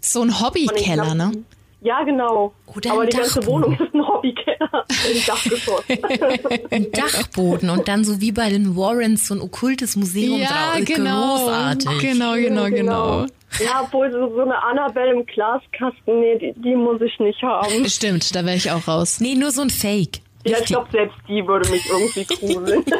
[0.00, 1.32] So ein Hobbykeller, ne?
[1.80, 2.52] Ja, genau.
[2.74, 3.64] Oder Aber die ganze Dachboden.
[3.64, 5.84] Wohnung ist ein Hobbykeller im Dachgeschoss.
[6.70, 10.84] Ein Dachboden und dann so wie bei den Warrens so ein okkultes Museum drauf.
[10.84, 11.98] Großartig.
[12.00, 13.26] Genau, genau, genau.
[13.60, 17.88] Ja, obwohl so, so eine Annabelle im Glaskasten, nee, die, die muss ich nicht haben.
[17.88, 19.20] Stimmt, da wäre ich auch raus.
[19.20, 20.20] Nee, nur so ein Fake.
[20.44, 22.84] Ja, ich glaube, selbst die würde mich irgendwie gruseln.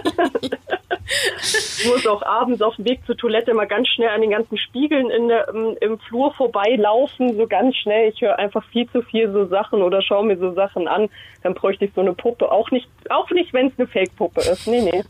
[1.08, 4.58] ich muss auch abends auf dem Weg zur Toilette mal ganz schnell an den ganzen
[4.58, 8.10] Spiegeln in der, im, im Flur vorbeilaufen, so ganz schnell.
[8.12, 11.08] Ich höre einfach viel zu viel so Sachen oder schaue mir so Sachen an.
[11.42, 12.50] Dann bräuchte ich so eine Puppe.
[12.50, 14.66] Auch nicht, auch nicht, wenn es eine Fake-Puppe ist.
[14.66, 15.04] Nee, nee.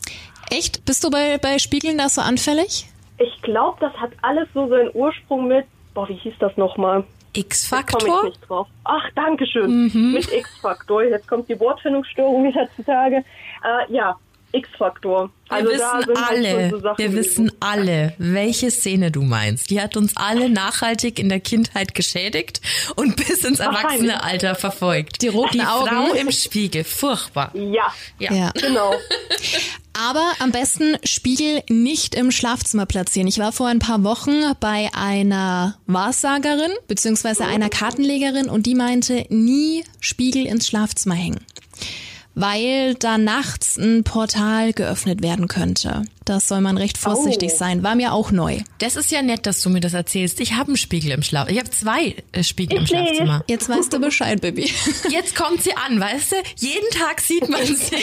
[0.50, 0.84] Echt?
[0.84, 2.86] Bist du bei, bei Spiegeln da so anfällig?
[3.18, 7.04] Ich glaube, das hat alles so seinen Ursprung mit, boah, wie hieß das nochmal?
[7.38, 8.66] X-Faktor?
[8.84, 9.90] Ach, danke schön.
[10.12, 11.04] Mit X-Faktor.
[11.04, 13.16] Jetzt kommt die Wortfindungsstörung wieder zutage.
[13.16, 14.16] Äh, ja,
[14.52, 15.30] X-Faktor.
[15.48, 17.30] Wir Also da wissen sind halt alle, so, Sachen wir gewesen.
[17.30, 19.70] wissen alle, welche Szene du meinst.
[19.70, 22.60] Die hat uns alle nachhaltig in der Kindheit geschädigt
[22.96, 24.10] und bis ins Wahrscheinlich.
[24.10, 25.22] Erwachsene verfolgt.
[25.22, 25.88] Die roten Die Augen.
[25.88, 27.50] Frau im Spiegel, furchtbar.
[27.54, 28.32] Ja, Ja.
[28.32, 28.50] Ja.
[28.52, 28.94] genau.
[30.00, 33.26] Aber am besten Spiegel nicht im Schlafzimmer platzieren.
[33.26, 39.26] Ich war vor ein paar Wochen bei einer Wahrsagerin beziehungsweise einer Kartenlegerin und die meinte,
[39.28, 41.44] nie Spiegel ins Schlafzimmer hängen.
[42.40, 46.02] Weil da nachts ein Portal geöffnet werden könnte.
[46.24, 47.56] Das soll man recht vorsichtig Oh.
[47.58, 47.82] sein.
[47.82, 48.58] War mir auch neu.
[48.78, 50.38] Das ist ja nett, dass du mir das erzählst.
[50.40, 51.48] Ich habe einen Spiegel im Schlaf.
[51.48, 53.02] Ich habe zwei äh, Spiegel im Ich nicht.
[53.06, 53.44] Schlafzimmer.
[53.48, 54.70] Jetzt weißt du Bescheid, Baby.
[55.10, 56.36] Jetzt kommt sie an, weißt du?
[56.56, 57.74] Jeden Tag sieht man sie.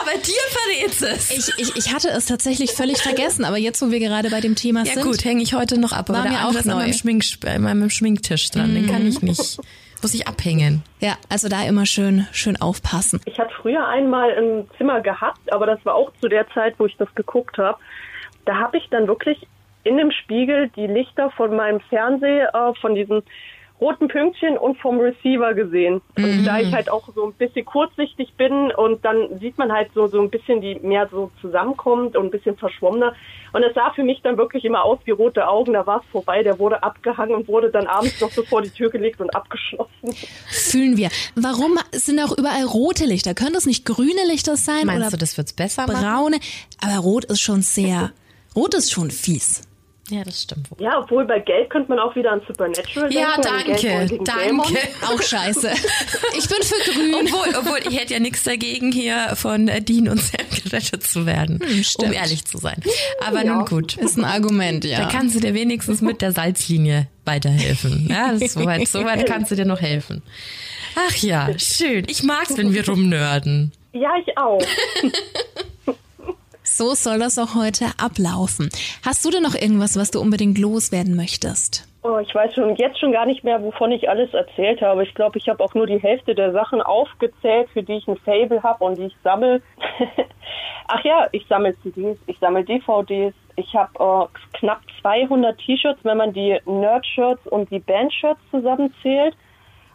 [0.00, 1.30] Aber dir verrät's es.
[1.30, 4.54] Ich, ich, ich hatte es tatsächlich völlig vergessen, aber jetzt, wo wir gerade bei dem
[4.54, 5.02] Thema ja sind.
[5.04, 6.08] gut, hänge ich heute noch ab.
[6.10, 6.82] War mir auch ist an neu.
[6.82, 8.74] meinem, Schmink, äh, meinem Schminktisch dran.
[8.74, 9.58] Den kann ich nicht.
[10.04, 10.82] Muss ich abhängen.
[11.00, 13.22] Ja, also da immer schön, schön aufpassen.
[13.24, 16.84] Ich hatte früher einmal ein Zimmer gehabt, aber das war auch zu der Zeit, wo
[16.84, 17.78] ich das geguckt habe.
[18.44, 19.46] Da habe ich dann wirklich
[19.82, 23.22] in dem Spiegel die Lichter von meinem Fernseher, äh, von diesen
[23.80, 26.00] roten Pünktchen und vom Receiver gesehen.
[26.16, 29.90] Und da ich halt auch so ein bisschen kurzsichtig bin und dann sieht man halt
[29.94, 33.14] so, so ein bisschen, die mehr so zusammenkommt und ein bisschen verschwommener.
[33.52, 35.72] Und es sah für mich dann wirklich immer aus wie rote Augen.
[35.72, 38.70] Da war es vorbei, der wurde abgehangen und wurde dann abends noch so vor die
[38.70, 40.14] Tür gelegt und abgeschlossen.
[40.46, 41.10] Fühlen wir.
[41.34, 43.34] Warum sind auch überall rote Lichter?
[43.34, 46.00] Können das nicht grüne Lichter sein Meinst oder du, das wird's besser machen?
[46.00, 46.38] braune?
[46.80, 48.12] Aber rot ist schon sehr,
[48.54, 49.62] rot ist schon fies.
[50.10, 50.76] Ja, das stimmt wohl.
[50.82, 53.80] Ja, obwohl bei Gelb könnte man auch wieder an Supernatural Ja, denken.
[54.08, 54.78] den danke, danke.
[55.06, 55.70] Auch scheiße.
[56.36, 57.14] Ich bin für grün.
[57.14, 61.58] Obwohl, obwohl ich hätte ja nichts dagegen, hier von Dean und Sam gerettet zu werden,
[61.62, 62.12] um stimmt.
[62.14, 62.82] ehrlich zu sein.
[63.26, 63.54] Aber Ja.
[63.54, 63.96] nun gut.
[63.96, 64.98] Ist ein Argument, ja.
[64.98, 68.06] Da kannst du dir wenigstens mit der Salzlinie weiterhelfen.
[68.10, 70.22] Ja, soweit, soweit kannst du dir noch helfen.
[70.96, 72.04] Ach ja, schön.
[72.08, 73.72] Ich mag's, wenn wir rumnörden.
[73.92, 74.60] Ja, ich auch.
[76.76, 78.68] So soll das auch heute ablaufen.
[79.06, 81.86] Hast du denn noch irgendwas, was du unbedingt loswerden möchtest?
[82.02, 85.04] Oh, ich weiß schon jetzt schon gar nicht mehr, wovon ich alles erzählt habe.
[85.04, 88.16] Ich glaube, ich habe auch nur die Hälfte der Sachen aufgezählt, für die ich ein
[88.16, 89.62] Fable habe und die ich sammle.
[90.88, 93.34] Ach ja, ich sammle CDs, ich sammle DVDs.
[93.54, 93.92] Ich habe
[94.34, 99.36] äh, knapp 200 T-Shirts, wenn man die Nerd-Shirts und die Band-Shirts zusammenzählt.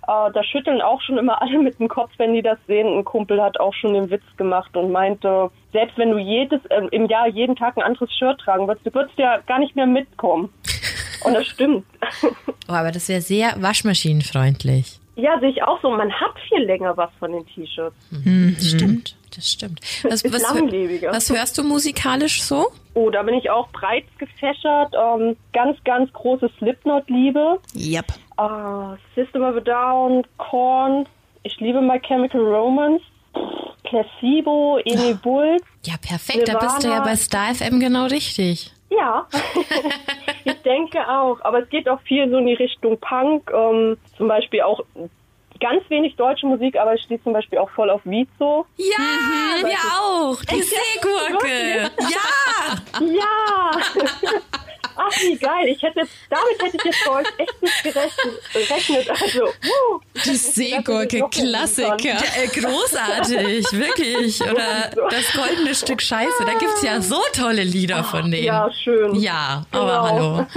[0.10, 2.88] Äh, da schütteln auch schon immer alle mit dem Kopf, wenn die das sehen.
[2.88, 6.81] Ein Kumpel hat auch schon den Witz gemacht und meinte, selbst wenn du jedes äh,
[6.91, 9.86] im Jahr jeden Tag ein anderes Shirt tragen würdest, du würdest ja gar nicht mehr
[9.86, 10.49] mitkommen.
[11.23, 11.86] Und das stimmt.
[12.72, 14.99] Oh, aber das wäre sehr waschmaschinenfreundlich.
[15.15, 15.90] Ja, sehe ich auch so.
[15.90, 17.95] Man hat viel länger was von den T-Shirts.
[18.11, 19.80] Das stimmt, das stimmt.
[20.03, 21.11] Was, Ist was, langlebiger.
[21.11, 22.68] was hörst du musikalisch so?
[22.93, 24.93] Oh, da bin ich auch breit gefächert.
[24.93, 27.60] Ähm, ganz, ganz große Slipknot-Liebe.
[27.76, 28.06] Yep.
[28.39, 31.07] Uh, System of a Down, Korn.
[31.43, 33.03] Ich liebe My Chemical Romance.
[33.84, 35.64] Placebo, Eni Bulls.
[35.85, 36.47] Ja, perfekt.
[36.47, 37.03] Da bist du ja Nirvana.
[37.11, 38.72] bei Star FM genau richtig.
[38.89, 39.27] Ja,
[40.43, 41.39] ich denke auch.
[41.41, 43.51] Aber es geht auch viel so in die Richtung Punk.
[43.53, 44.84] Ähm, zum Beispiel auch
[45.60, 48.65] ganz wenig deutsche Musik, aber ich stehe zum Beispiel auch voll auf Vizo.
[48.77, 50.44] Ja, wir auch.
[50.45, 51.91] Die Seegurke.
[51.99, 53.02] Ja.
[53.02, 53.72] Ja!
[55.02, 55.68] Ach, wie geil.
[55.68, 57.84] Ich hätte damit hätte ich jetzt bei euch echt nicht
[58.53, 59.10] gerechnet.
[59.10, 62.18] Also, uh, Die Seegurke, Klassiker.
[62.36, 64.41] Äh, großartig, wirklich.
[64.41, 66.44] Oder das goldene Stück Scheiße.
[66.45, 68.44] Da gibt's ja so tolle Lieder von denen.
[68.44, 69.15] ja, schön.
[69.15, 70.03] Ja, aber Genau.
[70.38, 70.48] hallo.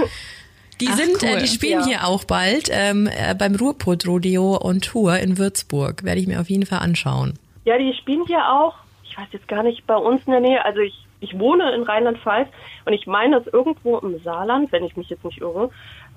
[0.81, 1.29] Die Ach, sind, cool.
[1.29, 1.85] äh, die spielen Ja.
[1.85, 6.03] hier auch bald ähm, äh, beim Ruhrpott Rodeo on Tour in Würzburg.
[6.03, 7.33] Werde ich mir auf jeden Fall anschauen.
[7.65, 8.73] Ja, die spielen hier auch,
[9.03, 10.65] ich weiß jetzt gar nicht, bei uns in der Nähe.
[10.65, 12.49] Also ich, ich wohne in Rheinland-Pfalz
[12.85, 15.69] und ich meine, dass irgendwo im Saarland, wenn ich mich jetzt nicht irre,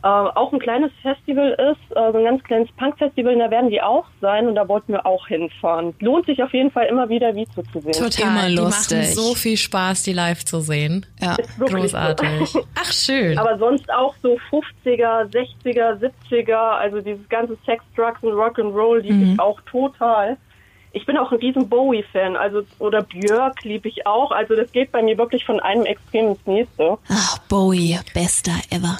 [0.03, 3.71] äh, auch ein kleines Festival ist, äh, so ein ganz kleines Punk-Festival, und da werden
[3.71, 5.95] die auch sein und da wollten wir auch hinfahren.
[6.01, 7.93] Lohnt sich auf jeden Fall immer wieder Vizo zu sehen.
[8.23, 8.99] Immer Die lustig.
[8.99, 11.07] machen so viel Spaß, die live zu sehen.
[11.21, 11.37] Ja.
[11.59, 12.55] Großartig.
[12.75, 13.37] Ach, schön.
[13.39, 15.99] Aber sonst auch so 50er, 60er,
[16.31, 20.37] 70er, also dieses ganze Sex, Drugs und Rock'n'Roll liebe ich auch total.
[20.93, 24.31] Ich bin auch ein riesen Bowie-Fan, also oder Björk liebe ich auch.
[24.31, 26.97] Also das geht bei mir wirklich von einem Extrem ins nächste.
[27.11, 28.97] Ach, Bowie, bester ever.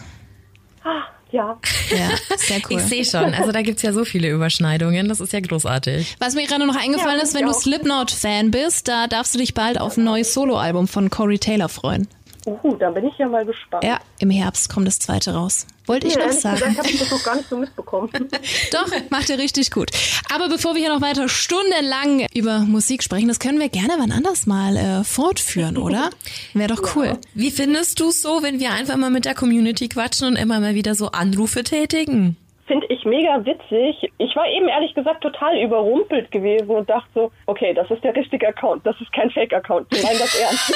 [0.87, 1.03] Ah,
[1.33, 1.59] ja.
[1.91, 2.79] Ja, sehr cool.
[2.79, 3.35] Ich sehe schon.
[3.35, 5.09] Also da gibt's ja so viele Überschneidungen.
[5.09, 6.15] Das ist ja großartig.
[6.21, 7.53] Was mir gerade noch eingefallen Ja, ist, wenn du.
[7.53, 12.07] Slipknot-Fan bist, da darfst du dich bald auf ein neues Soloalbum von Corey Taylor freuen.
[12.47, 13.83] Uh, da bin ich ja mal gespannt.
[13.83, 15.67] Ja, im Herbst kommt das zweite raus.
[15.87, 16.61] Wollte ich Ja, noch sagen.
[16.61, 18.09] gesagt ich das noch gar nicht so mitbekommen.
[18.73, 19.91] Doch, macht er richtig gut.
[20.33, 24.13] Aber bevor wir hier noch weiter stundenlang über Musik sprechen, das können wir gerne wann
[24.13, 26.11] anders mal äh, fortführen, oder?
[26.55, 27.19] Wäre doch cool.
[27.35, 30.75] Wie findest du so, wenn wir einfach mal mit der Community quatschen und immer mal
[30.77, 32.37] wieder so Anrufe tätigen?
[32.67, 34.13] Finde ich mega witzig.
[34.19, 38.15] Ich war eben ehrlich gesagt total überrumpelt gewesen und dachte so, okay, das ist der
[38.17, 39.87] richtige Account, das ist kein Fake-Account.
[39.93, 40.75] Die meinen das ernst.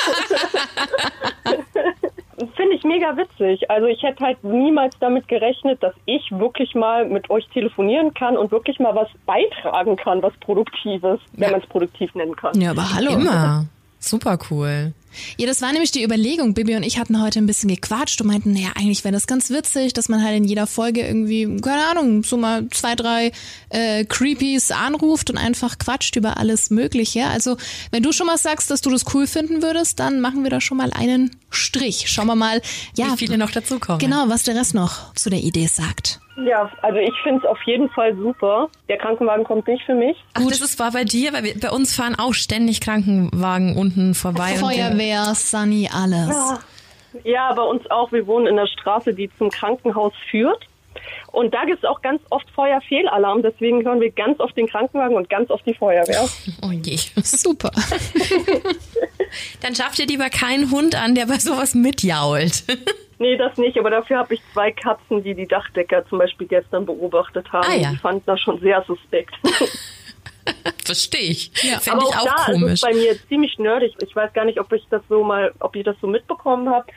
[2.57, 3.71] Finde ich mega witzig.
[3.71, 8.37] Also ich hätte halt niemals damit gerechnet, dass ich wirklich mal mit euch telefonieren kann
[8.37, 12.59] und wirklich mal was beitragen kann, was Produktives, wenn man es produktiv nennen kann.
[12.59, 13.12] Ja, aber hallo.
[13.12, 13.67] Immer.
[14.01, 14.93] Super cool.
[15.37, 16.55] Ja, das war nämlich die Überlegung.
[16.55, 19.51] Bibi und ich hatten heute ein bisschen gequatscht und meinten, naja, eigentlich wäre das ganz
[19.51, 23.33] witzig, dass man halt in jeder Folge irgendwie, keine Ahnung, so mal zwei, drei
[23.71, 27.27] äh, Creepies anruft und einfach quatscht über alles Mögliche.
[27.27, 27.57] Also,
[27.91, 30.61] wenn du schon mal sagst, dass du das cool finden würdest, dann machen wir da
[30.61, 32.05] schon mal einen Strich.
[32.09, 32.63] Schauen wir mal,
[32.97, 33.99] ja, Wie viele noch dazukommen.
[33.99, 36.21] genau, was der Rest noch zu der Idee sagt.
[36.45, 38.69] Ja, also ich finde es auf jeden Fall super.
[38.89, 40.17] Der Krankenwagen kommt nicht für mich.
[40.35, 44.15] Ach, das ist, war bei dir, weil wir, bei uns fahren auch ständig Krankenwagen unten
[44.15, 44.53] vorbei.
[44.62, 46.37] und den- Feuerwehr, Sunny, alles.
[47.25, 48.12] Ja, bei uns auch.
[48.12, 50.65] Wir wohnen in der Straße, die zum Krankenhaus führt.
[51.32, 53.43] Und da gibt es auch ganz oft Feuerfehlalarm.
[53.43, 56.28] Deswegen hören wir ganz oft den Krankenwagen und ganz oft die Feuerwehr.
[56.62, 56.97] Oh je.
[57.23, 57.70] Super.
[59.62, 62.65] Dann schafft ihr lieber keinen Hund an, der bei sowas mitjault.
[63.19, 63.78] Nee, das nicht.
[63.78, 67.69] Aber dafür habe ich zwei Katzen, die die Dachdecker zum Beispiel gestern beobachtet haben.
[67.70, 67.90] Ah, ja.
[67.90, 69.35] Die fanden das schon sehr suspekt.
[70.85, 71.52] Verstehe ich.
[71.62, 71.78] Ja.
[71.78, 72.73] Fände ich auch da ist komisch.
[72.73, 73.94] es bei mir ziemlich nerdig.
[74.02, 76.90] Ich weiß gar nicht, ob ich das so mal, ob ihr das so mitbekommen habt.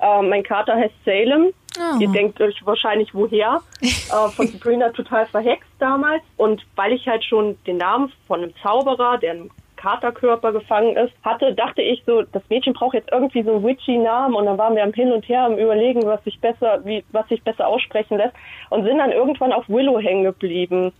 [0.00, 1.52] Äh, mein Kater heißt Salem.
[1.78, 2.00] Oh.
[2.00, 3.60] Ihr denkt euch wahrscheinlich woher.
[3.82, 6.22] äh, von Sabrina total verhext damals.
[6.36, 11.12] Und weil ich halt schon den Namen von einem Zauberer, der im Katerkörper gefangen ist,
[11.22, 14.58] hatte, dachte ich so, das Mädchen braucht jetzt irgendwie so einen witchy Namen und dann
[14.58, 17.66] waren wir am Hin und Her am überlegen, was sich besser, wie, was sich besser
[17.66, 18.34] aussprechen lässt
[18.68, 20.92] und sind dann irgendwann auf Willow hängen geblieben.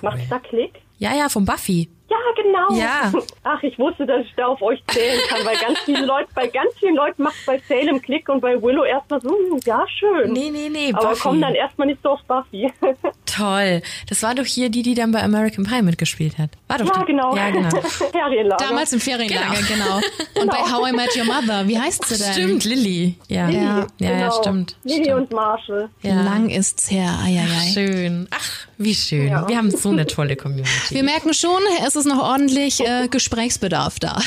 [0.00, 0.80] Macht's da Klick?
[0.98, 1.88] Ja, ja, von Buffy.
[2.10, 2.72] Ja, genau.
[2.72, 3.12] Ja.
[3.44, 6.46] Ach, ich wusste, dass ich da auf euch zählen kann, weil ganz viele Leute, bei
[6.46, 10.32] ganz vielen Leuten macht bei Salem Klick und bei Willow erstmal so, hm, ja, schön.
[10.32, 11.20] Nee, nee, nee, Aber Buffy.
[11.20, 12.72] kommen dann erstmal nicht so auf Buffy.
[13.26, 13.82] Toll.
[14.08, 16.50] Das war doch hier die, die dann bei American Pie mitgespielt hat.
[16.66, 17.06] War doch ja, die.
[17.12, 17.36] genau.
[17.36, 17.68] Ja, genau.
[17.80, 18.64] Ferienlager.
[18.66, 20.00] Damals im Ferienlager, genau.
[20.40, 22.32] Und bei How I Met Your Mother, wie heißt sie denn?
[22.32, 23.16] Stimmt, Lilly.
[23.28, 24.32] Ja, Lilly, ja, ja, ja, genau.
[24.32, 24.76] stimmt.
[24.84, 25.20] Lilly stimmt.
[25.20, 25.90] und Marshall.
[26.02, 26.22] Ja.
[26.22, 27.18] Lang ist's her.
[27.22, 27.70] Eieiei.
[27.74, 28.28] Schön.
[28.30, 29.28] Ach, wie schön.
[29.28, 29.46] Ja.
[29.48, 30.94] Wir haben so eine tolle Community.
[30.94, 34.18] Wir merken schon, es ist noch ordentlich äh, Gesprächsbedarf da.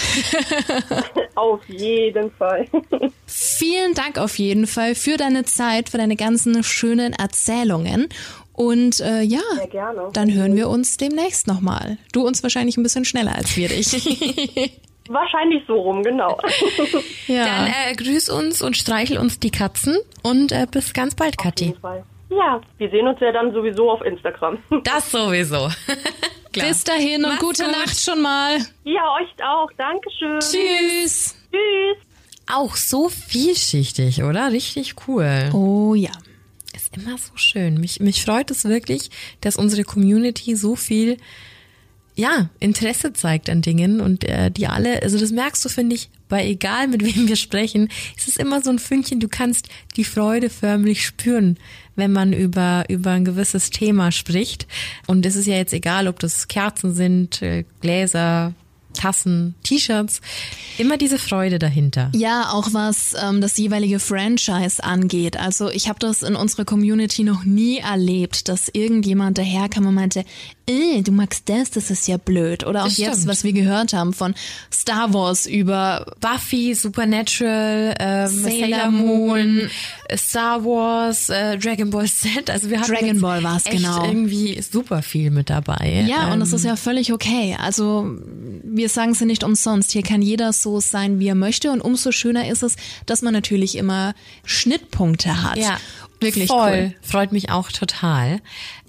[1.35, 2.67] Auf jeden Fall.
[3.25, 8.09] Vielen Dank auf jeden Fall für deine Zeit, für deine ganzen schönen Erzählungen.
[8.53, 9.39] Und äh, ja,
[10.13, 11.97] dann hören wir uns demnächst nochmal.
[12.11, 13.91] Du uns wahrscheinlich ein bisschen schneller als wir dich.
[15.07, 16.37] Wahrscheinlich so rum, genau.
[17.27, 17.45] ja.
[17.45, 21.43] Dann äh, grüß uns und streichel uns die Katzen und äh, bis ganz bald, Auf
[21.43, 21.65] Kathi.
[21.65, 22.03] jeden Fall.
[22.31, 24.57] Ja, wir sehen uns ja dann sowieso auf Instagram.
[24.83, 25.69] Das sowieso.
[26.53, 26.67] Klar.
[26.67, 27.71] Bis dahin und Mach's gute gut.
[27.71, 28.57] Nacht schon mal.
[28.83, 29.69] Ja, euch auch.
[29.77, 30.39] Dankeschön.
[30.39, 31.35] Tschüss.
[31.51, 31.97] Tschüss.
[32.51, 34.51] Auch so vielschichtig, oder?
[34.51, 35.49] Richtig cool.
[35.53, 36.11] Oh ja.
[36.73, 37.79] Ist immer so schön.
[37.79, 39.09] Mich, mich freut es wirklich,
[39.41, 41.17] dass unsere Community so viel
[42.15, 46.09] ja, Interesse zeigt an Dingen und äh, die alle, also das merkst du, finde ich,
[46.29, 50.03] bei egal mit wem wir sprechen, es ist immer so ein Fünkchen, du kannst die
[50.03, 51.57] Freude förmlich spüren,
[51.95, 54.67] wenn man über, über ein gewisses Thema spricht.
[55.07, 58.53] Und es ist ja jetzt egal, ob das Kerzen sind, äh, Gläser,
[58.93, 60.21] Tassen, T-Shirts,
[60.77, 62.11] immer diese Freude dahinter.
[62.13, 65.37] Ja, auch was ähm, das jeweilige Franchise angeht.
[65.37, 70.25] Also ich habe das in unserer Community noch nie erlebt, dass irgendjemand daherkam und meinte,
[71.03, 72.65] du magst das, das ist ja blöd.
[72.65, 73.27] Oder auch Das jetzt, stimmt.
[73.27, 74.33] was wir gehört haben von
[74.73, 79.69] Star Wars über Buffy, Supernatural, ähm, Sailor Sailor Moon,
[80.15, 82.49] Star Wars, äh, Dragon Ball Z.
[82.49, 84.03] Also wir hatten Dragon Ball war's, echt genau.
[84.05, 86.05] irgendwie super viel mit dabei.
[86.07, 87.55] Ja, und das Ähm, ist ja völlig okay.
[87.59, 88.09] Also
[88.63, 89.91] wir sagen es ja nicht umsonst.
[89.91, 91.71] Hier kann jeder so sein, wie er möchte.
[91.71, 92.75] Und umso schöner ist es,
[93.05, 94.13] dass man natürlich immer
[94.45, 95.57] Schnittpunkte hat.
[95.57, 95.77] ja,
[96.21, 96.71] wirklich voll.
[96.71, 96.95] cool.
[97.01, 98.41] Freut mich auch total.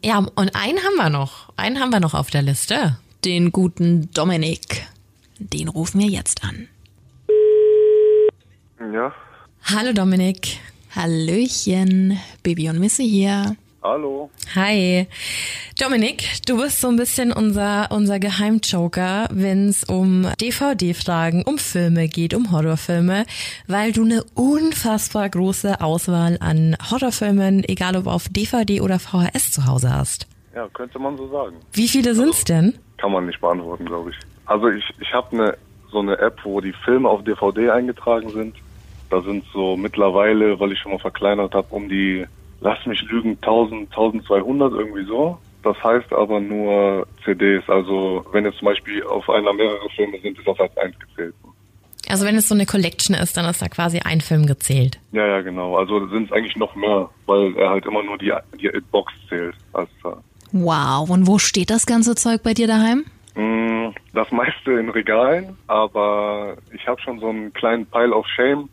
[0.05, 1.53] Ja, und einen haben wir noch.
[1.57, 2.99] Einen haben wir noch auf der Liste.
[3.25, 4.87] Den guten Dominik.
[5.39, 6.69] Den rufen wir jetzt an.
[8.93, 9.13] Ja,
[9.65, 10.59] Hallo Dominik.
[10.95, 13.57] Hallöchen, Baby und Missy hier.
[13.83, 14.31] Hallo.
[14.55, 15.07] Hi.
[15.79, 22.09] Dominik, du bist so ein bisschen unser, unser Geheimjoker, wenn es um DVD-Fragen, um Filme
[22.09, 23.27] geht, um Horrorfilme,
[23.67, 29.67] weil du eine unfassbar große Auswahl an Horrorfilmen, egal ob auf DVD oder VHS zu
[29.67, 30.27] Hause hast.
[30.55, 31.57] Ja, könnte man so sagen.
[31.73, 32.75] Wie viele sind's denn?
[32.99, 34.17] Kann man nicht beantworten, glaube ich.
[34.47, 35.57] Also ich, ich habe eine
[35.93, 38.57] so eine App, wo die Filme auf DVD eingetragen sind.
[39.11, 42.27] Da sind so mittlerweile, weil ich schon mal verkleinert habe, um die,
[42.63, 45.39] lass mich lügen, 1000, 1200 irgendwie so.
[45.63, 47.63] Das heißt aber nur CDs.
[47.69, 51.35] Also wenn jetzt zum Beispiel auf einer mehrere Filme sind, ist das als eins gezählt.
[52.09, 54.99] Also wenn es so eine Collection ist, dann ist da quasi ein Film gezählt.
[55.13, 55.77] Ja, ja, genau.
[55.77, 59.55] Also sind es eigentlich noch mehr, weil er halt immer nur die, die Box zählt
[59.73, 60.19] als Zahl.
[60.51, 63.05] Wow, und wo steht das ganze Zeug bei dir daheim?
[63.37, 68.69] Mm, Das meiste in Regalen, aber ich habe schon so einen kleinen Pile of Shame.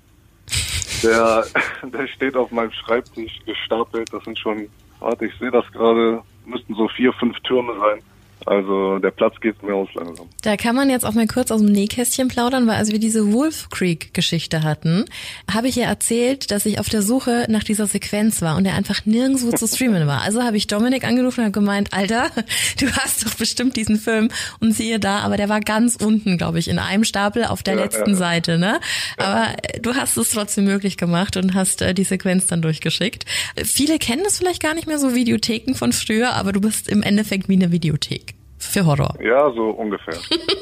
[1.03, 1.45] Der,
[1.83, 4.11] der steht auf meinem Schreibtisch gestapelt.
[4.11, 4.67] Das sind schon,
[4.99, 8.01] warte, ich sehe das gerade, müssten so vier, fünf Türme sein.
[8.45, 10.27] Also der Platz geht mir aus langsam.
[10.41, 13.33] Da kann man jetzt auch mal kurz aus dem Nähkästchen plaudern, weil als wir diese
[13.33, 15.05] Wolf Creek Geschichte hatten,
[15.51, 18.75] habe ich ja erzählt, dass ich auf der Suche nach dieser Sequenz war und er
[18.75, 20.21] einfach nirgendwo zu streamen war.
[20.21, 22.29] Also habe ich Dominik angerufen und habe gemeint, Alter,
[22.79, 24.29] du hast doch bestimmt diesen Film
[24.59, 27.75] und siehe da, aber der war ganz unten, glaube ich, in einem Stapel auf der
[27.75, 28.15] Ja, letzten ja.
[28.15, 28.79] Seite, ne?
[29.17, 33.25] Aber äh, du hast es trotzdem möglich gemacht und hast äh, die Sequenz dann durchgeschickt.
[33.55, 36.89] Äh, Viele kennen das vielleicht gar nicht mehr so Videotheken von früher, aber du bist
[36.89, 39.15] im Endeffekt wie eine Videothek für Horror.
[39.21, 40.15] Ja, so ungefähr.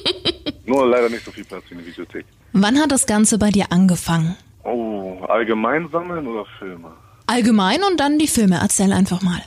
[0.65, 2.26] Nur leider nicht so viel Platz wie eine Videothek.
[2.53, 4.36] Wann hat das Ganze bei dir angefangen?
[4.64, 6.91] Oh, allgemein sammeln oder Filme?
[7.26, 8.60] Allgemein und dann die Filme.
[8.61, 9.41] Erzähl einfach mal.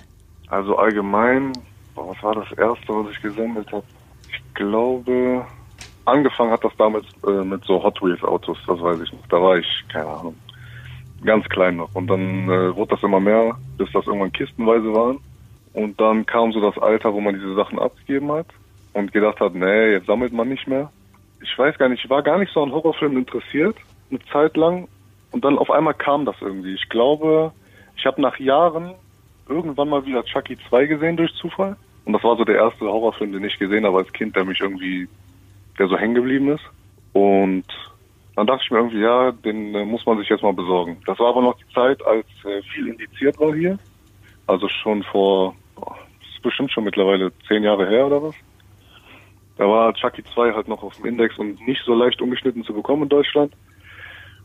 [0.49, 1.53] Also allgemein,
[1.95, 3.85] boah, was war das erste, was ich gesammelt habe?
[4.29, 5.47] Ich glaube,
[6.05, 9.27] angefangen hat das damals äh, mit so Hot Wheels Autos, das weiß ich noch.
[9.29, 10.37] Da war ich, keine Ahnung,
[11.25, 11.95] ganz klein noch.
[11.95, 15.19] Und dann äh, wurde das immer mehr, bis das irgendwann kistenweise waren.
[15.73, 18.47] Und dann kam so das Alter, wo man diese Sachen abgegeben hat
[18.93, 20.91] und gedacht hat, nee, jetzt sammelt man nicht mehr.
[21.43, 23.77] Ich weiß gar nicht, ich war gar nicht so an Horrorfilmen interessiert,
[24.11, 24.89] eine Zeit lang.
[25.31, 26.75] Und dann auf einmal kam das irgendwie.
[26.75, 27.53] Ich glaube,
[27.97, 28.95] ich habe nach Jahren
[29.49, 31.77] irgendwann mal wieder Chucky 2 gesehen durch Zufall.
[32.05, 34.61] Und das war so der erste Horrorfilm, den ich gesehen habe als Kind, der mich
[34.61, 35.09] irgendwie,
[35.79, 36.65] der so hängen geblieben ist.
[37.13, 37.67] Und
[38.37, 40.97] dann dachte ich mir irgendwie, ja, den äh, muss man sich jetzt mal besorgen.
[41.07, 43.79] Das war aber noch die Zeit, als äh, viel indiziert war hier.
[44.47, 45.55] Also schon vor,
[46.41, 48.35] ist bestimmt schon mittlerweile zehn Jahre her oder was.
[49.59, 52.73] Da war Chucky 2 halt noch auf dem Index und nicht so leicht ungeschnitten zu
[52.73, 53.53] bekommen in Deutschland.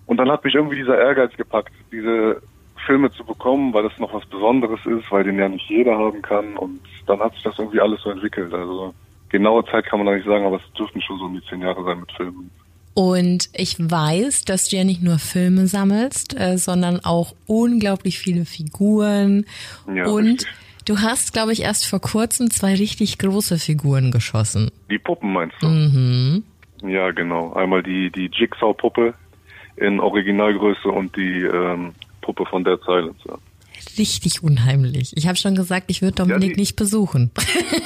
[0.05, 2.41] Und dann hat mich irgendwie dieser Ehrgeiz gepackt, diese
[2.85, 6.21] Filme zu bekommen, weil das noch was Besonderes ist, weil den ja nicht jeder haben
[6.21, 6.57] kann.
[6.57, 8.53] Und dann hat sich das irgendwie alles so entwickelt.
[8.53, 8.93] Also
[9.29, 11.61] genaue Zeit kann man da nicht sagen, aber es dürften schon so um die zehn
[11.61, 12.51] Jahre sein mit Filmen.
[12.93, 18.45] Und ich weiß, dass du ja nicht nur Filme sammelst, äh, sondern auch unglaublich viele
[18.45, 19.45] Figuren.
[19.93, 20.47] Ja, und richtig.
[20.85, 24.71] Du hast, glaube ich, erst vor kurzem zwei richtig große Figuren geschossen.
[24.89, 25.67] Die Puppen meinst du?
[25.67, 26.43] Mhm.
[26.87, 27.53] Ja, genau.
[27.53, 29.13] Einmal die, die Jigsaw-Puppe
[29.77, 33.19] in Originalgröße und die ähm, Puppe von Dead Silence.
[33.27, 33.37] Ja.
[33.97, 35.11] richtig unheimlich.
[35.17, 37.31] Ich habe schon gesagt, ich würde Dominik die- nicht besuchen.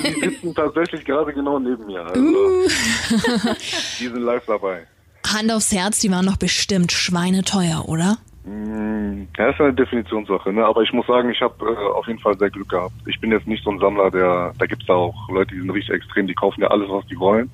[0.06, 2.02] Die sitzen tatsächlich gerade genau neben mir.
[2.06, 2.68] Also, Uh.
[4.00, 4.86] die sind live dabei.
[5.28, 8.18] Hand aufs Herz, die waren doch bestimmt schweineteuer, oder?
[8.50, 10.66] Mm, Ja, ist eine Definitionssache, ne?
[10.66, 12.96] aber ich muss sagen, ich habe äh, auf jeden Fall sehr Glück gehabt.
[13.06, 15.70] Ich bin jetzt nicht so ein Sammler, der, da gibt's da auch Leute, die sind
[15.72, 17.52] richtig extrem, die kaufen ja alles, was die wollen,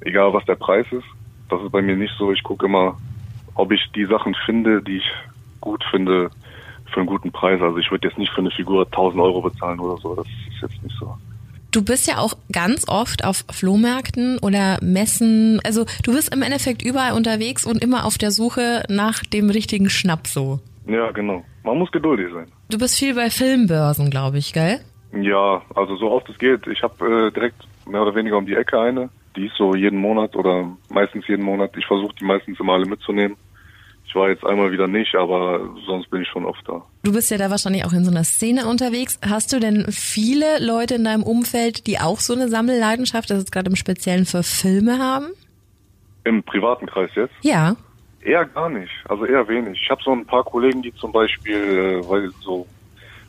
[0.00, 1.06] egal was der Preis ist.
[1.48, 2.32] Das ist bei mir nicht so.
[2.32, 3.00] Ich gucke immer,
[3.54, 5.12] ob ich die Sachen finde, die ich
[5.60, 6.32] gut finde,
[6.86, 7.60] für einen guten Preis.
[7.62, 10.62] Also ich würde jetzt nicht für eine Figur 1000 Euro bezahlen oder so, das ist
[10.62, 11.16] jetzt nicht so.
[11.70, 15.60] Du bist ja auch ganz oft auf Flohmärkten oder Messen.
[15.64, 19.90] Also du bist im Endeffekt überall unterwegs und immer auf der Suche nach dem richtigen
[19.90, 20.60] Schnapp so.
[20.86, 21.44] Ja, genau.
[21.64, 22.46] Man muss geduldig sein.
[22.70, 24.80] Du bist viel bei Filmbörsen, glaube ich, gell?
[25.12, 26.66] Ja, also so oft es geht.
[26.66, 29.10] Ich habe äh, direkt mehr oder weniger um die Ecke eine.
[29.36, 31.72] Die ist so jeden Monat oder meistens jeden Monat.
[31.76, 33.36] Ich versuche die meistens immer alle mitzunehmen.
[34.08, 36.82] Ich war jetzt einmal wieder nicht, aber sonst bin ich schon oft da.
[37.02, 39.20] Du bist ja da wahrscheinlich auch in so einer Szene unterwegs.
[39.22, 43.52] Hast du denn viele Leute in deinem Umfeld, die auch so eine Sammelleidenschaft, das ist
[43.52, 45.26] gerade im Speziellen für Filme haben?
[46.24, 47.34] Im privaten Kreis jetzt?
[47.42, 47.76] Ja.
[48.22, 49.78] Eher gar nicht, also eher wenig.
[49.82, 52.66] Ich habe so ein paar Kollegen, die zum Beispiel, äh, weil so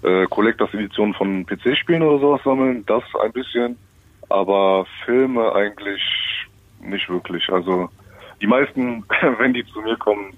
[0.02, 3.78] äh, Collectors Editionen von PC-Spielen oder sowas sammeln, das ein bisschen,
[4.30, 6.02] aber Filme eigentlich
[6.82, 7.48] nicht wirklich.
[7.50, 7.90] Also
[8.42, 9.04] die meisten,
[9.40, 10.34] wenn die zu mir kommen,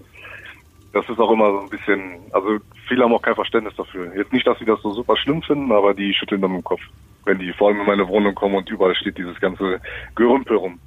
[0.94, 2.58] das ist auch immer so ein bisschen, also
[2.88, 4.14] viele haben auch kein Verständnis dafür.
[4.16, 6.82] Jetzt nicht, dass sie das so super schlimm finden, aber die schütteln dann im Kopf,
[7.26, 9.80] wenn die vor allem in meine Wohnung kommen und überall steht dieses ganze
[10.16, 10.80] Gerümpel rum.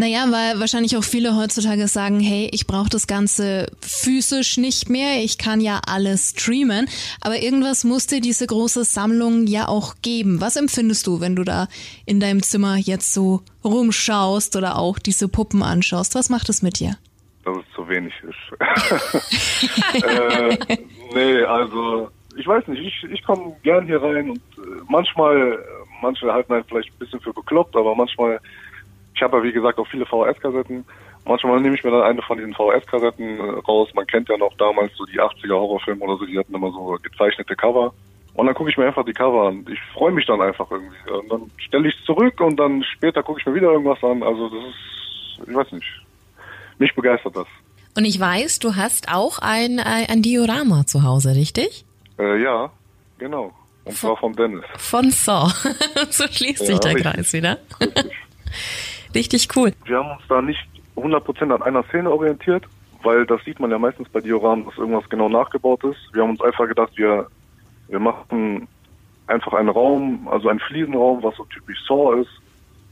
[0.00, 5.22] Naja, weil wahrscheinlich auch viele heutzutage sagen, hey, ich brauche das Ganze physisch nicht mehr,
[5.22, 6.88] ich kann ja alles streamen,
[7.20, 10.40] aber irgendwas muss dir diese große Sammlung ja auch geben.
[10.40, 11.68] Was empfindest du, wenn du da
[12.06, 16.14] in deinem Zimmer jetzt so rumschaust oder auch diese Puppen anschaust?
[16.14, 16.96] Was macht es mit dir?
[17.44, 18.38] Dass es zu wenig ist.
[20.04, 20.56] äh,
[21.14, 25.58] nee, also ich weiß nicht, ich, ich komme gern hier rein und äh, manchmal,
[26.00, 28.40] manche halten halt vielleicht ein bisschen für bekloppt, aber manchmal,
[29.14, 30.84] ich habe ja wie gesagt auch viele VHS-Kassetten,
[31.24, 34.54] manchmal nehme ich mir dann eine von diesen VHS-Kassetten äh, raus, man kennt ja noch
[34.56, 37.92] damals so die 80er Horrorfilme oder so, die hatten immer so gezeichnete Cover.
[38.34, 39.66] Und dann gucke ich mir einfach die Cover an.
[39.68, 41.10] Ich freue mich dann einfach irgendwie.
[41.10, 44.22] Und dann stelle ich es zurück und dann später gucke ich mir wieder irgendwas an.
[44.22, 45.86] Also das ist, ich weiß nicht.
[46.80, 47.46] Mich begeistert das.
[47.96, 51.84] Und ich weiß, du hast auch ein, ein Diorama zu Hause, richtig?
[52.18, 52.70] Äh, ja,
[53.18, 53.52] genau.
[53.84, 54.64] Und zwar vom Dennis.
[54.78, 55.50] Von Saw.
[56.10, 57.12] so schließt sich Ja, der richtig.
[57.12, 57.58] Kreis wieder.
[59.14, 59.72] richtig cool.
[59.84, 60.66] Wir haben uns da nicht
[60.96, 62.64] 100% an einer Szene orientiert,
[63.02, 65.98] weil das sieht man ja meistens bei Dioramen, dass irgendwas genau nachgebaut ist.
[66.14, 67.26] Wir haben uns einfach gedacht, wir,
[67.88, 68.68] wir machen
[69.26, 72.30] einfach einen Raum, also einen Fliesenraum, was so typisch Saw ist,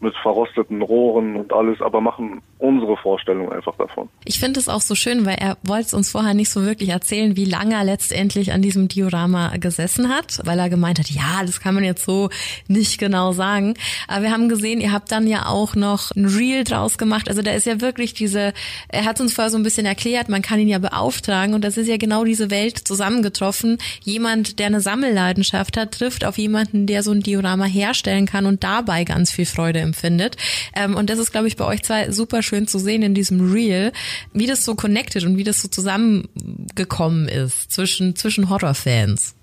[0.01, 4.09] mit verrosteten Rohren und alles, aber machen unsere Vorstellung einfach davon.
[4.25, 7.37] Ich finde es auch so schön, weil er wollte uns vorher nicht so wirklich erzählen,
[7.37, 11.61] wie lange er letztendlich an diesem Diorama gesessen hat, weil er gemeint hat, ja, das
[11.61, 12.31] kann man jetzt so
[12.67, 13.75] nicht genau sagen.
[14.09, 17.29] Aber wir haben gesehen, ihr habt dann ja auch noch ein Reel draus gemacht.
[17.29, 18.53] Also da ist ja wirklich diese,
[18.89, 21.77] er hat uns vorher so ein bisschen erklärt, man kann ihn ja beauftragen und das
[21.77, 23.79] ist ja genau diese Welt zusammengetroffen.
[24.03, 28.65] Jemand, der eine Sammelleidenschaft hat, trifft auf jemanden, der so ein Diorama herstellen kann und
[28.65, 30.37] dabei ganz viel Freude empfindet.
[30.75, 33.53] Ähm, und das ist, glaube ich, bei euch zwei super schön zu sehen in diesem
[33.53, 33.93] Reel,
[34.33, 39.37] wie das so connected und wie das so zusammengekommen ist zwischen, zwischen Horrorfans.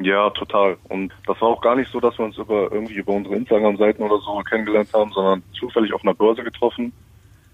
[0.00, 0.76] Ja, total.
[0.88, 4.02] Und das war auch gar nicht so, dass wir uns über irgendwie über unsere Instagram-Seiten
[4.02, 6.92] oder so kennengelernt haben, sondern zufällig auf einer Börse getroffen,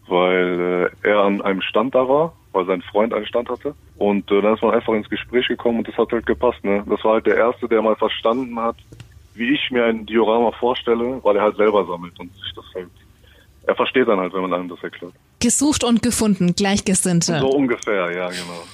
[0.08, 3.74] weil äh, er an einem Stand da war, weil sein Freund einen Stand hatte.
[3.96, 6.62] Und äh, dann ist man einfach ins Gespräch gekommen und das hat halt gepasst.
[6.64, 6.84] Ne?
[6.86, 8.76] Das war halt der Erste, der mal verstanden hat,
[9.34, 12.90] wie ich mir ein Diorama vorstelle, weil er halt selber sammelt und sich das halt.
[13.66, 15.14] Er versteht dann halt, wenn man einem das erklärt.
[15.40, 17.38] Gesucht und gefunden, Gleichgesinnte.
[17.40, 18.64] So ungefähr, ja, genau.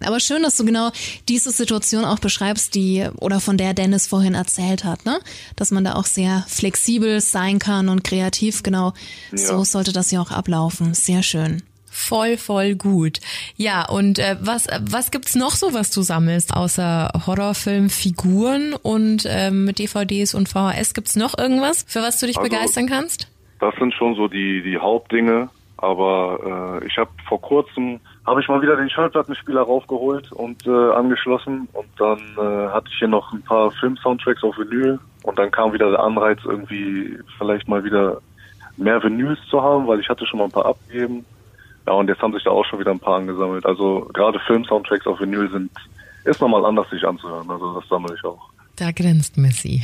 [0.06, 0.90] Aber schön, dass du genau
[1.28, 5.18] diese Situation auch beschreibst, die oder von der Dennis vorhin erzählt hat, ne?
[5.56, 8.92] Dass man da auch sehr flexibel sein kann und kreativ, genau.
[9.32, 9.64] So Ja.
[9.64, 10.92] sollte das ja auch ablaufen.
[10.94, 11.62] Sehr schön.
[11.94, 13.20] Voll, voll gut.
[13.56, 19.70] Ja, und äh, was, was gibt's noch so, was du sammelst, außer Horrorfilmfiguren und ähm,
[19.74, 20.94] DVDs und VHS?
[20.94, 23.28] Gibt's noch irgendwas, für was du dich Also- begeistern kannst?
[23.62, 25.48] Das sind schon so die, die Hauptdinge.
[25.76, 30.90] Aber äh, ich habe vor kurzem, habe ich mal wieder den Schallplattenspieler raufgeholt und äh,
[30.92, 31.68] angeschlossen.
[31.72, 34.98] Und dann äh, hatte ich hier noch ein paar Film-Soundtracks auf Vinyl.
[35.22, 38.20] Und dann kam wieder der Anreiz, irgendwie vielleicht mal wieder
[38.76, 41.24] mehr Vinyls zu haben, weil ich hatte schon mal ein paar abgegeben.
[41.86, 43.64] Ja, und jetzt haben sich da auch schon wieder ein paar angesammelt.
[43.64, 45.70] Also gerade Film-Soundtracks auf Vinyl sind,
[46.24, 47.48] ist nochmal anders, sich anzuhören.
[47.48, 48.50] Also das sammle ich auch.
[48.74, 49.82] Da grinst Missy.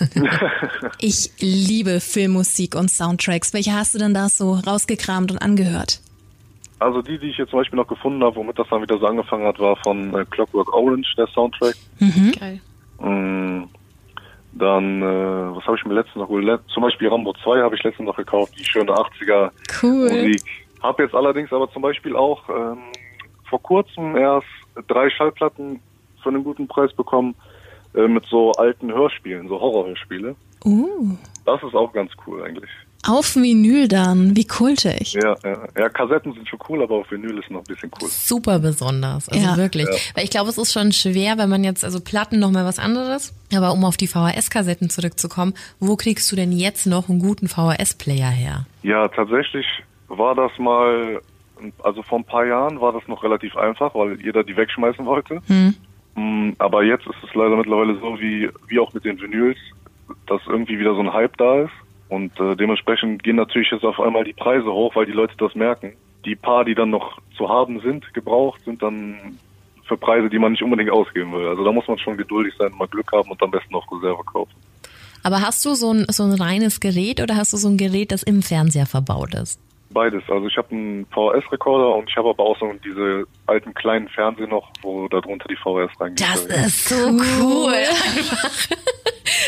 [1.00, 3.52] Ich liebe Filmmusik und Soundtracks.
[3.52, 6.00] Welche hast du denn da so rausgekramt und angehört?
[6.78, 9.06] Also die, die ich jetzt zum Beispiel noch gefunden habe, womit das dann wieder so
[9.06, 11.74] angefangen hat, war von äh, Clockwork Orange, der Soundtrack.
[12.38, 12.60] Geil.
[12.98, 13.64] Mm,
[14.52, 16.60] Dann, äh, was habe ich mir letztens noch geholt?
[16.72, 19.50] Zum Beispiel Rambo 2 habe ich letztens noch gekauft, die schöne 80er
[19.82, 20.10] Cool.
[20.10, 20.42] Musik.
[20.82, 22.78] Habe jetzt allerdings aber zum Beispiel auch ähm,
[23.48, 24.46] vor kurzem erst
[24.88, 25.80] drei Schallplatten
[26.22, 27.34] für einen guten Preis bekommen
[27.94, 30.34] äh, mit so alten Hörspielen, so Horrorhörspiele.
[30.64, 31.16] Uh.
[31.44, 32.70] Das ist auch ganz cool eigentlich.
[33.06, 35.12] Auf Vinyl dann, wie kultig.
[35.12, 38.08] Ja, ja, ja, Kassetten sind schon cool, aber auf Vinyl ist noch ein bisschen cool.
[38.08, 39.58] Super besonders, also Ja.
[39.58, 39.86] wirklich.
[40.14, 42.78] Weil ich glaube, es ist schon schwer, wenn man jetzt, also Platten noch mal was
[42.78, 47.46] anderes, aber um auf die VHS-Kassetten zurückzukommen, wo kriegst du denn jetzt noch einen guten
[47.46, 48.64] VHS-Player her?
[48.82, 49.66] Ja, tatsächlich
[50.08, 51.20] war das mal,
[51.82, 55.42] also vor ein paar Jahren war das noch relativ einfach, weil jeder die wegschmeißen wollte.
[55.48, 55.74] Mm,
[56.58, 59.58] Aber jetzt ist es leider mittlerweile so, wie, wie auch mit den Vinyls,
[60.26, 61.72] dass irgendwie wieder so ein Hype da ist.
[62.08, 65.54] Und äh, dementsprechend gehen natürlich jetzt auf einmal die Preise hoch, weil die Leute das
[65.54, 65.94] merken.
[66.24, 69.38] Die paar, die dann noch zu haben sind, gebraucht, sind dann
[69.86, 71.46] für Preise, die man nicht unbedingt ausgeben will.
[71.48, 74.22] Also da muss man schon geduldig sein, mal Glück haben und am besten auch Reserve
[74.24, 74.52] kaufen.
[75.22, 78.12] Aber hast du so ein, so ein reines Gerät oder hast du so ein Gerät,
[78.12, 79.58] das im Fernseher verbaut ist?
[79.94, 80.22] Beides.
[80.28, 84.48] Also ich habe einen VHS-Rekorder und ich habe aber auch so diese alten kleinen Fernseher
[84.48, 86.26] noch, wo da drunter die VHS reingeht.
[86.66, 86.96] ist so
[87.40, 87.72] cool.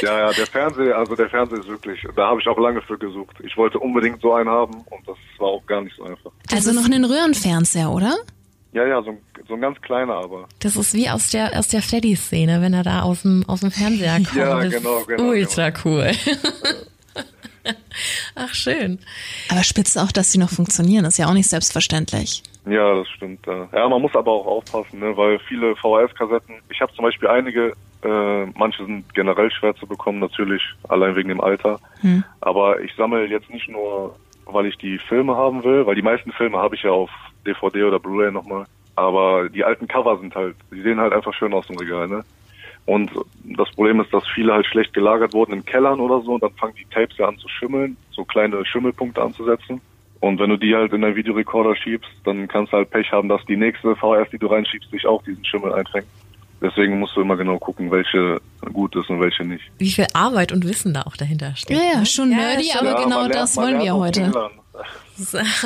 [0.02, 2.98] Ja, ja, der Fernseher, also der Fernseher ist wirklich, da habe ich auch lange für
[2.98, 3.36] gesucht.
[3.42, 6.32] Ich wollte unbedingt so einen haben und das war auch gar nicht so einfach.
[6.52, 8.14] Also noch einen Röhrenfernseher, oder?
[8.72, 9.18] Ja, ja, so ein,
[9.48, 10.48] so ein ganz kleiner aber.
[10.60, 13.70] Das ist wie aus der, aus der Freddy-Szene, wenn er da aus dem, aus dem
[13.70, 14.34] Fernseher kommt.
[14.34, 16.10] Ja, Das genau, ist genau, Ultra cool.
[18.34, 18.98] Ach, schön.
[19.50, 22.42] Aber spitze auch, dass sie noch funktionieren, ist ja auch nicht selbstverständlich.
[22.66, 23.46] Ja, das stimmt.
[23.46, 27.72] Ja, man muss aber auch aufpassen, ne, weil viele VHS-Kassetten, ich habe zum Beispiel einige,
[28.02, 31.78] äh, manche sind generell schwer zu bekommen, natürlich, allein wegen dem Alter.
[32.40, 34.16] Aber ich sammle jetzt nicht nur,
[34.46, 37.10] weil ich die Filme haben will, weil die meisten Filme habe ich ja auf
[37.46, 38.66] DVD oder Blu-ray nochmal.
[38.96, 42.24] Aber die alten Cover sind halt, die sehen halt einfach schön aus dem Regal, ne?
[42.86, 43.10] Und
[43.44, 46.52] das Problem ist, dass viele halt schlecht gelagert wurden in Kellern oder so und dann
[46.54, 49.80] fangen die Tapes ja an zu schimmeln, so kleine Schimmelpunkte anzusetzen.
[50.20, 53.28] Und wenn du die halt in deinen Videorekorder schiebst, dann kannst du halt Pech haben,
[53.28, 56.06] dass die nächste VHS, die du reinschiebst, sich auch diesen Schimmel einfängt.
[56.62, 58.40] Deswegen musst du immer genau gucken, welche
[58.72, 59.64] gut ist und welche nicht.
[59.78, 61.76] Wie viel Arbeit und Wissen da auch dahinter steht.
[61.76, 64.32] Ja, ja, schon Ja, nerdy, aber Ja, genau lernt- das wollen wir heute.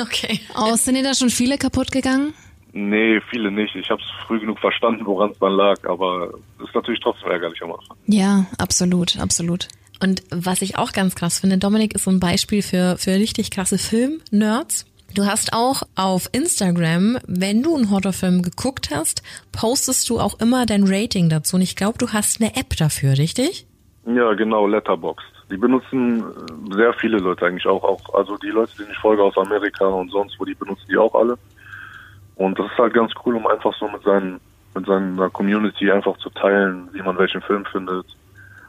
[0.01, 0.39] Okay.
[0.57, 2.33] Oh, sind dir da schon viele kaputt gegangen?
[2.73, 3.75] Nee, viele nicht.
[3.75, 7.29] Ich habe es früh genug verstanden, woran es dann lag, aber es ist natürlich trotzdem
[7.29, 7.97] ärgerlich am Anfang.
[8.07, 9.67] Ja, absolut, absolut.
[10.01, 13.51] Und was ich auch ganz krass finde, Dominik ist so ein Beispiel für, für richtig
[13.51, 14.85] krasse Film-Nerds.
[15.13, 19.21] Du hast auch auf Instagram, wenn du einen Horrorfilm geguckt hast,
[19.51, 21.57] postest du auch immer dein Rating dazu.
[21.57, 23.67] Und ich glaube, du hast eine App dafür, richtig?
[24.05, 25.27] Ja, genau, Letterboxd.
[25.51, 29.21] Die benutzen äh, sehr viele Leute eigentlich auch, auch, also die Leute, die ich folge
[29.21, 31.37] aus Amerika und sonst wo, die benutzen die auch alle.
[32.41, 34.39] Und das ist halt ganz cool, um einfach so mit seinen,
[34.73, 38.07] mit seiner Community einfach zu teilen, wie man welchen Film findet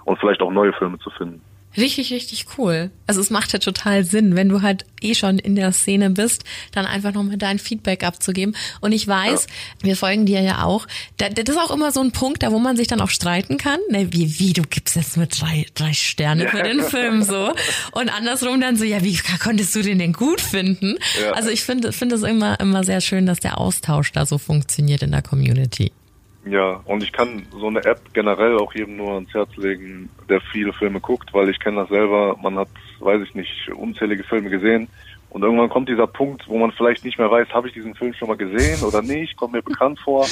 [0.04, 1.40] und vielleicht auch neue Filme zu finden.
[1.76, 2.90] Richtig, richtig cool.
[3.06, 6.44] Also es macht ja total Sinn, wenn du halt eh schon in der Szene bist,
[6.72, 8.54] dann einfach nochmal dein Feedback abzugeben.
[8.80, 9.46] Und ich weiß,
[9.82, 10.86] wir folgen dir ja auch.
[11.16, 13.56] Da, das ist auch immer so ein Punkt, da wo man sich dann auch streiten
[13.56, 13.80] kann.
[13.90, 17.54] Ne, wie, wie, du gibst jetzt nur drei, drei Sterne für den Film so.
[17.92, 20.96] Und andersrum dann so, ja, wie konntest du den denn gut finden?
[21.20, 21.32] Ja.
[21.32, 25.02] Also ich finde finde es immer, immer sehr schön, dass der Austausch da so funktioniert
[25.02, 25.92] in der Community.
[26.44, 30.40] Ja, und ich kann so eine App generell auch jedem nur ans Herz legen, der
[30.40, 32.36] viele Filme guckt, weil ich kenne das selber.
[32.42, 34.88] Man hat, weiß ich nicht, unzählige Filme gesehen.
[35.30, 38.12] Und irgendwann kommt dieser Punkt, wo man vielleicht nicht mehr weiß, habe ich diesen Film
[38.12, 40.26] schon mal gesehen oder nicht, kommt mir bekannt vor.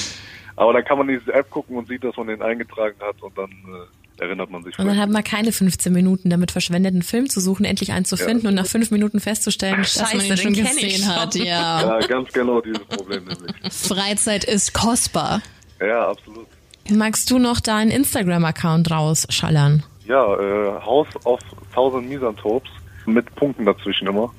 [0.57, 3.39] Aber dann kann man diese App gucken und sieht, dass man den eingetragen hat und
[3.39, 4.79] dann äh, erinnert man sich.
[4.79, 8.05] Und dann hat man keine 15 Minuten damit verschwendet, einen Film zu suchen, endlich einen
[8.05, 11.45] zu finden und nach fünf Minuten festzustellen, Dass man scheiße, ihn schon gesehen hat, ja.
[11.83, 13.55] ja, ganz genau dieses Problem nämlich.
[13.73, 15.41] Freizeit ist kostbar.
[15.81, 16.47] Ja, absolut.
[16.91, 19.83] Magst du noch deinen Instagram-Account rausschallern?
[20.07, 21.41] Ja, äh, House of
[21.73, 22.71] Thousand Misanthropes
[23.07, 24.33] mit Punkten dazwischen immer.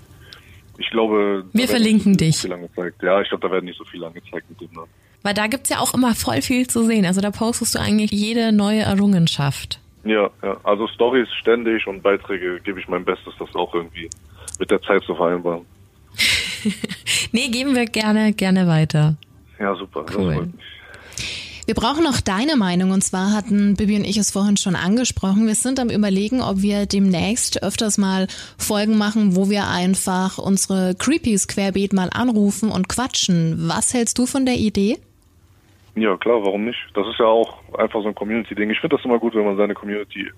[0.78, 2.42] Ich glaube, da Wir verlinken nicht so dich.
[2.42, 3.04] Viel angezeigt.
[3.04, 4.90] Ja, ich glaube, da werden nicht so viel angezeigt mit dem Namen.
[5.24, 7.06] Weil da gibt's ja auch immer voll viel zu sehen.
[7.06, 9.80] Also da postest du eigentlich jede neue Errungenschaft.
[10.04, 10.58] Ja, ja.
[10.64, 14.10] Also Stories ständig und Beiträge gebe ich mein Bestes, das auch irgendwie
[14.60, 15.66] mit der Zeit zu vereinbaren.
[17.32, 19.16] Nee, geben wir gerne, gerne weiter.
[19.60, 20.04] Ja, super.
[20.06, 20.50] Das Cool.
[21.66, 25.46] Wir brauchen noch deine Meinung und zwar hatten Bibi und ich es vorhin schon angesprochen.
[25.46, 28.28] Wir sind am überlegen, ob wir demnächst öfters mal
[28.58, 33.68] Folgen machen, wo wir einfach unsere Creepies querbeet mal anrufen und quatschen.
[33.68, 34.98] Was hältst du von der Idee?
[35.96, 36.80] Ja, klar, warum nicht?
[36.94, 38.70] Das ist ja auch einfach so ein Community-Ding.
[38.70, 40.32] Ich finde das immer gut, wenn man seine Community,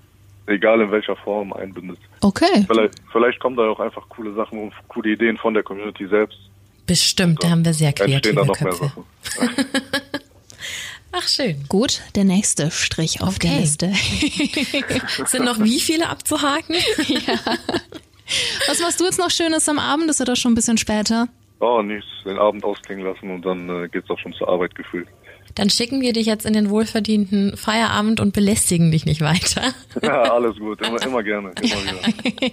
[0.48, 2.00] egal in welcher Form, einbindet.
[2.22, 2.66] Okay.
[2.68, 6.40] Vielleicht, vielleicht kommen da auch einfach coole Sachen und coole Ideen von der Community selbst.
[6.86, 8.92] Bestimmt, da haben wir sehr kreative da noch mehr Köpfe.
[11.16, 11.64] Ach, schön.
[11.70, 13.60] Gut, der nächste Strich auf der Okay.
[13.62, 13.94] Liste.
[15.28, 16.76] Sind noch wie viele abzuhaken?
[18.68, 20.10] Was machst du jetzt noch Schönes am Abend?
[20.10, 21.28] Ist ja doch schon ein bisschen später.
[21.60, 22.08] Oh, nichts.
[22.26, 25.08] Den Abend ausklingen lassen und dann äh, geht's auch schon zur Arbeit gefühlt.
[25.56, 29.62] Dann schicken wir dich jetzt in den wohlverdienten Feierabend und belästigen dich nicht weiter.
[30.02, 30.82] Ja, alles gut.
[30.86, 31.52] Immer, immer gerne.
[31.62, 32.52] Immer wieder.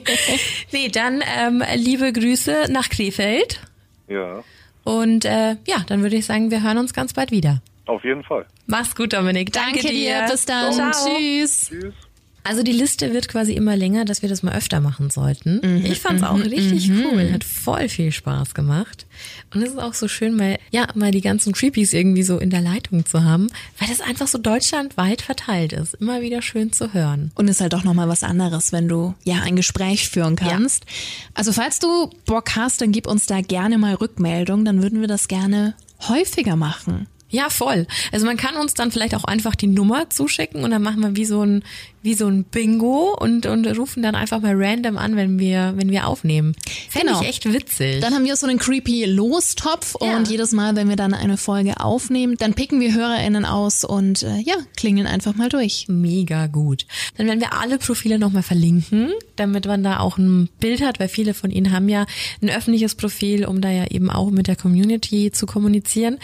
[0.72, 3.60] Nee, dann ähm, liebe Grüße nach Krefeld.
[4.08, 4.44] Ja,
[4.84, 7.62] Und äh, ja, dann würde ich sagen, wir hören uns ganz bald wieder.
[7.90, 8.46] Auf jeden Fall.
[8.66, 9.52] Mach's gut, Dominik.
[9.52, 10.26] Danke, Danke dir.
[10.30, 10.72] Bis dann.
[10.72, 10.90] Ciao.
[10.92, 11.68] Tschüss.
[11.68, 11.94] Tschüss.
[12.42, 15.84] Also die Liste wird quasi immer länger, dass wir das mal öfter machen sollten.
[15.84, 19.06] ich fand's auch richtig cool, hat voll viel Spaß gemacht.
[19.52, 22.50] Und es ist auch so schön, mal ja mal die ganzen Creepies irgendwie so in
[22.50, 23.48] der Leitung zu haben,
[23.78, 25.94] weil das einfach so deutschlandweit verteilt ist.
[25.94, 27.30] Immer wieder schön zu hören.
[27.34, 30.86] Und ist halt doch nochmal was anderes, wenn du ja ein Gespräch führen kannst.
[31.34, 35.08] Also falls du Bock hast, dann gib uns da gerne mal Rückmeldung, dann würden wir
[35.08, 35.74] das gerne
[36.08, 37.06] häufiger machen.
[37.30, 37.86] Ja, voll.
[38.10, 41.16] Also man kann uns dann vielleicht auch einfach die Nummer zuschicken und dann machen wir
[41.16, 41.62] wie so ein
[42.02, 45.90] wie so ein Bingo und und rufen dann einfach mal random an, wenn wir wenn
[45.90, 46.54] wir aufnehmen.
[46.88, 47.20] Fände Genau.
[47.22, 48.00] ich echt witzig.
[48.00, 50.16] Dann haben wir so einen creepy Lostopf Ja.
[50.16, 54.22] und jedes Mal, wenn wir dann eine Folge aufnehmen, dann picken wir HörerInnen aus und
[54.22, 55.86] äh, ja, klingeln einfach mal durch.
[55.88, 56.86] Mega gut.
[57.16, 61.08] Dann werden wir alle Profile nochmal verlinken, damit man da auch ein Bild hat, weil
[61.08, 62.06] viele von ihnen haben ja
[62.42, 66.18] ein öffentliches Profil, um da ja eben auch mit der Community zu kommunizieren.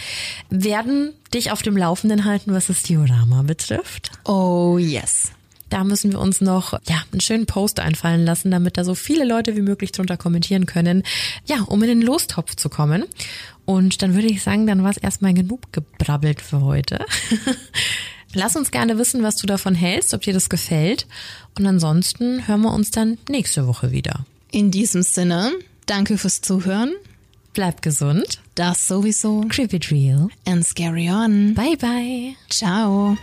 [0.50, 4.10] Werden dich auf dem Laufenden halten, was das Diorama betrifft.
[4.24, 5.32] Oh yes.
[5.68, 9.24] Da müssen wir uns noch ja einen schönen Post einfallen lassen, damit da so viele
[9.24, 11.02] Leute wie möglich drunter kommentieren können.
[11.46, 13.04] Ja, um in den Lostopf zu kommen.
[13.64, 17.04] Und dann würde ich sagen, dann war es erstmal genug gebrabbelt für heute.
[18.32, 21.06] Lass uns gerne wissen, was du davon hältst, ob dir das gefällt.
[21.58, 24.24] Und ansonsten hören wir uns dann nächste Woche wieder.
[24.52, 25.52] In diesem Sinne,
[25.86, 26.94] danke fürs Zuhören.
[27.54, 28.40] Bleib gesund.
[28.54, 29.46] Das sowieso.
[29.48, 30.28] Creep it real.
[30.46, 31.54] And scary on.
[31.54, 32.34] Bye bye.
[32.50, 33.16] Ciao.